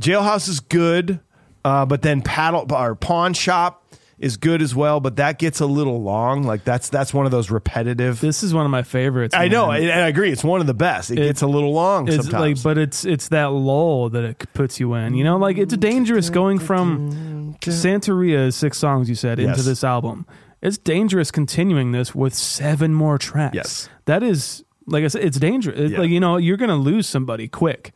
Jailhouse 0.00 0.48
is 0.48 0.60
good, 0.60 1.18
uh, 1.64 1.84
but 1.84 2.02
then 2.02 2.22
paddle 2.22 2.64
or 2.72 2.94
pawn 2.94 3.34
shop 3.34 3.82
is 4.20 4.36
good 4.36 4.62
as 4.62 4.72
well. 4.72 5.00
But 5.00 5.16
that 5.16 5.40
gets 5.40 5.58
a 5.58 5.66
little 5.66 6.00
long. 6.00 6.44
Like 6.44 6.62
that's 6.62 6.88
that's 6.88 7.12
one 7.12 7.26
of 7.26 7.32
those 7.32 7.50
repetitive. 7.50 8.20
This 8.20 8.44
is 8.44 8.54
one 8.54 8.64
of 8.64 8.70
my 8.70 8.84
favorites. 8.84 9.34
I 9.34 9.48
know, 9.48 9.66
man. 9.72 9.82
and 9.82 9.90
I 9.90 10.06
agree. 10.06 10.30
It's 10.30 10.44
one 10.44 10.60
of 10.60 10.68
the 10.68 10.74
best. 10.74 11.10
It, 11.10 11.16
gets 11.16 11.42
a 11.42 11.48
little 11.48 11.72
long 11.72 12.06
It's 12.06 12.16
sometimes. 12.26 12.40
like, 12.40 12.62
but 12.62 12.78
it's 12.78 13.04
it's 13.04 13.26
that 13.30 13.46
lull 13.46 14.08
that 14.10 14.22
it 14.22 14.44
puts 14.54 14.78
you 14.78 14.94
in. 14.94 15.14
You 15.14 15.24
know, 15.24 15.36
like 15.36 15.58
it's 15.58 15.76
dangerous 15.76 16.30
going 16.30 16.60
from 16.60 17.56
Santeria, 17.60 18.52
six 18.54 18.78
songs 18.78 19.08
you 19.08 19.14
said, 19.16 19.38
into 19.40 19.62
this 19.62 19.82
album. 19.82 20.26
It's 20.60 20.78
dangerous 20.78 21.30
continuing 21.30 21.92
this 21.92 22.14
with 22.14 22.34
seven 22.34 22.94
more 22.94 23.18
tracks. 23.18 23.54
Yes. 23.54 23.88
that 24.06 24.22
is 24.22 24.64
like 24.86 25.04
I 25.04 25.08
said, 25.08 25.22
it's 25.24 25.38
dangerous. 25.38 25.78
It's 25.78 25.92
Yeah. 25.92 25.98
Like 26.00 26.10
you 26.10 26.20
know, 26.20 26.36
you're 26.36 26.56
gonna 26.56 26.76
lose 26.76 27.06
somebody 27.06 27.46
quick 27.48 27.92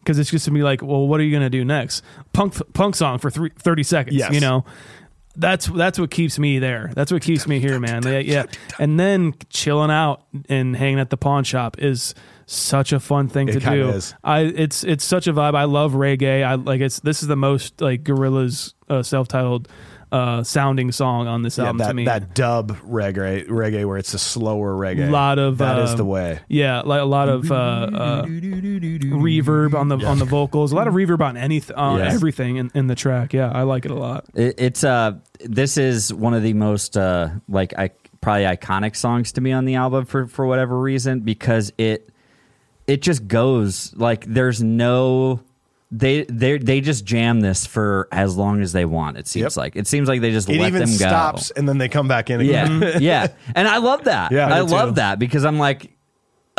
because 0.00 0.18
it's 0.18 0.30
just 0.30 0.46
gonna 0.46 0.58
be 0.58 0.62
like, 0.62 0.82
well, 0.82 1.06
what 1.06 1.20
are 1.20 1.22
you 1.22 1.32
gonna 1.32 1.50
do 1.50 1.64
next? 1.64 2.02
Punk 2.32 2.54
punk 2.72 2.96
song 2.96 3.18
for 3.18 3.30
three, 3.30 3.50
30 3.58 3.82
seconds. 3.82 4.16
Yes. 4.16 4.32
You 4.32 4.40
know. 4.40 4.64
That's 5.36 5.66
that's 5.66 5.98
what 5.98 6.10
keeps 6.10 6.38
me 6.40 6.58
there. 6.58 6.90
That's 6.94 7.12
what 7.12 7.22
keeps 7.22 7.46
me 7.46 7.60
here, 7.60 7.78
man. 7.78 8.02
Yeah, 8.02 8.18
yeah. 8.18 8.46
And 8.80 8.98
then 8.98 9.34
chilling 9.48 9.90
out 9.90 10.24
and 10.48 10.74
hanging 10.76 10.98
at 10.98 11.10
the 11.10 11.16
pawn 11.16 11.44
shop 11.44 11.76
is 11.78 12.16
such 12.46 12.92
a 12.92 12.98
fun 12.98 13.28
thing 13.28 13.48
It 13.48 13.52
to 13.52 13.60
do. 13.60 13.88
is. 13.90 14.12
I 14.24 14.40
it's 14.40 14.82
it's 14.82 15.04
such 15.04 15.28
a 15.28 15.32
vibe. 15.32 15.54
I 15.54 15.64
love 15.64 15.92
reggae. 15.92 16.42
I 16.44 16.54
like 16.56 16.80
it's 16.80 16.98
this 17.00 17.22
is 17.22 17.28
the 17.28 17.36
most 17.36 17.80
like 17.80 18.02
Gorillaz 18.02 18.74
uh, 18.88 19.04
self-titled 19.04 19.68
uh, 20.12 20.42
sounding 20.42 20.90
song 20.92 21.26
on 21.28 21.42
this 21.42 21.56
yeah, 21.58 21.66
album 21.66 21.78
to 21.78 21.84
that 21.84 21.94
me. 21.94 22.04
that 22.06 22.34
dub 22.34 22.76
reggae 22.80 23.46
reggae 23.48 23.86
where 23.86 23.96
it's 23.96 24.12
a 24.14 24.18
slower 24.18 24.74
reggae. 24.74 25.08
A 25.08 25.10
lot 25.10 25.38
of 25.38 25.58
That 25.58 25.78
is 25.78 25.90
um, 25.92 25.96
the 25.98 26.04
way. 26.04 26.40
Yeah, 26.48 26.80
like 26.84 27.00
a 27.00 27.04
lot 27.04 27.28
of 27.28 27.50
uh, 27.50 27.54
uh, 27.54 28.24
reverb 28.24 29.74
on 29.74 29.88
the 29.88 29.98
on 30.04 30.18
the 30.18 30.24
vocals. 30.24 30.72
A 30.72 30.76
lot 30.76 30.88
of 30.88 30.94
reverb 30.94 31.20
on 31.20 31.36
anything, 31.36 31.76
on 31.76 31.98
Yes. 31.98 32.14
everything 32.14 32.56
in, 32.56 32.70
in 32.74 32.86
the 32.86 32.94
track. 32.94 33.32
Yeah, 33.32 33.50
I 33.50 33.62
like 33.62 33.84
it 33.84 33.90
a 33.90 33.94
lot. 33.94 34.24
It, 34.34 34.54
it's 34.58 34.84
uh, 34.84 35.12
this 35.40 35.76
is 35.76 36.12
one 36.12 36.34
of 36.34 36.42
the 36.42 36.54
most 36.54 36.96
uh, 36.96 37.30
like 37.48 37.74
I 37.78 37.90
probably 38.20 38.44
iconic 38.44 38.96
songs 38.96 39.32
to 39.32 39.40
me 39.40 39.52
on 39.52 39.64
the 39.64 39.76
album 39.76 40.04
for 40.04 40.26
for 40.26 40.46
whatever 40.46 40.78
reason 40.78 41.20
because 41.20 41.72
it 41.78 42.10
it 42.86 43.02
just 43.02 43.26
goes 43.28 43.94
like 43.96 44.24
there's 44.26 44.62
no 44.62 45.40
they 45.92 46.22
they 46.24 46.58
they 46.58 46.80
just 46.80 47.04
jam 47.04 47.40
this 47.40 47.66
for 47.66 48.06
as 48.12 48.36
long 48.36 48.60
as 48.62 48.72
they 48.72 48.84
want. 48.84 49.16
It 49.16 49.26
seems 49.26 49.56
Yep. 49.56 49.56
like 49.56 49.76
it 49.76 49.86
seems 49.86 50.08
like 50.08 50.20
they 50.20 50.30
just 50.30 50.48
It 50.48 50.58
let 50.60 50.68
even 50.68 50.80
them 50.80 50.90
go. 50.90 50.96
stops 50.96 51.50
and 51.50 51.68
then 51.68 51.78
they 51.78 51.88
come 51.88 52.06
back 52.08 52.30
in 52.30 52.40
again. 52.40 52.80
Yeah, 52.80 52.98
yeah, 52.98 53.26
and 53.56 53.66
I 53.66 53.78
love 53.78 54.04
that. 54.04 54.30
Yeah, 54.32 54.46
I 54.46 54.62
me 54.62 54.70
love 54.70 54.90
too. 54.90 54.94
that 54.96 55.18
because 55.18 55.44
I'm 55.44 55.58
like, 55.58 55.90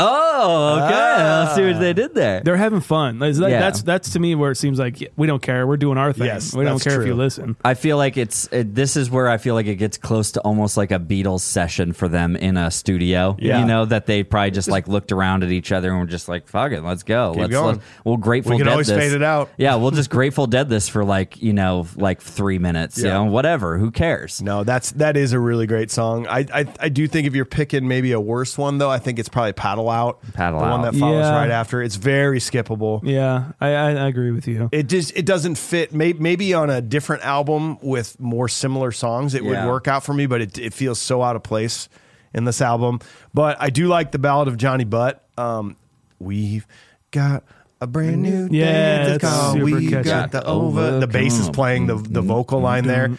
oh, 0.02 0.84
okay, 0.86 1.24
let's 1.24 1.56
see 1.56 1.66
what 1.66 1.80
they 1.80 1.92
ah. 1.92 1.94
did 1.94 2.14
there. 2.16 2.42
They're 2.42 2.58
having 2.58 2.82
fun. 2.82 3.20
Like, 3.20 3.36
Yeah. 3.36 3.60
That's 3.60 3.84
that's 3.84 4.12
to 4.12 4.20
me 4.20 4.36
where 4.36 4.52
it 4.52 4.56
seems 4.56 4.80
like 4.80 5.12
we 5.16 5.28
don't 5.28 5.42
care. 5.42 5.66
We're 5.68 5.78
doing 5.78 5.98
our 5.98 6.14
thing. 6.14 6.28
Yes, 6.28 6.54
we 6.54 6.64
don't 6.66 6.76
that's 6.76 6.84
care 6.84 6.94
if 6.94 6.98
true. 7.00 7.08
you 7.08 7.14
listen. 7.16 7.56
I 7.64 7.74
feel 7.74 7.98
like 7.98 8.18
it's 8.18 8.48
it, 8.52 8.74
this 8.76 8.96
is 8.96 9.10
where 9.10 9.30
I 9.30 9.38
feel 9.38 9.56
like 9.56 9.68
it 9.68 9.76
gets 9.76 9.98
close 9.98 10.32
to 10.34 10.42
almost 10.42 10.78
like 10.78 10.92
a 10.92 11.00
Beatles 11.00 11.42
session 11.42 11.94
for 11.94 12.08
them 12.08 12.36
in 12.36 12.58
a 12.58 12.72
studio. 12.72 13.36
Yeah. 13.40 13.60
You 13.60 13.66
know 13.66 13.86
that 13.86 14.06
they 14.06 14.24
probably 14.24 14.52
just 14.52 14.68
like 14.68 14.88
looked 14.88 15.12
around 15.12 15.44
at 15.44 15.52
each 15.52 15.72
other 15.72 15.92
and 15.92 16.00
were 16.00 16.06
just 16.06 16.28
like, 16.28 16.48
"Fuck 16.48 16.72
it, 16.72 16.82
let's 16.84 17.04
go. 17.04 17.34
let's, 17.36 17.52
going. 17.52 17.76
let's 17.76 17.86
we'll 18.04 18.18
Grateful 18.18 18.52
We 18.52 18.58
can 18.58 18.66
Dead 18.66 18.72
always 18.72 18.88
this. 18.88 18.98
fade 18.98 19.14
it 19.14 19.24
out. 19.24 19.50
Yeah, 19.58 19.76
we'll 19.76 19.92
just 19.92 20.10
Grateful 20.22 20.48
Dead 20.48 20.70
this 20.70 20.88
for 20.90 21.04
like 21.04 21.42
you 21.42 21.54
know 21.54 21.88
like 21.96 22.22
three 22.22 22.60
minutes. 22.60 22.98
You 22.98 23.06
Yeah. 23.06 23.14
know, 23.14 23.26
whatever. 23.26 23.78
Who 23.78 23.92
cares? 23.92 24.42
No, 24.42 24.64
that's 24.64 24.92
that 24.94 25.18
is 25.18 25.34
a 25.34 25.40
really 25.40 25.68
great 25.68 25.92
song. 25.92 26.28
I, 26.28 26.46
I 26.54 26.66
I 26.80 26.90
do 26.90 27.08
think 27.08 27.28
if 27.28 27.36
you're 27.36 27.46
picking 27.46 27.88
maybe 27.88 28.12
a 28.12 28.20
worse 28.20 28.58
one 28.58 28.78
though, 28.78 28.90
I 28.90 29.00
think 29.00 29.20
it's 29.20 29.30
probably 29.30 29.54
Paddle 29.54 29.90
Out. 29.92 30.20
Paddle 30.34 30.60
the 30.62 30.66
one 30.66 30.80
Out. 30.86 30.92
that 30.94 31.00
follows 31.00 31.26
Yeah. 31.26 31.36
right 31.36 31.52
after. 31.52 31.82
It's 31.82 31.96
very 31.98 32.40
skippable. 32.40 33.02
Yeah, 33.04 33.52
I, 33.62 33.68
I, 33.74 33.92
I 33.92 34.08
agree 34.08 34.32
with 34.32 34.48
you. 34.48 34.70
It 34.72 34.88
just 34.88 35.16
it 35.16 35.26
doesn't 35.26 35.56
fit. 35.56 35.94
May, 35.94 36.14
maybe 36.14 36.54
on 36.54 36.70
a 36.70 36.82
different 36.82 37.24
album 37.24 37.78
with 37.82 38.20
more 38.20 38.48
similar 38.48 38.92
songs, 38.92 39.36
it 39.36 39.44
Yeah. 39.44 39.66
would 39.66 39.70
work 39.72 39.88
out 39.88 40.04
for 40.04 40.14
me. 40.14 40.26
But 40.26 40.42
it 40.42 40.58
it 40.58 40.74
feels 40.74 41.00
so 41.00 41.22
out 41.22 41.36
of 41.36 41.44
place 41.44 41.90
in 42.34 42.46
this 42.46 42.62
album. 42.62 43.00
But 43.34 43.58
I 43.60 43.70
do 43.70 43.88
like 43.88 44.12
the 44.12 44.20
Ballad 44.20 44.48
of 44.48 44.58
Johnny 44.58 44.86
Butt. 44.86 45.24
Um, 45.38 45.76
we've 46.20 46.66
got 47.12 47.44
a 47.82 47.88
brand 47.88 48.22
new 48.22 48.48
Yeah, 48.52 48.66
dance. 48.66 49.10
It's 49.10 49.24
that's 49.24 49.34
called 49.34 49.54
super 49.56 49.66
We 49.66 49.90
catchy. 49.90 50.10
got 50.10 50.32
the 50.32 50.46
over. 50.46 51.00
The 51.00 51.08
bass 51.08 51.38
is 51.40 51.50
playing 51.50 51.88
the 51.88 51.96
the 51.96 52.22
vocal 52.22 52.62
line 52.62 52.86
there. 52.86 53.10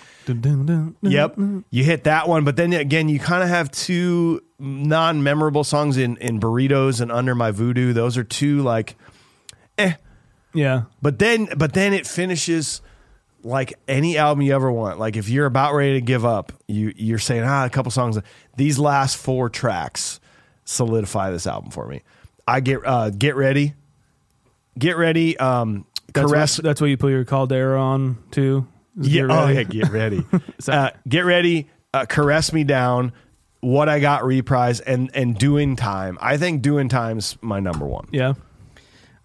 Yep, 1.02 1.38
you 1.70 1.82
hit 1.84 2.04
that 2.04 2.28
one, 2.28 2.44
but 2.44 2.54
then 2.56 2.72
again, 2.72 3.08
you 3.08 3.18
kind 3.18 3.42
of 3.42 3.48
have 3.48 3.70
two 3.72 4.40
non-memorable 4.58 5.64
songs 5.64 5.96
in 5.98 6.16
in 6.18 6.38
burritos 6.40 7.00
and 7.00 7.10
Under 7.10 7.34
My 7.34 7.50
Voodoo. 7.50 7.92
Those 7.92 8.16
are 8.16 8.24
two 8.24 8.62
like, 8.62 8.96
eh. 9.78 9.94
Yeah, 10.54 10.82
But 11.00 11.18
then, 11.18 11.48
but 11.56 11.72
then 11.72 11.92
it 11.94 12.06
finishes 12.06 12.82
like 13.42 13.72
any 13.88 14.18
album 14.18 14.42
you 14.42 14.54
ever 14.54 14.70
want. 14.70 14.98
Like 15.00 15.16
if 15.16 15.28
you're 15.28 15.46
about 15.46 15.74
ready 15.74 15.94
to 15.94 16.00
give 16.00 16.24
up, 16.24 16.52
you 16.68 16.92
you're 16.96 17.18
saying 17.18 17.42
ah 17.44 17.64
a 17.64 17.70
couple 17.70 17.90
songs. 17.90 18.18
These 18.56 18.78
last 18.78 19.16
four 19.16 19.48
tracks 19.48 20.20
solidify 20.64 21.30
this 21.30 21.46
album 21.46 21.70
for 21.70 21.88
me. 21.88 22.02
I 22.46 22.60
get 22.60 22.80
uh, 22.86 23.10
get 23.10 23.34
ready, 23.34 23.74
get 24.78 24.96
ready. 24.96 25.36
Um, 25.38 25.86
that's 26.12 26.30
caress. 26.30 26.58
What, 26.58 26.64
that's 26.64 26.80
what 26.80 26.88
you 26.88 26.96
put 26.96 27.10
your 27.10 27.24
Caldera 27.24 27.80
on 27.80 28.18
too. 28.30 28.66
Yeah. 28.96 29.22
get 29.22 29.30
Oh, 29.30 29.46
ready? 29.46 29.54
yeah. 29.54 29.62
Get 29.84 29.92
ready. 29.92 30.26
Uh, 30.68 30.90
get 31.08 31.24
ready. 31.24 31.68
Uh, 31.94 32.04
caress 32.06 32.52
me 32.52 32.62
down. 32.64 33.12
What 33.60 33.88
I 33.88 34.00
got 34.00 34.24
reprise 34.24 34.80
and 34.80 35.10
and 35.14 35.36
doing 35.38 35.76
time. 35.76 36.18
I 36.20 36.36
think 36.36 36.62
doing 36.62 36.88
time's 36.88 37.36
my 37.42 37.60
number 37.60 37.86
one. 37.86 38.08
yeah. 38.12 38.34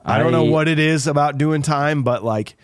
I 0.06 0.20
don't 0.20 0.32
know 0.32 0.46
what 0.46 0.70
it 0.70 0.80
is 0.80 1.06
about 1.06 1.38
doing 1.38 1.62
time, 1.62 2.04
but 2.04 2.24
like 2.24 2.56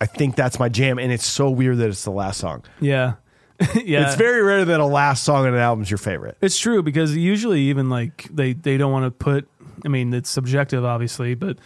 I 0.00 0.06
think 0.06 0.36
that's 0.36 0.58
my 0.60 0.68
jam. 0.68 0.98
And 0.98 1.10
it's 1.12 1.26
so 1.26 1.50
weird 1.50 1.78
that 1.78 1.88
it's 1.88 2.04
the 2.04 2.10
last 2.12 2.38
song. 2.38 2.62
Yeah. 2.80 3.14
yeah. 3.74 4.06
It's 4.06 4.14
very 4.16 4.42
rare 4.42 4.64
that 4.64 4.78
a 4.80 4.84
last 4.86 5.24
song 5.24 5.46
on 5.46 5.54
an 5.54 5.60
album's 5.60 5.90
your 5.90 5.98
favorite. 5.98 6.36
It's 6.40 6.58
true 6.58 6.82
because 6.82 7.16
usually 7.16 7.60
even 7.62 7.88
like 7.90 8.28
they 8.30 8.52
they 8.52 8.76
don't 8.76 8.92
want 8.92 9.04
to 9.06 9.10
put. 9.10 9.48
I 9.84 9.88
mean, 9.88 10.12
it's 10.14 10.30
subjective, 10.30 10.84
obviously, 10.84 11.34
but 11.34 11.58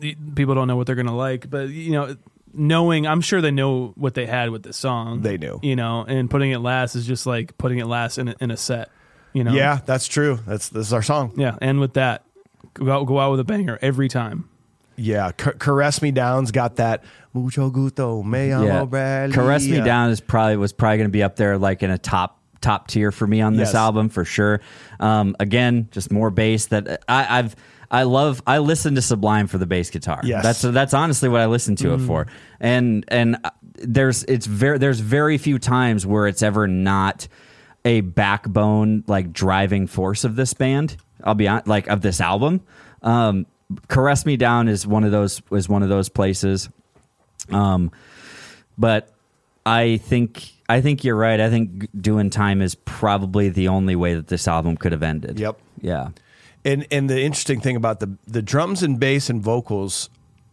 people 0.00 0.54
don't 0.54 0.68
know 0.68 0.76
what 0.76 0.86
they're 0.86 0.96
gonna 0.96 1.16
like. 1.16 1.48
But 1.50 1.68
you 1.68 1.92
know, 1.92 2.16
knowing, 2.52 3.06
I'm 3.06 3.20
sure 3.20 3.40
they 3.40 3.50
know 3.50 3.92
what 3.96 4.14
they 4.14 4.26
had 4.26 4.50
with 4.50 4.62
this 4.62 4.76
song. 4.76 5.22
They 5.22 5.36
knew. 5.38 5.58
you 5.62 5.76
know, 5.76 6.04
and 6.06 6.30
putting 6.30 6.50
it 6.52 6.58
last 6.58 6.94
is 6.94 7.06
just 7.06 7.26
like 7.26 7.56
putting 7.58 7.78
it 7.78 7.86
last 7.86 8.18
in 8.18 8.28
a, 8.28 8.34
in 8.40 8.50
a 8.50 8.56
set. 8.56 8.90
You 9.32 9.44
know, 9.44 9.52
Yeah, 9.52 9.80
that's 9.86 10.06
true. 10.08 10.38
That's 10.46 10.68
this 10.68 10.86
is 10.88 10.92
our 10.92 11.02
song. 11.02 11.32
yeah. 11.36 11.56
And 11.62 11.80
with 11.80 11.94
that, 11.94 12.24
go 12.74 12.90
out, 12.92 13.04
go 13.06 13.18
out 13.18 13.30
with 13.30 13.40
a 13.40 13.44
banger 13.44 13.78
every 13.80 14.08
time. 14.08 14.48
Yeah, 14.96 15.30
C- 15.40 15.52
caress 15.58 16.02
me 16.02 16.10
down's 16.10 16.50
got 16.50 16.76
that 16.76 17.02
mucho 17.32 17.70
gusto, 17.70 18.22
me 18.22 18.50
llamo 18.50 18.66
yeah. 18.66 18.84
Bradley. 18.84 19.34
Caress 19.34 19.66
Me 19.66 19.80
Down 19.80 20.10
is 20.10 20.20
probably 20.20 20.58
was 20.58 20.74
probably 20.74 20.98
going 20.98 21.08
to 21.08 21.12
be 21.12 21.22
up 21.22 21.36
there 21.36 21.56
like 21.56 21.82
in 21.82 21.90
a 21.90 21.96
top 21.96 22.38
top 22.60 22.88
tier 22.88 23.10
for 23.10 23.26
me 23.26 23.40
on 23.40 23.56
this 23.56 23.68
Yes. 23.70 23.74
album 23.74 24.10
for 24.10 24.26
sure. 24.26 24.60
Um, 25.00 25.34
again, 25.40 25.88
just 25.92 26.12
more 26.12 26.30
bass 26.30 26.66
that 26.66 27.02
I, 27.08 27.38
I've 27.38 27.56
I 27.92 28.04
love. 28.04 28.42
I 28.46 28.58
listen 28.58 28.94
to 28.96 29.02
Sublime 29.02 29.46
for 29.46 29.58
the 29.58 29.66
bass 29.66 29.90
guitar. 29.90 30.20
Yes. 30.24 30.42
that's 30.42 30.62
that's 30.62 30.94
honestly 30.94 31.28
what 31.28 31.40
I 31.42 31.46
listen 31.46 31.76
to 31.76 31.92
it 31.92 32.00
Mm. 32.00 32.06
for. 32.06 32.26
And 32.58 33.04
and 33.08 33.36
uh, 33.44 33.50
there's 33.74 34.24
it's 34.24 34.46
very 34.46 34.78
there's 34.78 34.98
very 35.00 35.36
few 35.38 35.58
times 35.58 36.06
where 36.06 36.26
it's 36.26 36.42
ever 36.42 36.66
not 36.66 37.28
a 37.84 38.00
backbone 38.00 39.04
like 39.06 39.32
driving 39.32 39.86
force 39.86 40.24
of 40.24 40.36
this 40.36 40.54
band. 40.54 40.96
I'll 41.22 41.34
be 41.34 41.46
on 41.48 41.62
like 41.66 41.86
of 41.88 42.00
this 42.00 42.20
album. 42.20 42.62
Um, 43.02 43.46
Caress 43.88 44.24
Me 44.24 44.36
Down 44.36 44.68
is 44.68 44.86
one 44.86 45.04
of 45.04 45.10
those 45.12 45.42
is 45.52 45.68
one 45.68 45.82
of 45.82 45.88
those 45.90 46.08
places. 46.08 46.68
Um, 47.50 47.90
but 48.78 49.12
I 49.66 49.98
think 49.98 50.50
I 50.68 50.80
think 50.80 51.04
you're 51.04 51.16
right. 51.16 51.40
I 51.40 51.50
think 51.50 51.88
doing 52.00 52.30
time 52.30 52.62
is 52.62 52.74
probably 52.74 53.50
the 53.50 53.68
only 53.68 53.96
way 53.96 54.14
that 54.14 54.28
this 54.28 54.48
album 54.48 54.76
could 54.76 54.92
have 54.92 55.02
ended. 55.02 55.38
Yep. 55.38 55.58
Yeah. 55.80 56.08
And 56.64 56.86
and 56.90 57.10
the 57.10 57.20
interesting 57.20 57.60
thing 57.60 57.76
about 57.76 58.00
the 58.00 58.16
the 58.26 58.42
drums 58.42 58.82
and 58.82 59.00
bass 59.00 59.28
and 59.28 59.42
vocals 59.42 60.10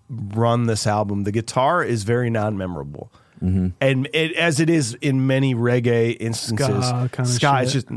run 0.09 0.65
this 0.65 0.87
album. 0.87 1.23
The 1.23 1.31
guitar 1.31 1.83
is 1.83 2.03
very 2.03 2.29
non-memorable. 2.29 3.11
Mm-hmm. 3.43 3.67
And 3.79 4.09
it, 4.11 4.35
as 4.35 4.59
it 4.59 4.69
is 4.69 4.95
in 4.95 5.27
many 5.27 5.55
reggae 5.55 6.17
instances, 6.19 6.85
Ska 6.85 7.09
kinda 7.11 7.29
ska 7.29 7.59
is 7.61 7.73
just 7.73 7.87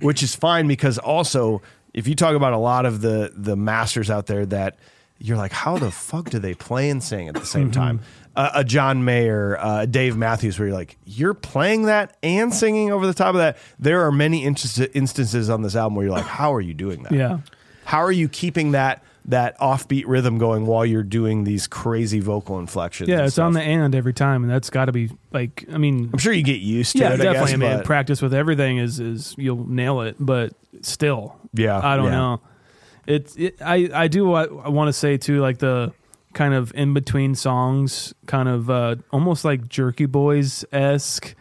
which 0.00 0.22
is 0.22 0.34
fine 0.34 0.66
because 0.68 0.96
also 0.98 1.60
if 1.92 2.08
you 2.08 2.14
talk 2.14 2.34
about 2.34 2.52
a 2.52 2.58
lot 2.58 2.86
of 2.86 3.00
the 3.00 3.32
the 3.34 3.56
masters 3.56 4.10
out 4.10 4.26
there 4.26 4.46
that 4.46 4.78
you're 5.18 5.36
like 5.36 5.52
how 5.52 5.76
the 5.76 5.90
fuck 5.90 6.30
do 6.30 6.38
they 6.38 6.54
play 6.54 6.88
and 6.88 7.02
sing 7.02 7.28
at 7.28 7.34
the 7.34 7.44
same 7.44 7.70
time 7.70 8.00
uh, 8.38 8.50
a 8.54 8.64
john 8.64 9.04
mayer 9.04 9.58
uh, 9.60 9.84
dave 9.86 10.16
matthews 10.16 10.58
where 10.58 10.68
you're 10.68 10.76
like 10.76 10.96
you're 11.04 11.34
playing 11.34 11.82
that 11.82 12.16
and 12.22 12.54
singing 12.54 12.90
over 12.92 13.06
the 13.06 13.12
top 13.14 13.34
of 13.34 13.38
that 13.40 13.56
there 13.78 14.02
are 14.06 14.12
many 14.12 14.44
inst- 14.44 14.80
instances 14.94 15.50
on 15.50 15.60
this 15.62 15.74
album 15.76 15.94
where 15.96 16.06
you're 16.06 16.14
like 16.14 16.24
how 16.24 16.54
are 16.54 16.60
you 16.60 16.72
doing 16.74 17.02
that 17.02 17.12
Yeah. 17.12 17.38
how 17.84 17.98
are 17.98 18.12
you 18.12 18.28
keeping 18.28 18.70
that 18.72 19.02
that 19.24 19.58
offbeat 19.58 20.04
rhythm 20.06 20.38
going 20.38 20.64
while 20.64 20.86
you're 20.86 21.02
doing 21.02 21.44
these 21.44 21.66
crazy 21.66 22.20
vocal 22.20 22.58
inflections 22.58 23.10
Yeah, 23.10 23.26
it's 23.26 23.38
on 23.38 23.52
the 23.52 23.60
stuff? 23.60 23.68
and 23.68 23.94
every 23.94 24.14
time, 24.14 24.42
and 24.42 24.50
that's 24.50 24.70
got 24.70 24.86
to 24.86 24.92
be 24.92 25.10
like. 25.32 25.66
I 25.70 25.76
mean, 25.76 26.08
i'm 26.14 26.18
sure 26.18 26.32
you 26.32 26.42
get 26.42 26.60
used 26.60 26.92
to 26.92 26.98
yeah, 27.00 27.08
it 27.12 27.18
definitely. 27.18 27.28
I, 27.28 27.42
guess, 27.42 27.52
I 27.52 27.56
mean, 27.58 27.76
but- 27.78 27.84
practice 27.84 28.22
with 28.22 28.32
everything 28.32 28.78
is 28.78 29.00
is 29.00 29.34
you'll 29.36 29.68
nail 29.68 30.00
it, 30.00 30.16
but 30.18 30.54
still, 30.80 31.36
Yeah, 31.52 31.78
I 31.78 31.96
don't 31.96 32.06
yeah. 32.06 32.10
know. 32.12 32.40
It's 33.06 33.36
it, 33.36 33.60
I 33.60 33.90
I 33.92 34.08
do 34.08 34.24
what 34.24 34.48
I 34.50 34.70
want 34.70 34.88
to 34.88 34.94
say 34.94 35.18
too, 35.18 35.40
like 35.42 35.58
the 35.58 35.92
kind 36.38 36.54
of 36.54 36.72
in 36.76 36.94
between 36.94 37.34
songs, 37.34 38.14
kind 38.26 38.48
of 38.48 38.70
uh, 38.70 38.94
almost 39.10 39.44
like 39.44 39.68
Jerky 39.68 40.06
Boys 40.06 40.64
esque, 40.70 41.34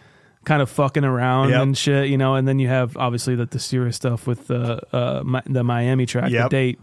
kind 0.44 0.60
of 0.62 0.70
fucking 0.72 1.04
around 1.04 1.50
Yep. 1.50 1.62
and 1.62 1.78
shit, 1.78 2.10
you 2.10 2.18
know. 2.18 2.34
And 2.34 2.48
then 2.48 2.58
you 2.58 2.68
have 2.68 2.98
obviously 2.98 3.36
the, 3.36 3.46
the 3.46 3.60
serious 3.60 3.96
stuff 3.96 4.26
with 4.26 4.48
the 4.48 4.82
uh, 4.92 5.22
Mi- 5.24 5.42
the 5.46 5.64
Miami 5.64 6.06
track, 6.08 6.32
Yep. 6.32 6.50
the 6.50 6.50
date. 6.50 6.80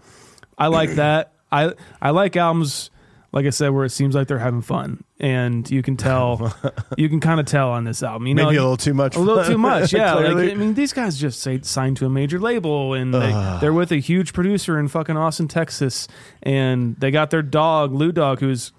I 0.56 0.68
like 0.68 0.90
that. 0.92 1.32
I 1.50 1.72
I 2.00 2.10
like 2.10 2.36
albums, 2.36 2.90
like 3.32 3.46
I 3.46 3.50
said, 3.50 3.70
where 3.70 3.84
it 3.84 3.90
seems 3.90 4.14
like 4.14 4.28
they're 4.28 4.38
having 4.38 4.62
fun, 4.62 5.02
and 5.24 5.70
you 5.70 5.80
can 5.82 5.96
tell, 5.96 6.54
you 6.98 7.08
can 7.08 7.18
kind 7.18 7.40
of 7.40 7.46
tell 7.46 7.70
on 7.70 7.84
this 7.84 8.02
album. 8.02 8.26
You 8.26 8.34
know, 8.34 8.44
Maybe 8.44 8.56
a 8.58 8.60
little 8.62 8.76
too 8.76 8.92
much. 8.92 9.16
a 9.16 9.20
little 9.20 9.42
too 9.42 9.56
much, 9.56 9.92
yeah. 9.94 10.12
Like, 10.14 10.50
I 10.50 10.54
mean, 10.54 10.74
these 10.74 10.92
guys 10.92 11.16
just 11.18 11.40
say 11.40 11.60
signed 11.62 11.96
to 11.96 12.06
a 12.06 12.10
major 12.10 12.38
label, 12.38 12.92
and 12.92 13.14
they, 13.14 13.58
they're 13.60 13.72
with 13.72 13.90
a 13.90 13.96
huge 13.96 14.34
producer 14.34 14.78
in 14.78 14.88
fucking 14.88 15.16
Austin, 15.16 15.48
Texas, 15.48 16.08
and 16.42 16.94
they 17.00 17.10
got 17.10 17.30
their 17.30 17.40
dog 17.42 17.94
Lou 17.94 18.12
Dog, 18.12 18.40
who's 18.40 18.72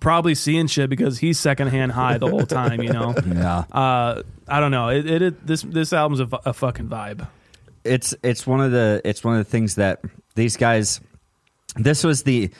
probably 0.00 0.34
seeing 0.34 0.66
shit 0.66 0.90
because 0.90 1.18
he's 1.18 1.40
secondhand 1.40 1.92
high 1.92 2.18
the 2.18 2.28
whole 2.28 2.46
time. 2.46 2.82
You 2.82 2.92
know, 2.92 3.14
Yeah. 3.26 3.64
uh, 3.72 4.22
I 4.48 4.60
don't 4.60 4.70
know. 4.72 4.88
It, 4.90 5.08
it, 5.08 5.22
it 5.22 5.46
this 5.46 5.62
this 5.62 5.92
album's 5.94 6.20
a, 6.20 6.28
a 6.44 6.52
fucking 6.52 6.88
vibe. 6.88 7.26
it's 7.84 8.14
it's 8.22 8.46
one 8.46 8.60
of 8.60 8.72
the 8.72 9.00
it's 9.04 9.24
one 9.24 9.38
of 9.38 9.44
the 9.44 9.50
things 9.50 9.76
that 9.76 10.00
these 10.34 10.56
guys 10.58 11.00
this 11.76 12.04
was 12.04 12.24
the 12.24 12.50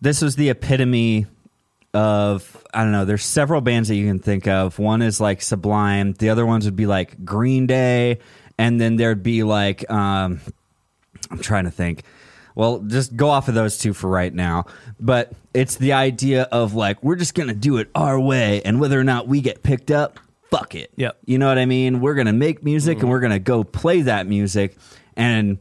this 0.00 0.22
was 0.22 0.36
the 0.36 0.48
epitome 0.48 1.26
of 1.92 2.64
I 2.72 2.82
don't 2.82 2.92
know 2.92 3.04
there's 3.04 3.24
several 3.24 3.60
bands 3.60 3.88
that 3.88 3.96
you 3.96 4.06
can 4.06 4.18
think 4.18 4.46
of. 4.46 4.78
One 4.78 5.02
is 5.02 5.20
like 5.20 5.42
Sublime. 5.42 6.12
The 6.12 6.30
other 6.30 6.46
ones 6.46 6.64
would 6.64 6.76
be 6.76 6.86
like 6.86 7.24
Green 7.24 7.66
Day. 7.66 8.18
And 8.58 8.80
then 8.80 8.96
there'd 8.96 9.22
be 9.22 9.42
like 9.42 9.90
um 9.90 10.40
I'm 11.30 11.38
trying 11.38 11.64
to 11.64 11.70
think. 11.70 12.04
Well 12.54 12.80
just 12.80 13.16
go 13.16 13.30
off 13.30 13.48
of 13.48 13.54
those 13.54 13.78
two 13.78 13.92
for 13.92 14.08
right 14.08 14.32
now. 14.32 14.66
But 14.98 15.32
it's 15.52 15.76
the 15.76 15.94
idea 15.94 16.42
of 16.52 16.74
like 16.74 17.02
we're 17.02 17.16
just 17.16 17.34
going 17.34 17.48
to 17.48 17.54
do 17.54 17.78
it 17.78 17.90
our 17.94 18.20
way. 18.20 18.62
And 18.62 18.80
whether 18.80 18.98
or 18.98 19.04
not 19.04 19.26
we 19.26 19.40
get 19.40 19.62
picked 19.62 19.90
up 19.90 20.18
fuck 20.50 20.74
it. 20.74 20.90
Yep. 20.96 21.18
you 21.24 21.38
know 21.38 21.48
what 21.48 21.58
I 21.58 21.64
mean? 21.66 22.00
We're 22.00 22.14
gonna 22.14 22.32
make 22.32 22.64
music 22.64 23.00
and 23.00 23.08
we're 23.08 23.20
gonna 23.20 23.38
go 23.38 23.64
play 23.64 24.02
that 24.02 24.26
music, 24.26 24.76
and 25.16 25.58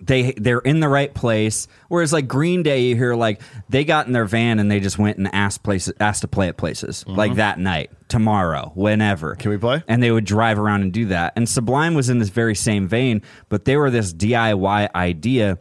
they 0.00 0.32
they're 0.32 0.60
in 0.60 0.80
the 0.80 0.88
right 0.88 1.12
place. 1.12 1.68
Whereas 1.88 2.12
like 2.12 2.26
Green 2.26 2.62
Day, 2.62 2.82
you 2.84 2.96
hear 2.96 3.14
like 3.14 3.40
they 3.68 3.84
got 3.84 4.06
in 4.06 4.12
their 4.12 4.24
van 4.24 4.58
and 4.58 4.70
they 4.70 4.80
just 4.80 4.98
went 4.98 5.18
and 5.18 5.32
asked 5.34 5.62
places 5.62 5.94
asked 6.00 6.22
to 6.22 6.28
play 6.28 6.48
at 6.48 6.56
places 6.56 7.04
like 7.06 7.32
mm-hmm. 7.32 7.38
that 7.38 7.58
night, 7.58 7.90
tomorrow, 8.08 8.72
whenever. 8.74 9.34
Can 9.34 9.50
we 9.50 9.58
play? 9.58 9.82
And 9.86 10.02
they 10.02 10.10
would 10.10 10.24
drive 10.24 10.58
around 10.58 10.82
and 10.82 10.92
do 10.92 11.06
that. 11.06 11.34
And 11.36 11.48
Sublime 11.48 11.94
was 11.94 12.08
in 12.08 12.18
this 12.18 12.30
very 12.30 12.54
same 12.54 12.88
vein, 12.88 13.22
but 13.48 13.64
they 13.64 13.76
were 13.76 13.90
this 13.90 14.12
DIY 14.12 14.94
idea 14.94 15.58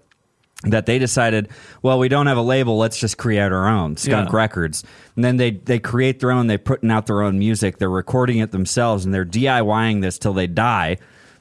that 0.63 0.85
they 0.85 0.97
decided, 0.97 1.49
well, 1.81 1.99
we 1.99 2.07
don't 2.07 2.27
have 2.27 2.37
a 2.37 2.41
label, 2.41 2.77
let's 2.77 2.97
just 2.97 3.17
create 3.17 3.51
our 3.51 3.67
own 3.67 3.97
Skunk 3.97 4.29
Yeah. 4.29 4.35
Records. 4.35 4.83
And 5.15 5.23
then 5.25 5.37
they 5.37 5.51
they 5.51 5.79
create 5.79 6.21
their 6.21 6.31
own, 6.31 6.47
they're 6.47 6.57
putting 6.57 6.89
out 6.89 7.05
their 7.05 7.21
own 7.21 7.37
music, 7.37 7.77
they're 7.77 7.89
recording 7.89 8.37
it 8.37 8.51
themselves, 8.51 9.03
and 9.03 9.13
they're 9.13 9.25
DIYing 9.25 10.01
this 10.01 10.17
till 10.17 10.33
they 10.33 10.47
die. 10.47 10.97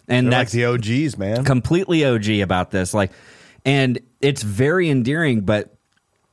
And 0.09 0.27
They're 0.27 0.39
like 0.39 0.49
that's 0.49 0.53
the 0.53 0.65
OGs, 0.67 1.19
man. 1.19 1.45
completely 1.45 2.05
OG 2.05 2.29
about 2.41 2.71
this. 2.71 2.93
Like, 2.93 3.13
and 3.65 4.01
it's 4.21 4.43
very 4.43 4.91
endearing, 4.91 5.43
but 5.43 5.75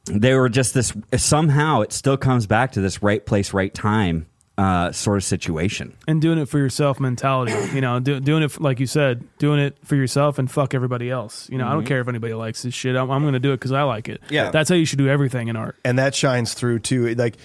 they 0.06 0.34
were 0.34 0.50
just 0.50 0.74
this 0.74 0.94
somehow 1.18 1.82
it 1.82 1.94
still 1.94 2.18
comes 2.18 2.48
back 2.48 2.74
to 2.74 2.82
this 2.82 3.04
right 3.04 3.24
place, 3.26 3.54
right 3.54 3.74
time 3.74 4.26
uh, 4.60 4.92
sort 4.92 5.16
of 5.16 5.24
situation. 5.24 5.96
And 6.06 6.22
doing 6.22 6.38
it 6.38 6.50
for 6.50 6.58
yourself 6.58 7.00
mentality, 7.00 7.54
you 7.74 7.80
know, 7.80 8.00
do, 8.02 8.20
doing 8.20 8.44
it 8.44 8.60
like 8.60 8.82
you 8.82 8.88
said, 8.88 9.24
doing 9.38 9.60
it 9.60 9.78
for 9.86 9.96
yourself 9.96 10.38
and 10.38 10.52
fuck 10.52 10.74
everybody 10.74 11.10
else. 11.10 11.50
You 11.50 11.58
know, 11.58 11.66
I 11.68 11.72
don't 11.72 11.86
care 11.86 12.02
if 12.02 12.10
anybody 12.10 12.34
likes 12.34 12.64
this 12.64 12.74
shit. 12.74 12.98
I'm, 12.98 13.10
I'm 13.10 13.22
going 13.22 13.34
to 13.34 13.40
do 13.40 13.54
it 13.54 13.58
because 13.58 13.72
I 13.72 13.84
like 13.84 14.10
it. 14.10 14.22
Yeah. 14.30 14.52
that's 14.52 14.68
how 14.68 14.76
you 14.76 14.86
should 14.86 15.00
do 15.00 15.08
everything 15.08 15.48
in 15.48 15.56
art. 15.56 15.78
and 15.86 15.98
that 15.98 16.14
shines 16.14 16.54
through 16.54 16.80
too. 16.80 17.16
Like 17.16 17.38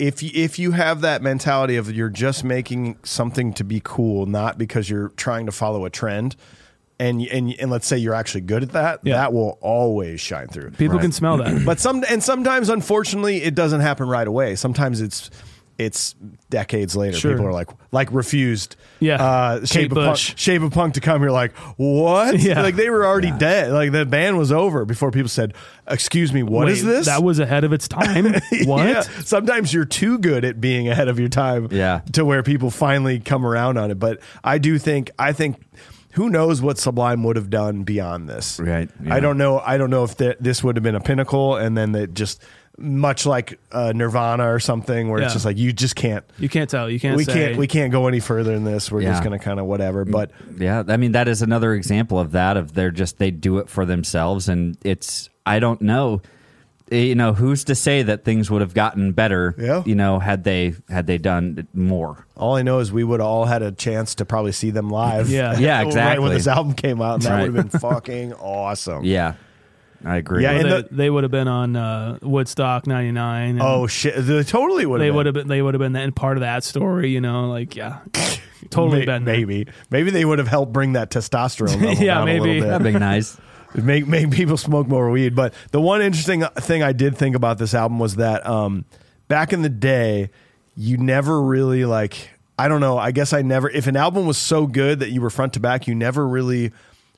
if 0.00 0.22
you, 0.22 0.30
if 0.34 0.58
you 0.58 0.72
have 0.72 1.02
that 1.02 1.22
mentality 1.22 1.76
of 1.76 1.90
you're 1.94 2.08
just 2.08 2.42
making 2.44 2.96
something 3.02 3.52
to 3.54 3.64
be 3.64 3.80
cool, 3.84 4.26
not 4.26 4.58
because 4.58 4.88
you're 4.88 5.10
trying 5.10 5.46
to 5.46 5.52
follow 5.52 5.84
a 5.84 5.90
trend, 5.90 6.36
and 6.98 7.22
and 7.28 7.54
and 7.58 7.70
let's 7.70 7.86
say 7.86 7.96
you're 7.96 8.14
actually 8.14 8.42
good 8.42 8.62
at 8.62 8.72
that, 8.72 9.00
Yeah. 9.04 9.14
that 9.14 9.32
will 9.32 9.58
always 9.60 10.20
shine 10.20 10.48
through. 10.48 10.70
People 10.72 10.98
can 10.98 11.12
smell 11.12 11.36
that. 11.38 11.64
But 11.64 11.80
some 11.80 12.04
and 12.08 12.22
sometimes, 12.22 12.68
unfortunately, 12.68 13.42
it 13.42 13.54
doesn't 13.54 13.80
happen 13.80 14.08
right 14.08 14.26
away. 14.28 14.54
Sometimes 14.56 15.00
it's 15.00 15.30
it's 15.80 16.14
decades 16.50 16.94
later. 16.94 17.16
Sure. 17.16 17.32
People 17.32 17.46
are 17.46 17.52
like 17.52 17.70
like 17.90 18.12
refused. 18.12 18.76
Yeah. 19.00 19.14
uh, 19.14 19.58
Kate 19.60 19.68
shape 19.68 19.92
of 19.92 19.96
punk, 19.96 20.18
shape 20.18 20.62
of 20.62 20.72
punk 20.72 20.94
to 20.94 21.00
come. 21.00 21.22
You're 21.22 21.32
like 21.32 21.56
what? 21.76 22.38
Yeah. 22.50 22.62
like 22.62 22.76
they 22.76 22.90
were 22.90 23.06
already 23.06 23.30
dead. 23.30 23.72
Like 23.72 23.92
the 23.92 24.04
band 24.04 24.36
was 24.36 24.52
over 24.52 24.84
before 24.84 25.10
people 25.10 25.28
said, 25.28 25.54
"Excuse 25.88 26.32
me, 26.32 26.42
what 26.42 26.68
is 26.68 26.84
Wait, 26.84 26.90
this?" 26.90 27.06
That 27.06 27.22
was 27.22 27.38
ahead 27.38 27.64
of 27.64 27.72
its 27.72 27.88
time. 27.88 28.24
what? 28.64 28.86
Yeah. 28.86 29.00
Sometimes 29.02 29.72
you're 29.72 29.84
too 29.84 30.18
good 30.18 30.44
at 30.44 30.60
being 30.60 30.88
ahead 30.88 31.08
of 31.08 31.18
your 31.18 31.28
time. 31.28 31.68
Yeah. 31.70 32.02
To 32.12 32.24
where 32.24 32.42
people 32.42 32.70
finally 32.70 33.18
come 33.20 33.46
around 33.46 33.78
on 33.78 33.90
it. 33.90 33.98
But 33.98 34.20
I 34.44 34.58
do 34.58 34.78
think 34.78 35.10
I 35.18 35.32
think 35.32 35.56
who 36.12 36.28
knows 36.28 36.60
what 36.60 36.76
Sublime 36.78 37.22
would 37.24 37.36
have 37.36 37.50
done 37.50 37.84
beyond 37.84 38.28
this. 38.28 38.58
Right, 38.58 38.90
yeah. 39.02 39.14
I 39.14 39.20
don't 39.20 39.38
know. 39.38 39.60
I 39.60 39.78
don't 39.78 39.90
know 39.90 40.04
if 40.04 40.16
that 40.16 40.42
this 40.42 40.62
would 40.64 40.76
have 40.76 40.82
been 40.82 40.96
a 40.96 41.00
pinnacle 41.00 41.56
and 41.56 41.76
then 41.76 41.92
that 41.92 42.14
just 42.14 42.42
much 42.80 43.26
like 43.26 43.58
uh, 43.72 43.92
Nirvana 43.94 44.50
or 44.52 44.58
something 44.58 45.08
where 45.10 45.20
Yeah. 45.20 45.26
it's 45.26 45.34
just 45.34 45.44
like 45.44 45.58
you 45.58 45.72
just 45.72 45.94
can't 45.96 46.24
You 46.38 46.48
can't 46.48 46.68
tell. 46.70 46.88
You 46.90 46.98
can't. 46.98 47.16
we 47.16 47.24
say, 47.24 47.32
can't 47.32 47.56
we 47.56 47.66
can't 47.66 47.92
go 47.92 48.06
any 48.08 48.20
further 48.20 48.52
than 48.54 48.64
this. 48.64 48.90
We're 48.90 49.02
just 49.02 49.20
Yeah. 49.20 49.24
gonna 49.24 49.38
kind 49.38 49.60
of 49.60 49.66
whatever. 49.66 50.04
But 50.04 50.30
Yeah, 50.58 50.82
I 50.88 50.96
mean 50.96 51.12
that 51.12 51.28
is 51.28 51.42
another 51.42 51.74
example 51.74 52.18
of 52.18 52.32
that. 52.32 52.56
Of 52.56 52.74
they're 52.74 52.90
just 52.90 53.18
they 53.18 53.30
do 53.30 53.58
it 53.58 53.68
for 53.68 53.84
themselves, 53.84 54.48
and 54.48 54.76
it's 54.84 55.28
I 55.46 55.58
don't 55.58 55.80
know, 55.82 56.22
Eh, 56.92 57.04
you 57.04 57.14
know, 57.14 57.32
who's 57.34 57.62
to 57.64 57.76
say 57.76 58.02
that 58.02 58.24
things 58.24 58.50
would 58.50 58.62
have 58.62 58.74
gotten 58.74 59.12
better? 59.12 59.54
Yeah. 59.56 59.82
you 59.86 59.94
know, 59.94 60.18
had 60.18 60.42
they 60.42 60.74
had 60.88 61.06
they 61.06 61.18
done 61.18 61.68
more. 61.72 62.26
all 62.36 62.56
I 62.56 62.62
know 62.62 62.80
is 62.80 62.90
we 62.90 63.04
would 63.04 63.20
all 63.20 63.44
had 63.44 63.62
a 63.62 63.70
chance 63.70 64.16
to 64.16 64.24
probably 64.24 64.50
see 64.50 64.70
them 64.70 64.90
live. 64.90 65.28
Yeah. 65.30 65.56
Yeah, 65.56 65.78
Right 65.82 65.84
when 65.84 65.86
exactly. 65.86 66.28
this 66.30 66.46
album 66.48 66.72
came 66.74 67.00
out, 67.00 67.14
and 67.14 67.22
that 67.24 67.30
Right. 67.30 67.52
would 67.52 67.54
have 67.56 67.70
been 67.70 67.80
fucking 67.80 68.32
awesome. 68.32 69.04
Yeah, 69.04 69.34
I 70.04 70.16
agree. 70.16 70.42
Yeah, 70.42 70.52
Well, 70.54 70.62
they, 70.62 70.68
the- 70.82 70.88
they 70.90 71.10
would 71.10 71.24
have 71.24 71.30
been 71.30 71.48
on 71.48 71.76
uh, 71.76 72.18
Woodstock 72.22 72.86
'99. 72.86 73.58
Oh 73.60 73.86
shit! 73.86 74.14
They 74.16 74.42
totally 74.44 74.86
would. 74.86 75.00
they 75.00 75.10
would 75.10 75.26
have 75.26 75.34
been. 75.34 75.48
They 75.48 75.60
would 75.60 75.74
have 75.74 75.78
been 75.80 75.92
that 75.92 76.14
part 76.14 76.36
of 76.36 76.40
that 76.40 76.64
story. 76.64 77.10
You 77.10 77.20
know, 77.20 77.48
like 77.50 77.76
yeah, 77.76 77.98
totally 78.70 79.00
May- 79.00 79.06
been 79.06 79.24
there. 79.24 79.36
maybe 79.36 79.66
maybe 79.90 80.10
they 80.10 80.24
would 80.24 80.38
have 80.38 80.48
helped 80.48 80.72
bring 80.72 80.94
that 80.94 81.10
testosterone 81.10 81.80
level 81.80 81.94
Yeah, 82.04 82.14
down 82.14 82.24
maybe. 82.26 82.38
a 82.38 82.52
little 82.54 82.68
that'd 82.78 82.92
be 82.92 82.98
nice. 82.98 83.36
make 83.74 84.06
make 84.06 84.30
people 84.30 84.56
smoke 84.56 84.88
more 84.88 85.10
weed. 85.10 85.34
But 85.34 85.54
the 85.70 85.80
one 85.80 86.00
interesting 86.02 86.44
thing 86.60 86.82
I 86.82 86.92
did 86.92 87.16
think 87.16 87.36
about 87.36 87.58
this 87.58 87.74
album 87.74 87.98
was 87.98 88.16
that 88.16 88.46
um, 88.46 88.84
back 89.28 89.52
in 89.52 89.62
the 89.62 89.68
day, 89.68 90.30
you 90.76 90.96
never 90.96 91.40
really 91.42 91.84
like. 91.84 92.30
I 92.58 92.68
don't 92.68 92.80
know. 92.82 92.98
I 92.98 93.10
guess 93.10 93.32
I 93.32 93.40
never. 93.42 93.70
If 93.70 93.86
an 93.86 93.96
album 93.96 94.26
was 94.26 94.36
so 94.36 94.66
good 94.66 95.00
that 95.00 95.10
you 95.10 95.20
were 95.22 95.30
front 95.30 95.54
to 95.54 95.60
back, 95.60 95.86
you 95.86 95.94
never 95.94 96.26
really 96.28 96.72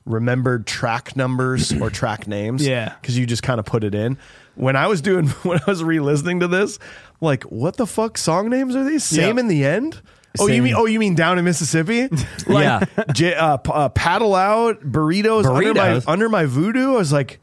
remembered 0.05 0.65
track 0.67 1.15
numbers 1.15 1.71
or 1.73 1.89
track 2.01 2.27
names. 2.27 2.65
Yeah. 2.65 2.93
because 3.01 3.17
you 3.17 3.25
just 3.25 3.43
kind 3.43 3.59
of 3.59 3.65
put 3.65 3.83
it 3.83 3.95
in. 3.95 4.17
When 4.55 4.75
I 4.75 4.87
was 4.87 5.01
doing 5.01 5.27
when 5.43 5.59
I 5.59 5.63
was 5.69 5.83
re-listening 5.83 6.41
to 6.41 6.47
this, 6.47 6.77
like, 7.21 7.43
what 7.43 7.77
the 7.77 7.87
fuck 7.87 8.17
song 8.17 8.49
names 8.49 8.75
are 8.75 8.83
these? 8.83 9.03
Same 9.03 9.37
Yeah. 9.37 9.41
in 9.41 9.47
the 9.47 9.65
end. 9.65 10.01
Oh, 10.39 10.47
you 10.47 10.55
Same. 10.55 10.63
mean 10.63 10.73
oh 10.75 10.85
you 10.87 10.99
mean 10.99 11.13
down 11.15 11.37
in 11.37 11.45
Mississippi? 11.45 12.07
Like, 12.47 12.63
Yeah. 12.97 13.03
J- 13.13 13.35
uh, 13.35 13.57
p- 13.57 13.71
uh, 13.73 13.89
paddle 13.89 14.33
out 14.35 14.81
burritos, 14.81 15.45
Under, 15.45 15.73
my, 15.73 15.79
Burritos? 15.89 16.03
under 16.07 16.27
my 16.29 16.45
voodoo. 16.45 16.93
I 16.93 16.97
was 16.97 17.13
like, 17.13 17.39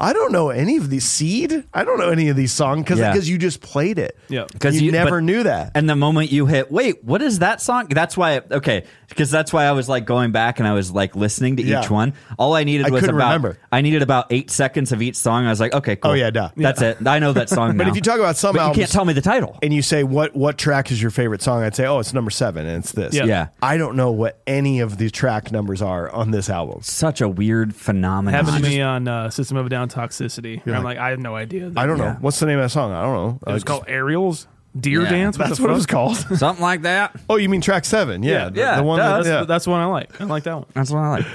I 0.00 0.12
don't 0.12 0.30
know 0.32 0.50
any 0.50 0.76
of 0.76 0.88
these 0.90 1.04
seed. 1.04 1.64
I 1.74 1.82
don't 1.84 1.98
know 1.98 2.08
any 2.10 2.28
of 2.28 2.36
these 2.36 2.52
songs 2.52 2.84
because 2.84 2.98
Yeah. 3.00 3.14
you 3.14 3.36
just 3.36 3.60
played 3.60 3.98
it. 3.98 4.16
Yeah. 4.28 4.44
because 4.52 4.80
you, 4.80 4.92
never 4.92 5.18
but- 5.18 5.24
knew 5.24 5.42
that. 5.42 5.72
And 5.74 5.90
the 5.90 5.96
moment 5.96 6.30
you 6.30 6.46
hit, 6.46 6.70
wait, 6.70 7.02
what 7.04 7.20
is 7.20 7.40
that 7.40 7.60
song? 7.60 7.88
That's 7.90 8.16
why, 8.16 8.40
okay, 8.50 8.84
because 9.08 9.30
that's 9.30 9.52
why 9.52 9.64
I 9.64 9.72
was 9.72 9.88
like 9.88 10.04
going 10.04 10.30
back 10.30 10.60
and 10.60 10.68
I 10.68 10.72
was 10.72 10.92
like 10.92 11.16
listening 11.16 11.56
to 11.56 11.62
Yeah. 11.64 11.82
each 11.82 11.90
one. 11.90 12.12
All 12.38 12.54
I 12.54 12.62
needed 12.64 12.86
I 12.86 12.90
was 12.90 13.00
couldn't 13.00 13.16
about, 13.16 13.26
remember. 13.26 13.58
I 13.72 13.80
needed 13.80 14.02
about 14.02 14.26
eight 14.30 14.50
seconds 14.50 14.92
of 14.92 15.02
each 15.02 15.16
song. 15.16 15.46
I 15.46 15.50
was 15.50 15.58
like, 15.60 15.74
okay, 15.74 15.96
cool. 15.96 16.12
Oh, 16.12 16.14
yeah, 16.14 16.30
duh. 16.30 16.50
That's 16.56 16.80
it. 16.80 17.04
I 17.06 17.18
know 17.18 17.32
that 17.32 17.48
song. 17.48 17.68
But 17.78 17.84
now. 17.84 17.90
if 17.90 17.96
you 17.96 18.02
talk 18.02 18.18
about 18.20 18.36
some 18.36 18.54
but 18.54 18.68
you 18.68 18.74
can't 18.74 18.90
tell 18.90 19.04
me 19.04 19.12
the 19.14 19.20
title. 19.20 19.58
and 19.62 19.74
you 19.74 19.82
say 19.82 20.04
what 20.04 20.34
what 20.36 20.58
track 20.58 20.90
is 20.92 21.02
your 21.02 21.10
favorite 21.10 21.42
song? 21.42 21.62
I'd 21.64 21.74
say 21.74 21.86
oh 21.86 21.98
it's 21.98 22.14
number 22.14 22.30
seven 22.30 22.66
and 22.66 22.84
it's 22.84 22.92
this. 22.92 23.14
Yeah. 23.14 23.24
Yeah. 23.24 23.46
I 23.62 23.76
don't 23.78 23.96
know 23.96 24.10
what 24.12 24.40
any 24.46 24.78
of 24.80 24.96
the 24.98 25.10
track 25.10 25.50
numbers 25.50 25.82
are 25.82 26.08
on 26.10 26.30
this 26.30 26.48
album. 26.48 26.82
Such 26.82 27.20
a 27.20 27.28
weird 27.28 27.74
phenomenon. 27.74 28.44
Happened 28.44 28.62
to 28.64 28.70
me 28.70 28.80
on 28.80 29.08
uh, 29.08 29.30
System 29.30 29.56
of 29.56 29.66
a 29.66 29.68
Down 29.68 29.87
Toxicity. 29.88 30.64
You're 30.64 30.74
I'm 30.76 30.84
like- 30.84 30.96
like, 30.96 31.06
I 31.06 31.10
have 31.10 31.18
no 31.18 31.34
idea. 31.36 31.72
I 31.76 31.86
don't 31.86 31.98
know 31.98 32.04
Yeah. 32.04 32.16
what's 32.20 32.38
the 32.40 32.46
name 32.46 32.58
of 32.58 32.64
that 32.64 32.70
song. 32.70 32.92
I 32.92 33.02
don't 33.02 33.14
know. 33.14 33.40
It 33.46 33.52
was 33.52 33.62
Uh, 33.62 33.66
called 33.66 33.84
Aerials 33.88 34.46
Deer 34.78 35.02
Yeah. 35.02 35.10
Dance. 35.10 35.38
What 35.38 35.46
That's 35.48 35.56
the 35.58 35.62
what 35.62 35.70
it 35.70 35.72
fuck? 35.72 35.76
was 35.78 35.86
called. 35.86 36.16
Something 36.38 36.62
like 36.62 36.82
that. 36.82 37.18
oh, 37.28 37.36
you 37.36 37.48
mean 37.48 37.60
track 37.60 37.84
seven? 37.84 38.22
Yeah, 38.22 38.30
Yeah. 38.32 38.48
the, 38.50 38.60
Yeah, 38.60 38.76
the 38.76 38.82
one. 38.82 38.98
duh, 38.98 39.08
That, 39.08 39.16
That's, 39.16 39.28
yeah. 39.28 39.44
that's 39.44 39.64
the 39.64 39.70
one 39.70 39.80
I 39.80 39.86
like. 39.86 40.20
I 40.20 40.24
like 40.24 40.42
that 40.44 40.54
one. 40.56 40.66
That's 40.74 40.90
what 40.90 40.98
I 41.00 41.08
like. 41.10 41.26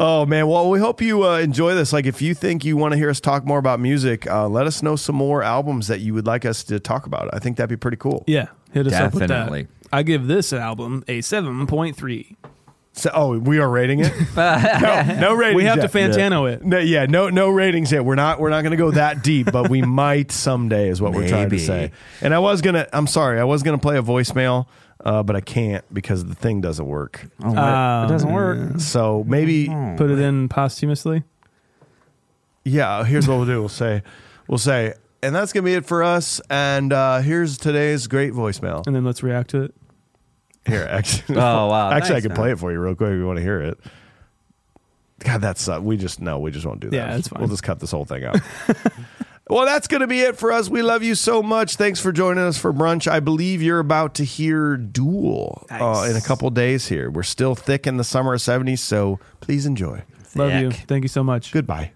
Oh 0.00 0.24
man, 0.26 0.46
well 0.46 0.70
we 0.70 0.78
hope 0.78 1.02
you 1.02 1.24
uh, 1.26 1.38
enjoy 1.38 1.74
this. 1.74 1.92
Like 1.92 2.06
if 2.06 2.22
you 2.22 2.32
think 2.32 2.64
you 2.64 2.76
want 2.76 2.92
to 2.92 2.96
hear 2.98 3.10
us 3.10 3.18
talk 3.20 3.44
more 3.44 3.58
about 3.58 3.80
music, 3.80 4.30
uh, 4.30 4.48
let 4.48 4.66
us 4.68 4.80
know 4.80 4.94
some 4.94 5.16
more 5.16 5.42
albums 5.42 5.88
that 5.88 5.98
you 6.00 6.14
would 6.14 6.24
like 6.26 6.44
us 6.44 6.62
to 6.64 6.78
talk 6.78 7.04
about. 7.06 7.28
I 7.34 7.40
think 7.40 7.56
that'd 7.56 7.68
be 7.68 7.76
pretty 7.76 7.96
cool. 7.96 8.22
Yeah, 8.28 8.46
hit 8.72 8.86
us 8.86 8.92
up 8.94 9.12
with 9.14 9.26
Definitely. 9.26 9.62
that. 9.64 9.68
I 9.92 10.04
give 10.04 10.28
this 10.28 10.52
album 10.52 11.02
a 11.08 11.20
seven 11.20 11.66
point 11.66 11.96
three. 11.96 12.36
So, 12.98 13.10
oh, 13.14 13.38
we 13.38 13.60
are 13.60 13.68
rating 13.68 14.00
it. 14.00 14.12
no, 14.36 15.16
no 15.20 15.34
ratings. 15.34 15.56
We 15.56 15.64
have 15.64 15.76
yet. 15.76 15.92
to 15.92 15.98
Fantano 15.98 16.52
it. 16.52 16.64
No, 16.64 16.78
yeah, 16.78 17.06
no, 17.06 17.28
no 17.28 17.48
ratings 17.48 17.92
yet. 17.92 18.04
We're 18.04 18.16
not, 18.16 18.40
we're 18.40 18.50
not 18.50 18.62
going 18.62 18.72
to 18.72 18.76
go 18.76 18.90
that 18.90 19.22
deep, 19.22 19.52
but 19.52 19.70
we 19.70 19.82
might 20.02 20.32
someday, 20.32 20.88
is 20.88 21.00
what 21.00 21.12
we're 21.12 21.28
trying 21.28 21.50
to 21.50 21.58
say. 21.58 21.92
And 22.20 22.34
I 22.34 22.40
was 22.40 22.60
gonna, 22.60 22.88
I'm 22.92 23.06
sorry, 23.06 23.38
I 23.38 23.44
was 23.44 23.62
gonna 23.62 23.78
play 23.78 23.98
a 23.98 24.02
voicemail, 24.02 24.66
uh, 25.04 25.22
but 25.22 25.36
I 25.36 25.40
can't 25.40 25.84
because 25.94 26.24
the 26.24 26.34
thing 26.34 26.60
doesn't 26.60 26.86
work. 26.86 27.24
Oh, 27.42 27.48
what? 27.50 27.58
Oh, 27.58 28.04
it 28.04 28.08
doesn't 28.08 28.32
work. 28.32 28.80
So 28.80 29.24
maybe, 29.26 29.68
Put 29.68 30.10
it 30.10 30.18
in 30.18 30.48
posthumously. 30.48 31.22
yeah. 32.64 33.04
Here's 33.04 33.28
what 33.28 33.36
we'll 33.36 33.46
do. 33.46 33.60
We'll 33.60 33.68
say, 33.68 34.02
we'll 34.48 34.58
say, 34.58 34.94
and 35.22 35.34
that's 35.34 35.52
gonna 35.52 35.64
be 35.64 35.74
it 35.74 35.86
for 35.86 36.02
us. 36.02 36.40
And 36.50 36.92
uh, 36.92 37.20
here's 37.20 37.58
today's 37.58 38.08
great 38.08 38.32
voicemail. 38.32 38.84
And 38.86 38.96
then 38.96 39.04
let's 39.04 39.22
react 39.22 39.50
to 39.50 39.62
it. 39.62 39.74
Here, 40.66 40.86
actually, 40.90 41.36
Oh, 41.36 41.66
wow. 41.68 41.90
Actually, 41.90 42.16
I 42.16 42.20
Thanks, 42.20 42.22
can 42.22 42.28
man. 42.30 42.36
play 42.36 42.52
it 42.52 42.58
for 42.58 42.72
you 42.72 42.80
real 42.80 42.94
quick 42.94 43.10
if 43.10 43.16
you 43.16 43.26
want 43.26 43.38
to 43.38 43.42
hear 43.42 43.60
it. 43.60 43.78
God, 45.20 45.40
that's 45.40 45.68
uh, 45.68 45.80
we 45.82 45.96
just 45.96 46.20
no, 46.20 46.38
we 46.38 46.50
just 46.50 46.64
won't 46.64 46.80
do 46.80 46.90
that. 46.90 46.96
Yeah, 46.96 47.16
it's 47.16 47.28
fine. 47.28 47.40
We'll 47.40 47.48
just 47.48 47.62
cut 47.64 47.80
this 47.80 47.90
whole 47.90 48.04
thing 48.04 48.24
out. 48.24 48.36
well, 49.50 49.64
that's 49.66 49.88
going 49.88 50.00
to 50.02 50.06
be 50.06 50.20
it 50.20 50.36
for 50.36 50.52
us. 50.52 50.68
We 50.68 50.80
love 50.80 51.02
you 51.02 51.16
so 51.16 51.42
much. 51.42 51.74
Thanks 51.74 51.98
for 51.98 52.12
joining 52.12 52.44
us 52.44 52.56
for 52.56 52.72
brunch. 52.72 53.10
I 53.10 53.18
believe 53.18 53.60
you're 53.60 53.80
about 53.80 54.14
to 54.16 54.24
hear 54.24 54.76
Duel 54.76 55.66
uh, 55.70 56.06
in 56.08 56.14
a 56.14 56.20
couple 56.20 56.48
days 56.50 56.86
here. 56.86 57.10
We're 57.10 57.24
still 57.24 57.56
thick 57.56 57.84
in 57.86 57.96
the 57.96 58.04
summer 58.04 58.34
of 58.34 58.40
'70s, 58.40 58.78
so 58.78 59.18
please 59.40 59.66
enjoy. 59.66 60.04
Love 60.36 60.52
you. 60.52 60.70
Thank 60.70 61.02
you 61.02 61.08
so 61.08 61.24
much. 61.24 61.50
Goodbye. 61.50 61.90